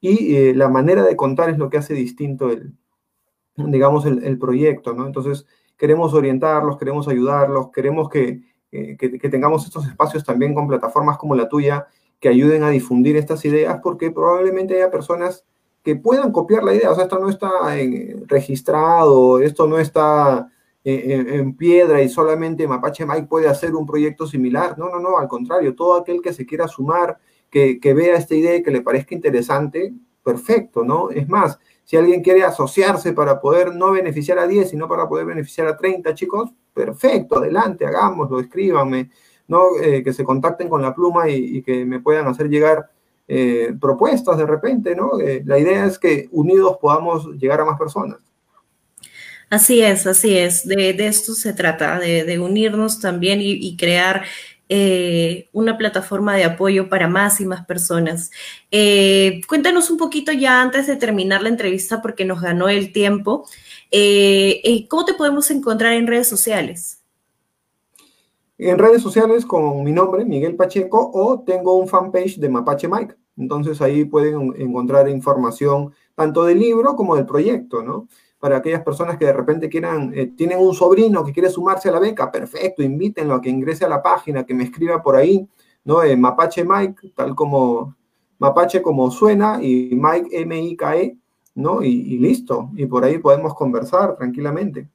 y 0.00 0.52
la 0.54 0.68
manera 0.68 1.02
de 1.02 1.16
contar 1.16 1.50
es 1.50 1.58
lo 1.58 1.68
que 1.70 1.78
hace 1.78 1.94
distinto 1.94 2.50
el, 2.50 2.72
digamos, 3.56 4.06
el, 4.06 4.24
el 4.24 4.38
proyecto, 4.38 4.94
¿no? 4.94 5.06
Entonces, 5.06 5.46
queremos 5.78 6.12
orientarlos, 6.12 6.76
queremos 6.76 7.08
ayudarlos, 7.08 7.70
queremos 7.70 8.10
que, 8.10 8.42
tengamos 9.30 9.64
estos 9.64 9.86
espacios 9.86 10.24
también 10.24 10.52
con 10.54 10.68
plataformas 10.68 11.16
como 11.16 11.34
la 11.34 11.48
tuya 11.48 11.86
que 12.20 12.28
ayuden 12.28 12.64
a 12.64 12.70
difundir 12.70 13.16
estas 13.16 13.44
ideas, 13.44 13.80
porque 13.82 14.10
probablemente 14.10 14.74
haya 14.74 14.90
personas 14.90 15.46
que 15.88 15.96
puedan 15.96 16.32
copiar 16.32 16.64
la 16.64 16.74
idea. 16.74 16.90
O 16.90 16.94
sea, 16.94 17.04
esto 17.04 17.18
no 17.18 17.30
está 17.30 17.50
registrado, 18.26 19.40
esto 19.40 19.66
no 19.66 19.78
está 19.78 20.50
en, 20.84 21.56
piedra 21.56 22.02
y 22.02 22.10
solamente 22.10 22.68
Mapache 22.68 23.06
Mike 23.06 23.26
puede 23.26 23.48
hacer 23.48 23.74
un 23.74 23.86
proyecto 23.86 24.26
similar. 24.26 24.76
No, 24.76 24.90
no, 24.90 25.00
no, 25.00 25.16
al 25.16 25.28
contrario, 25.28 25.74
todo 25.74 25.94
aquel 25.94 26.20
que 26.20 26.34
se 26.34 26.44
quiera 26.44 26.68
sumar, 26.68 27.18
que, 27.48 27.80
que 27.80 27.94
vea 27.94 28.18
esta 28.18 28.34
idea 28.34 28.54
y 28.56 28.62
que 28.62 28.70
le 28.70 28.82
parezca 28.82 29.14
interesante, 29.14 29.94
perfecto, 30.22 30.84
¿no? 30.84 31.08
Es 31.08 31.26
más, 31.26 31.58
si 31.84 31.96
alguien 31.96 32.22
quiere 32.22 32.44
asociarse 32.44 33.14
para 33.14 33.40
poder 33.40 33.74
no 33.74 33.92
beneficiar 33.92 34.38
a 34.38 34.46
10, 34.46 34.68
sino 34.68 34.88
para 34.88 35.08
poder 35.08 35.24
beneficiar 35.24 35.68
a 35.68 35.76
30 35.78 36.14
chicos, 36.14 36.50
perfecto, 36.74 37.38
adelante, 37.38 37.86
hagámoslo, 37.86 38.40
escríbanme, 38.40 39.10
¿no? 39.46 39.68
Eh, 39.82 40.02
que 40.02 40.12
se 40.12 40.22
contacten 40.22 40.68
con 40.68 40.82
la 40.82 40.94
pluma 40.94 41.30
y, 41.30 41.62
que 41.62 41.86
me 41.86 42.00
puedan 42.00 42.26
hacer 42.26 42.50
llegar 42.50 42.90
eh, 43.28 43.74
propuestas 43.78 44.38
de 44.38 44.46
repente, 44.46 44.96
¿no? 44.96 45.20
Eh, 45.20 45.42
la 45.44 45.58
idea 45.58 45.84
es 45.84 45.98
que 45.98 46.28
unidos 46.32 46.78
podamos 46.80 47.26
llegar 47.38 47.60
a 47.60 47.66
más 47.66 47.78
personas. 47.78 48.18
Así 49.50 49.82
es, 49.82 50.06
así 50.06 50.36
es. 50.36 50.66
De, 50.66 50.90
esto 51.06 51.34
se 51.34 51.52
trata, 51.52 51.98
de, 51.98 52.38
unirnos 52.38 53.00
también 53.00 53.40
y 53.40 53.76
crear 53.76 54.24
eh, 54.70 55.48
una 55.52 55.78
plataforma 55.78 56.36
de 56.36 56.44
apoyo 56.44 56.90
para 56.90 57.08
más 57.08 57.40
y 57.40 57.46
más 57.46 57.64
personas. 57.64 58.30
Eh, 58.70 59.40
cuéntanos 59.48 59.90
un 59.90 59.96
poquito 59.96 60.32
ya 60.32 60.60
antes 60.60 60.86
de 60.86 60.96
terminar 60.96 61.42
la 61.42 61.48
entrevista 61.48 62.02
porque 62.02 62.26
nos 62.26 62.42
ganó 62.42 62.68
el 62.68 62.92
tiempo. 62.92 63.48
¿Cómo 64.88 65.04
te 65.06 65.14
podemos 65.14 65.50
encontrar 65.50 65.94
en 65.94 66.06
redes 66.06 66.28
sociales? 66.28 66.97
En 68.58 68.78
redes 68.78 69.02
sociales 69.02 69.46
con 69.46 69.82
mi 69.84 69.92
nombre, 69.92 70.24
Miguel 70.24 70.56
Pacheco, 70.56 71.10
o 71.14 71.40
tengo 71.40 71.76
un 71.78 71.88
fanpage 71.88 72.38
de 72.38 72.48
Mapache 72.48 72.88
Mike. 72.88 73.14
Entonces 73.36 73.80
ahí 73.80 74.04
pueden 74.04 74.52
encontrar 74.56 75.08
información 75.08 75.92
tanto 76.14 76.44
del 76.44 76.58
libro 76.58 76.96
como 76.96 77.16
del 77.16 77.24
proyecto, 77.24 77.82
¿no? 77.82 78.08
para 78.38 78.58
aquellas 78.58 78.82
personas 78.82 79.18
que 79.18 79.26
de 79.26 79.32
repente 79.32 79.68
quieran, 79.68 80.12
eh, 80.14 80.26
tienen 80.26 80.58
un 80.58 80.74
sobrino 80.74 81.24
que 81.24 81.32
quiere 81.32 81.50
sumarse 81.50 81.88
a 81.88 81.92
la 81.92 81.98
beca, 81.98 82.30
perfecto, 82.30 82.82
invítenlo 82.82 83.34
a 83.34 83.40
que 83.40 83.50
ingrese 83.50 83.84
a 83.84 83.88
la 83.88 84.02
página, 84.02 84.44
que 84.44 84.54
me 84.54 84.64
escriba 84.64 85.02
por 85.02 85.16
ahí, 85.16 85.48
¿no? 85.84 86.02
Eh, 86.02 86.16
Mapache 86.16 86.64
Mike, 86.64 87.12
tal 87.16 87.34
como 87.34 87.96
Mapache 88.38 88.80
como 88.80 89.10
suena, 89.10 89.62
y 89.62 89.90
Mike 89.92 90.28
M-I-K-E, 90.42 91.18
¿no? 91.56 91.82
Y, 91.82 92.18
listo, 92.18 92.70
y 92.76 92.86
por 92.86 93.04
ahí 93.04 93.18
podemos 93.18 93.54
conversar 93.54 94.16
tranquilamente. 94.16 94.88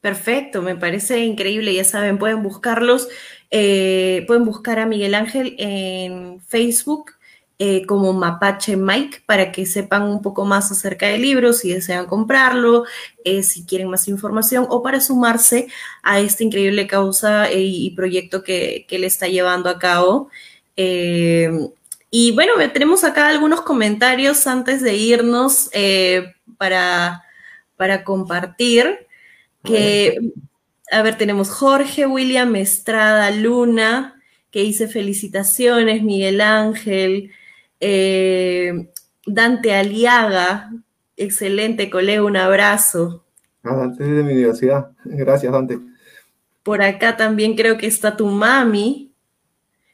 Perfecto, 0.00 0.62
me 0.62 0.76
parece 0.76 1.18
increíble, 1.18 1.74
ya 1.74 1.84
saben, 1.84 2.16
pueden 2.18 2.42
buscarlos, 2.42 3.08
eh, 3.50 4.24
pueden 4.26 4.46
buscar 4.46 4.78
a 4.78 4.86
Miguel 4.86 5.14
Ángel 5.14 5.56
en 5.58 6.40
Facebook, 6.40 7.12
eh, 7.58 7.84
como 7.84 8.14
Mapache 8.14 8.76
Mike 8.78 9.22
para 9.26 9.52
que 9.52 9.66
sepan 9.66 10.04
un 10.04 10.22
poco 10.22 10.46
más 10.46 10.72
acerca 10.72 11.08
del 11.08 11.20
libro, 11.20 11.52
si 11.52 11.70
desean 11.70 12.06
comprarlo, 12.06 12.84
eh, 13.24 13.42
si 13.42 13.66
quieren 13.66 13.90
más 13.90 14.08
información 14.08 14.66
o 14.70 14.82
para 14.82 15.02
sumarse 15.02 15.68
a 16.02 16.20
esta 16.20 16.44
increíble 16.44 16.86
causa 16.86 17.52
y 17.52 17.90
proyecto 17.90 18.42
que, 18.42 18.86
que, 18.88 18.98
le 18.98 19.06
está 19.06 19.28
llevando 19.28 19.68
a 19.68 19.78
cabo. 19.78 20.30
y 22.10 22.32
bueno, 22.32 22.54
tenemos 22.72 23.04
acá 23.04 23.28
algunos 23.28 23.60
comentarios 23.62 24.46
antes 24.46 24.82
de 24.82 24.94
irnos 24.96 25.70
para, 26.56 27.22
para 27.76 28.04
compartir. 28.04 29.09
Que, 29.64 30.16
a 30.90 31.02
ver, 31.02 31.18
tenemos 31.18 31.50
Jorge 31.50 32.06
William 32.06 32.56
Estrada 32.56 33.30
Luna, 33.30 34.20
que 34.50 34.62
dice 34.62 34.88
felicitaciones, 34.88 36.02
Miguel 36.02 36.40
Ángel. 36.40 37.30
Eh, 37.80 38.90
Dante 39.26 39.74
Aliaga, 39.74 40.70
excelente 41.16 41.90
colega, 41.90 42.24
un 42.24 42.36
abrazo. 42.36 43.24
Ah, 43.62 43.76
Dante 43.76 44.04
es 44.04 44.10
de 44.10 44.22
mi 44.22 44.32
universidad. 44.32 44.90
Gracias, 45.04 45.52
Dante. 45.52 45.78
Por 46.62 46.82
acá 46.82 47.16
también 47.16 47.56
creo 47.56 47.78
que 47.78 47.86
está 47.86 48.16
tu 48.16 48.26
mami, 48.26 49.12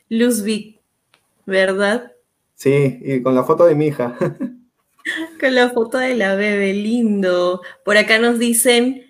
Luzvik, 0.09 0.81
¿verdad? 1.45 2.13
Sí, 2.55 2.99
y 3.03 3.23
con 3.23 3.35
la 3.35 3.45
foto 3.45 3.67
de 3.67 3.75
mi 3.75 3.89
hija. 3.89 4.17
con 5.41 5.55
la 5.55 5.71
foto 5.71 5.99
de 5.99 6.15
la 6.15 6.35
bebé, 6.35 6.73
lindo. 6.73 7.61
Por 7.85 7.97
acá 7.97 8.19
nos 8.19 8.39
dicen, 8.39 9.06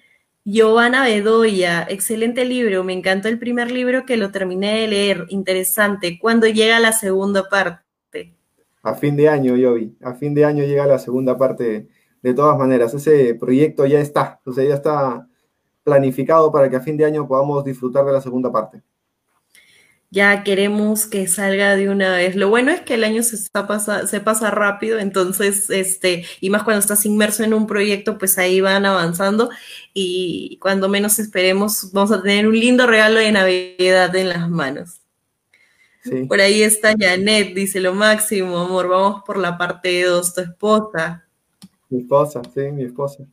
Giovanna 0.49 1.03
Bedoya, 1.03 1.89
excelente 1.91 2.45
libro, 2.45 2.85
me 2.85 2.93
encantó 2.93 3.27
el 3.27 3.37
primer 3.37 3.73
libro 3.73 4.07
que 4.07 4.17
lo 4.17 4.31
terminé 4.31 4.83
de 4.83 4.87
leer, 4.87 5.27
interesante. 5.31 6.21
¿Cuándo 6.21 6.47
llega 6.47 6.79
la 6.79 6.93
segunda 6.93 7.49
parte? 7.49 8.33
A 8.85 8.95
fin 8.95 9.17
de 9.17 9.29
año, 9.29 9.57
Yovi, 9.57 9.97
a 10.01 10.15
fin 10.15 10.35
de 10.35 10.45
año 10.45 10.63
llega 10.63 10.87
la 10.87 11.01
segunda 11.01 11.37
parte. 11.37 11.89
De 12.23 12.33
todas 12.33 12.57
maneras, 12.57 12.95
ese 12.95 13.35
proyecto 13.35 13.87
ya 13.87 13.99
está, 13.99 14.41
o 14.47 14.53
sea, 14.53 14.63
ya 14.63 14.75
está 14.75 15.29
planificado 15.83 16.53
para 16.53 16.71
que 16.71 16.77
a 16.77 16.81
fin 16.81 16.97
de 16.97 17.07
año 17.07 17.27
podamos 17.27 17.65
disfrutar 17.65 18.05
de 18.05 18.13
la 18.13 18.21
segunda 18.21 18.53
parte 18.53 18.85
ya 20.11 20.45
queremos 20.45 21.07
que 21.07 21.27
salga 21.27 21.77
de 21.77 21.89
una 21.91 22.17
vez. 22.17 22.37
Lo 22.37 22.49
bueno 22.49 22.71
es 22.71 22.81
que 22.81 22.95
el 22.95 23.05
año 23.05 23.23
se, 23.23 23.37
pasa, 23.51 24.07
se 24.07 24.21
pasa 24.21 24.51
rápido, 24.51 24.99
entonces, 24.99 25.69
este, 25.71 26.25
y 26.41 26.51
más 26.51 26.63
cuando 26.63 26.81
estás 26.81 27.05
inmerso 27.07 27.43
en 27.43 27.55
un 27.55 27.67
proyecto, 27.67 28.19
pues 28.19 28.39
ahí 28.39 28.61
van 28.61 28.87
avanzando 28.87 29.51
y 29.93 30.59
cuando 30.61 30.89
menos 30.89 31.19
esperemos, 31.19 31.93
vamos 31.93 32.13
a 32.13 32.23
tener 32.23 32.47
un 32.47 32.59
lindo 32.59 32.87
regalo 32.87 33.19
de 33.19 33.33
Navidad 33.33 34.15
en 34.15 34.29
las 34.29 34.49
manos. 34.49 35.01
Por 36.29 36.41
ahí 36.41 36.63
está 36.63 36.95
Janet, 36.97 37.53
dice 37.53 37.81
lo 37.81 37.93
máximo, 37.93 38.59
amor, 38.59 38.89
vamos 38.89 39.23
por 39.27 39.39
la 39.39 39.59
parte 39.59 40.05
2, 40.05 40.35
tu 40.35 40.41
esposa. 40.41 41.25
Mi 41.89 42.01
esposa, 42.01 42.43
sí, 42.55 42.61
mi 42.73 42.85
esposa. 42.85 43.25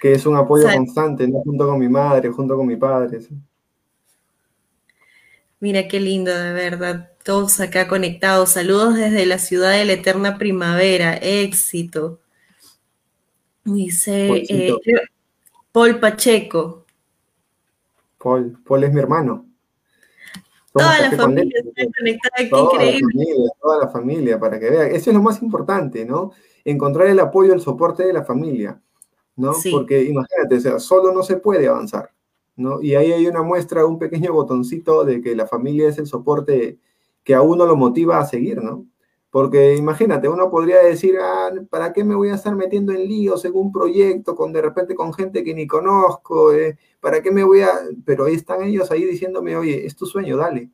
Que 0.00 0.12
es 0.12 0.26
un 0.26 0.36
apoyo 0.36 0.66
constante, 0.70 1.26
¿no? 1.26 1.40
junto 1.40 1.66
con 1.66 1.78
mi 1.78 1.88
madre, 1.88 2.28
junto 2.28 2.54
con 2.54 2.66
mi 2.66 2.76
padre. 2.76 3.20
¿sí? 3.22 3.34
Mira 5.60 5.88
qué 5.88 6.00
lindo, 6.00 6.34
de 6.34 6.54
verdad. 6.54 7.10
Todos 7.22 7.60
acá 7.60 7.86
conectados. 7.86 8.52
Saludos 8.52 8.96
desde 8.96 9.26
la 9.26 9.38
ciudad 9.38 9.72
de 9.72 9.84
la 9.84 9.92
eterna 9.92 10.38
primavera. 10.38 11.16
Éxito. 11.16 12.18
Dice 13.64 14.44
eh, 14.48 14.74
Paul 15.70 16.00
Pacheco. 16.00 16.86
Paul, 18.16 18.58
Paul 18.64 18.84
es 18.84 18.92
mi 18.92 19.00
hermano. 19.00 19.46
toda 20.72 20.98
la 20.98 21.10
familia 21.10 21.60
está 21.62 21.82
conectada, 21.98 22.36
qué 22.36 22.58
increíble. 22.58 23.26
toda 23.60 23.84
la 23.84 23.88
familia, 23.88 24.40
para 24.40 24.58
que 24.58 24.70
vean. 24.70 24.94
Eso 24.94 25.10
es 25.10 25.14
lo 25.14 25.22
más 25.22 25.42
importante, 25.42 26.06
¿no? 26.06 26.32
Encontrar 26.64 27.08
el 27.08 27.20
apoyo, 27.20 27.52
el 27.52 27.60
soporte 27.60 28.04
de 28.04 28.14
la 28.14 28.24
familia, 28.24 28.80
¿no? 29.36 29.52
Porque 29.70 30.02
imagínate, 30.04 30.56
o 30.56 30.60
sea, 30.60 30.78
solo 30.78 31.12
no 31.12 31.22
se 31.22 31.36
puede 31.36 31.68
avanzar. 31.68 32.10
Y 32.82 32.94
ahí 32.94 33.12
hay 33.12 33.26
una 33.26 33.42
muestra, 33.42 33.86
un 33.86 33.98
pequeño 33.98 34.32
botoncito 34.32 35.04
de 35.04 35.20
que 35.20 35.34
la 35.34 35.46
familia 35.46 35.88
es 35.88 35.98
el 35.98 36.06
soporte 36.06 36.78
que 37.24 37.34
a 37.34 37.42
uno 37.42 37.66
lo 37.66 37.76
motiva 37.76 38.18
a 38.18 38.26
seguir, 38.26 38.62
¿no? 38.62 38.86
Porque 39.30 39.76
imagínate, 39.76 40.28
uno 40.28 40.50
podría 40.50 40.82
decir, 40.82 41.16
ah, 41.22 41.50
¿para 41.70 41.92
qué 41.92 42.02
me 42.02 42.16
voy 42.16 42.30
a 42.30 42.34
estar 42.34 42.56
metiendo 42.56 42.92
en 42.92 43.06
líos 43.06 43.44
en 43.44 43.54
un 43.54 43.70
proyecto 43.70 44.34
con 44.34 44.52
de 44.52 44.60
repente 44.60 44.96
con 44.96 45.14
gente 45.14 45.44
que 45.44 45.54
ni 45.54 45.68
conozco? 45.68 46.52
Eh? 46.52 46.76
¿Para 46.98 47.22
qué 47.22 47.30
me 47.30 47.44
voy 47.44 47.62
a...? 47.62 47.70
Pero 48.04 48.24
ahí 48.24 48.34
están 48.34 48.62
ellos 48.62 48.90
ahí 48.90 49.04
diciéndome, 49.04 49.56
oye, 49.56 49.86
es 49.86 49.94
tu 49.94 50.06
sueño, 50.06 50.36
dale. 50.36 50.70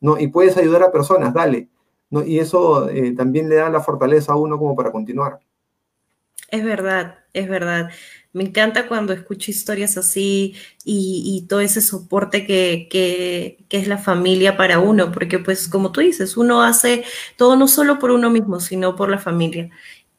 ¿No? 0.00 0.18
Y 0.18 0.28
puedes 0.28 0.56
ayudar 0.56 0.84
a 0.84 0.92
personas, 0.92 1.34
dale. 1.34 1.68
¿No? 2.10 2.24
Y 2.24 2.38
eso 2.38 2.88
eh, 2.88 3.12
también 3.16 3.48
le 3.48 3.56
da 3.56 3.68
la 3.68 3.80
fortaleza 3.80 4.32
a 4.32 4.36
uno 4.36 4.58
como 4.58 4.76
para 4.76 4.92
continuar. 4.92 5.40
Es 6.50 6.64
verdad, 6.64 7.18
es 7.32 7.48
verdad. 7.48 7.90
Me 8.32 8.44
encanta 8.44 8.88
cuando 8.88 9.12
escucho 9.14 9.50
historias 9.50 9.96
así 9.96 10.54
y, 10.84 11.46
todo 11.48 11.60
ese 11.60 11.80
soporte 11.80 12.46
que, 12.46 13.58
es 13.70 13.88
la 13.88 13.98
familia 13.98 14.56
para 14.56 14.80
uno, 14.80 15.10
porque 15.12 15.38
pues 15.38 15.68
como 15.68 15.92
tú 15.92 16.00
dices, 16.00 16.36
uno 16.36 16.62
hace 16.62 17.04
todo 17.36 17.56
no 17.56 17.68
solo 17.68 17.98
por 17.98 18.10
uno 18.10 18.30
mismo, 18.30 18.60
sino 18.60 18.96
por 18.96 19.10
la 19.10 19.18
familia. 19.18 19.70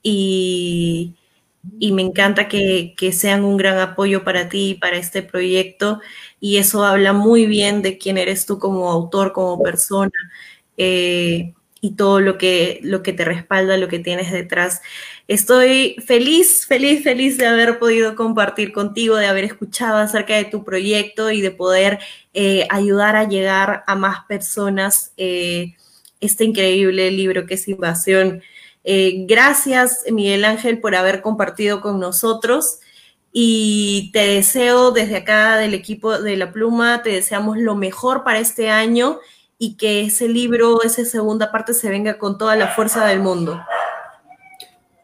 Y, 0.03 1.15
me 1.93 2.01
encanta 2.01 2.47
que, 2.47 2.95
sean 3.13 3.43
un 3.43 3.57
gran 3.57 3.77
apoyo 3.79 4.23
para 4.23 4.49
ti, 4.49 4.75
para 4.79 4.97
este 4.97 5.21
proyecto, 5.23 6.01
y 6.39 6.57
eso 6.57 6.83
habla 6.85 7.13
muy 7.13 7.45
bien 7.45 7.81
de 7.81 7.97
quién 7.97 8.17
eres 8.17 8.45
tú 8.45 8.59
como 8.59 8.89
autor, 8.91 9.33
como 9.33 9.61
persona, 9.61 10.11
eh, 10.77 11.53
y 11.81 11.95
todo 11.95 12.19
lo 12.19 12.37
que, 12.37 12.79
lo 12.83 13.03
que 13.03 13.13
te 13.13 13.25
respalda, 13.25 13.77
lo 13.77 13.87
que 13.87 13.99
tienes 13.99 14.31
detrás. 14.31 14.81
Estoy 15.27 15.95
feliz, 16.05 16.65
feliz, 16.65 17.03
feliz 17.03 17.37
de 17.37 17.47
haber 17.47 17.79
podido 17.79 18.15
compartir 18.15 18.71
contigo, 18.73 19.15
de 19.15 19.27
haber 19.27 19.45
escuchado 19.45 19.97
acerca 19.97 20.35
de 20.35 20.45
tu 20.45 20.63
proyecto 20.63 21.31
y 21.31 21.41
de 21.41 21.51
poder 21.51 21.99
eh, 22.33 22.67
ayudar 22.69 23.15
a 23.15 23.27
llegar 23.27 23.83
a 23.87 23.95
más 23.95 24.25
personas 24.25 25.13
eh, 25.17 25.75
este 26.19 26.43
increíble 26.43 27.11
libro 27.11 27.45
que 27.45 27.53
es 27.53 27.67
Invasión. 27.67 28.41
Eh, 28.83 29.25
gracias, 29.27 30.03
Miguel 30.11 30.45
Ángel, 30.45 30.79
por 30.79 30.95
haber 30.95 31.21
compartido 31.21 31.81
con 31.81 31.99
nosotros 31.99 32.79
y 33.31 34.09
te 34.11 34.19
deseo 34.19 34.91
desde 34.91 35.17
acá 35.17 35.57
del 35.57 35.73
equipo 35.73 36.19
de 36.19 36.35
La 36.35 36.51
Pluma, 36.51 37.03
te 37.03 37.11
deseamos 37.11 37.57
lo 37.57 37.75
mejor 37.75 38.23
para 38.23 38.39
este 38.39 38.69
año 38.69 39.19
y 39.61 39.75
que 39.75 40.01
ese 40.01 40.29
libro, 40.29 40.81
esa 40.83 41.03
segunda 41.03 41.51
parte 41.51 41.73
se 41.73 41.89
venga 41.89 42.17
con 42.17 42.37
toda 42.37 42.55
la 42.55 42.69
fuerza 42.69 43.05
del 43.05 43.19
mundo. 43.19 43.59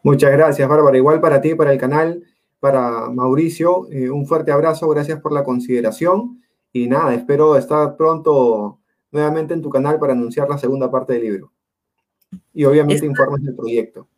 Muchas 0.02 0.32
gracias, 0.32 0.66
Bárbara. 0.66 0.96
Igual 0.96 1.20
para 1.20 1.42
ti, 1.42 1.54
para 1.54 1.72
el 1.72 1.78
canal, 1.78 2.24
para 2.58 3.10
Mauricio, 3.10 3.86
eh, 3.90 4.08
un 4.08 4.26
fuerte 4.26 4.50
abrazo, 4.50 4.88
gracias 4.88 5.20
por 5.20 5.32
la 5.32 5.44
consideración. 5.44 6.42
Y 6.72 6.88
nada, 6.88 7.14
espero 7.14 7.56
estar 7.56 7.96
pronto 7.96 8.80
nuevamente 9.10 9.52
en 9.52 9.60
tu 9.60 9.68
canal 9.68 9.98
para 9.98 10.14
anunciar 10.14 10.48
la 10.48 10.56
segunda 10.56 10.90
parte 10.90 11.12
del 11.12 11.22
libro. 11.22 11.52
Y 12.54 12.64
obviamente 12.64 13.04
informes 13.04 13.44
del 13.44 13.54
proyecto. 13.54 14.08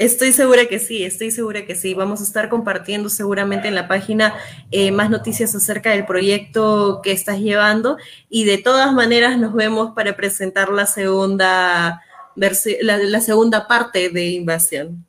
Estoy 0.00 0.32
segura 0.32 0.64
que 0.64 0.78
sí, 0.78 1.04
estoy 1.04 1.30
segura 1.30 1.66
que 1.66 1.76
sí. 1.76 1.92
Vamos 1.92 2.22
a 2.22 2.24
estar 2.24 2.48
compartiendo 2.48 3.10
seguramente 3.10 3.68
en 3.68 3.74
la 3.74 3.86
página 3.86 4.34
eh, 4.70 4.92
más 4.92 5.10
noticias 5.10 5.54
acerca 5.54 5.90
del 5.90 6.06
proyecto 6.06 7.02
que 7.02 7.12
estás 7.12 7.38
llevando 7.38 7.98
y 8.30 8.44
de 8.44 8.56
todas 8.56 8.94
maneras 8.94 9.36
nos 9.36 9.52
vemos 9.52 9.92
para 9.94 10.16
presentar 10.16 10.70
la 10.70 10.86
segunda, 10.86 12.00
la 12.34 13.20
segunda 13.20 13.68
parte 13.68 14.08
de 14.08 14.28
Invasión. 14.28 15.04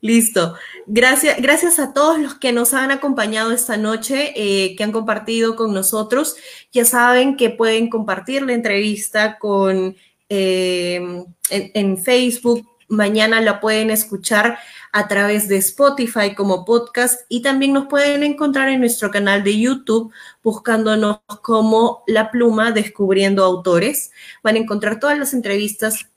Listo. 0.00 0.56
Gracias, 0.86 1.40
gracias 1.40 1.78
a 1.78 1.92
todos 1.92 2.18
los 2.18 2.34
que 2.34 2.50
nos 2.50 2.74
han 2.74 2.90
acompañado 2.90 3.52
esta 3.52 3.76
noche, 3.76 4.32
eh, 4.34 4.74
que 4.74 4.82
han 4.82 4.90
compartido 4.90 5.54
con 5.54 5.72
nosotros. 5.72 6.34
Ya 6.72 6.84
saben 6.84 7.36
que 7.36 7.50
pueden 7.50 7.88
compartir 7.88 8.42
la 8.42 8.54
entrevista 8.54 9.38
con, 9.38 9.94
em, 10.28 11.24
en, 11.48 11.98
Facebook. 11.98 12.71
Mañana 12.92 13.40
la 13.40 13.58
pueden 13.58 13.88
escuchar 13.88 14.58
a 14.92 15.08
través 15.08 15.48
de 15.48 15.56
Spotify 15.56 16.34
como 16.34 16.66
podcast 16.66 17.22
y 17.30 17.40
también 17.40 17.72
nos 17.72 17.86
pueden 17.86 18.22
encontrar 18.22 18.68
en 18.68 18.80
nuestro 18.80 19.10
canal 19.10 19.42
de 19.42 19.58
YouTube 19.58 20.12
buscándonos 20.42 21.20
como 21.40 22.04
La 22.06 22.30
Pluma 22.30 22.70
Descubriendo 22.70 23.44
Autores. 23.44 24.12
Van 24.42 24.56
a 24.56 24.58
encontrar 24.58 25.00
todas 25.00 25.18
las 25.18 25.32
entrevistas 25.32 26.10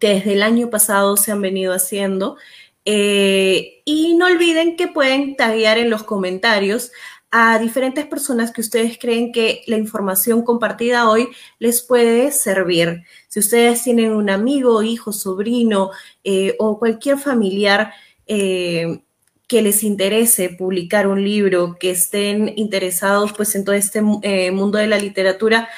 que 0.00 0.08
desde 0.08 0.32
el 0.32 0.42
año 0.42 0.68
pasado 0.68 1.16
se 1.16 1.30
han 1.30 1.42
venido 1.42 1.72
haciendo 1.72 2.36
eh, 2.84 3.82
y 3.84 4.14
no 4.14 4.26
olviden 4.26 4.76
que 4.76 4.88
pueden 4.88 5.36
taguear 5.36 5.78
en 5.78 5.90
los 5.90 6.02
comentarios 6.02 6.90
a 7.30 7.58
diferentes 7.58 8.06
personas 8.06 8.52
que 8.52 8.60
ustedes 8.60 8.98
creen 8.98 9.32
que 9.32 9.62
la 9.66 9.76
información 9.76 10.42
compartida 10.42 11.08
hoy 11.08 11.28
les 11.58 11.82
puede 11.82 12.32
servir. 12.32 13.04
Si 13.28 13.40
ustedes 13.40 13.84
tienen 13.84 14.12
un 14.12 14.30
amigo, 14.30 14.82
hijo, 14.82 15.12
sobrino 15.12 15.90
eh, 16.24 16.56
o 16.58 16.78
cualquier 16.78 17.18
familiar 17.18 17.92
eh, 18.26 19.02
que 19.46 19.62
les 19.62 19.82
interese 19.82 20.50
publicar 20.50 21.06
un 21.06 21.24
libro, 21.24 21.76
que 21.78 21.90
estén 21.90 22.52
interesados 22.56 23.32
pues 23.32 23.54
en 23.54 23.64
todo 23.64 23.74
este 23.74 24.00
mundo 24.02 24.78
de 24.78 24.86
la 24.86 24.98
literatura, 24.98 25.68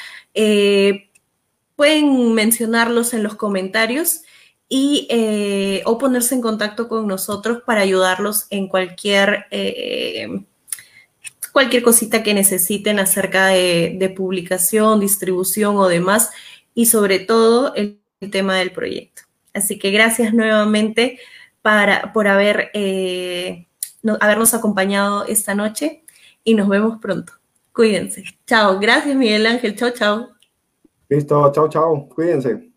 pueden 1.77 2.35
mencionarlos 2.35 3.15
en 3.15 3.23
los 3.23 3.35
comentarios 3.35 4.23
y 4.75 5.07
eh, 5.11 5.83
o 5.85 5.99
ponerse 5.99 6.35
en 6.35 6.41
contacto 6.41 6.89
con 6.89 7.07
nosotros 7.07 7.63
para 7.67 7.83
ayudarlos 7.83 8.47
en 8.49 8.69
cualquier, 8.69 9.45
eh, 9.51 10.27
cualquier 11.53 11.83
cosita 11.83 12.23
que 12.23 12.35
necesiten 12.35 12.99
acerca 12.99 13.49
de, 13.49 14.13
publicación, 14.17 15.01
distribución 15.01 15.77
o 15.77 15.87
demás, 15.87 16.31
y 16.75 16.87
sobre 16.87 17.19
todo 17.19 17.75
el, 17.75 17.99
tema 18.31 18.57
del 18.57 18.71
proyecto. 18.71 19.23
Así 19.53 19.81
que 19.81 19.91
gracias 19.91 20.33
nuevamente 20.33 21.19
para, 21.61 22.13
por 22.13 22.29
haber, 22.29 22.71
eh, 22.73 23.67
habernos 24.21 24.55
acompañado 24.55 25.27
esta 25.27 25.57
noche 25.57 26.05
y 26.45 26.55
nos 26.55 26.69
vemos 26.69 26.99
pronto. 27.01 27.33
Cuídense. 27.73 28.23
Chao. 28.47 28.79
Gracias, 28.79 29.17
Miguel 29.17 29.47
Ángel. 29.47 29.75
Chao, 29.75 29.91
chao. 29.91 30.29
Listo. 31.09 31.51
Chao, 31.53 31.69
chao. 31.69 32.09
Cuídense. 32.09 32.72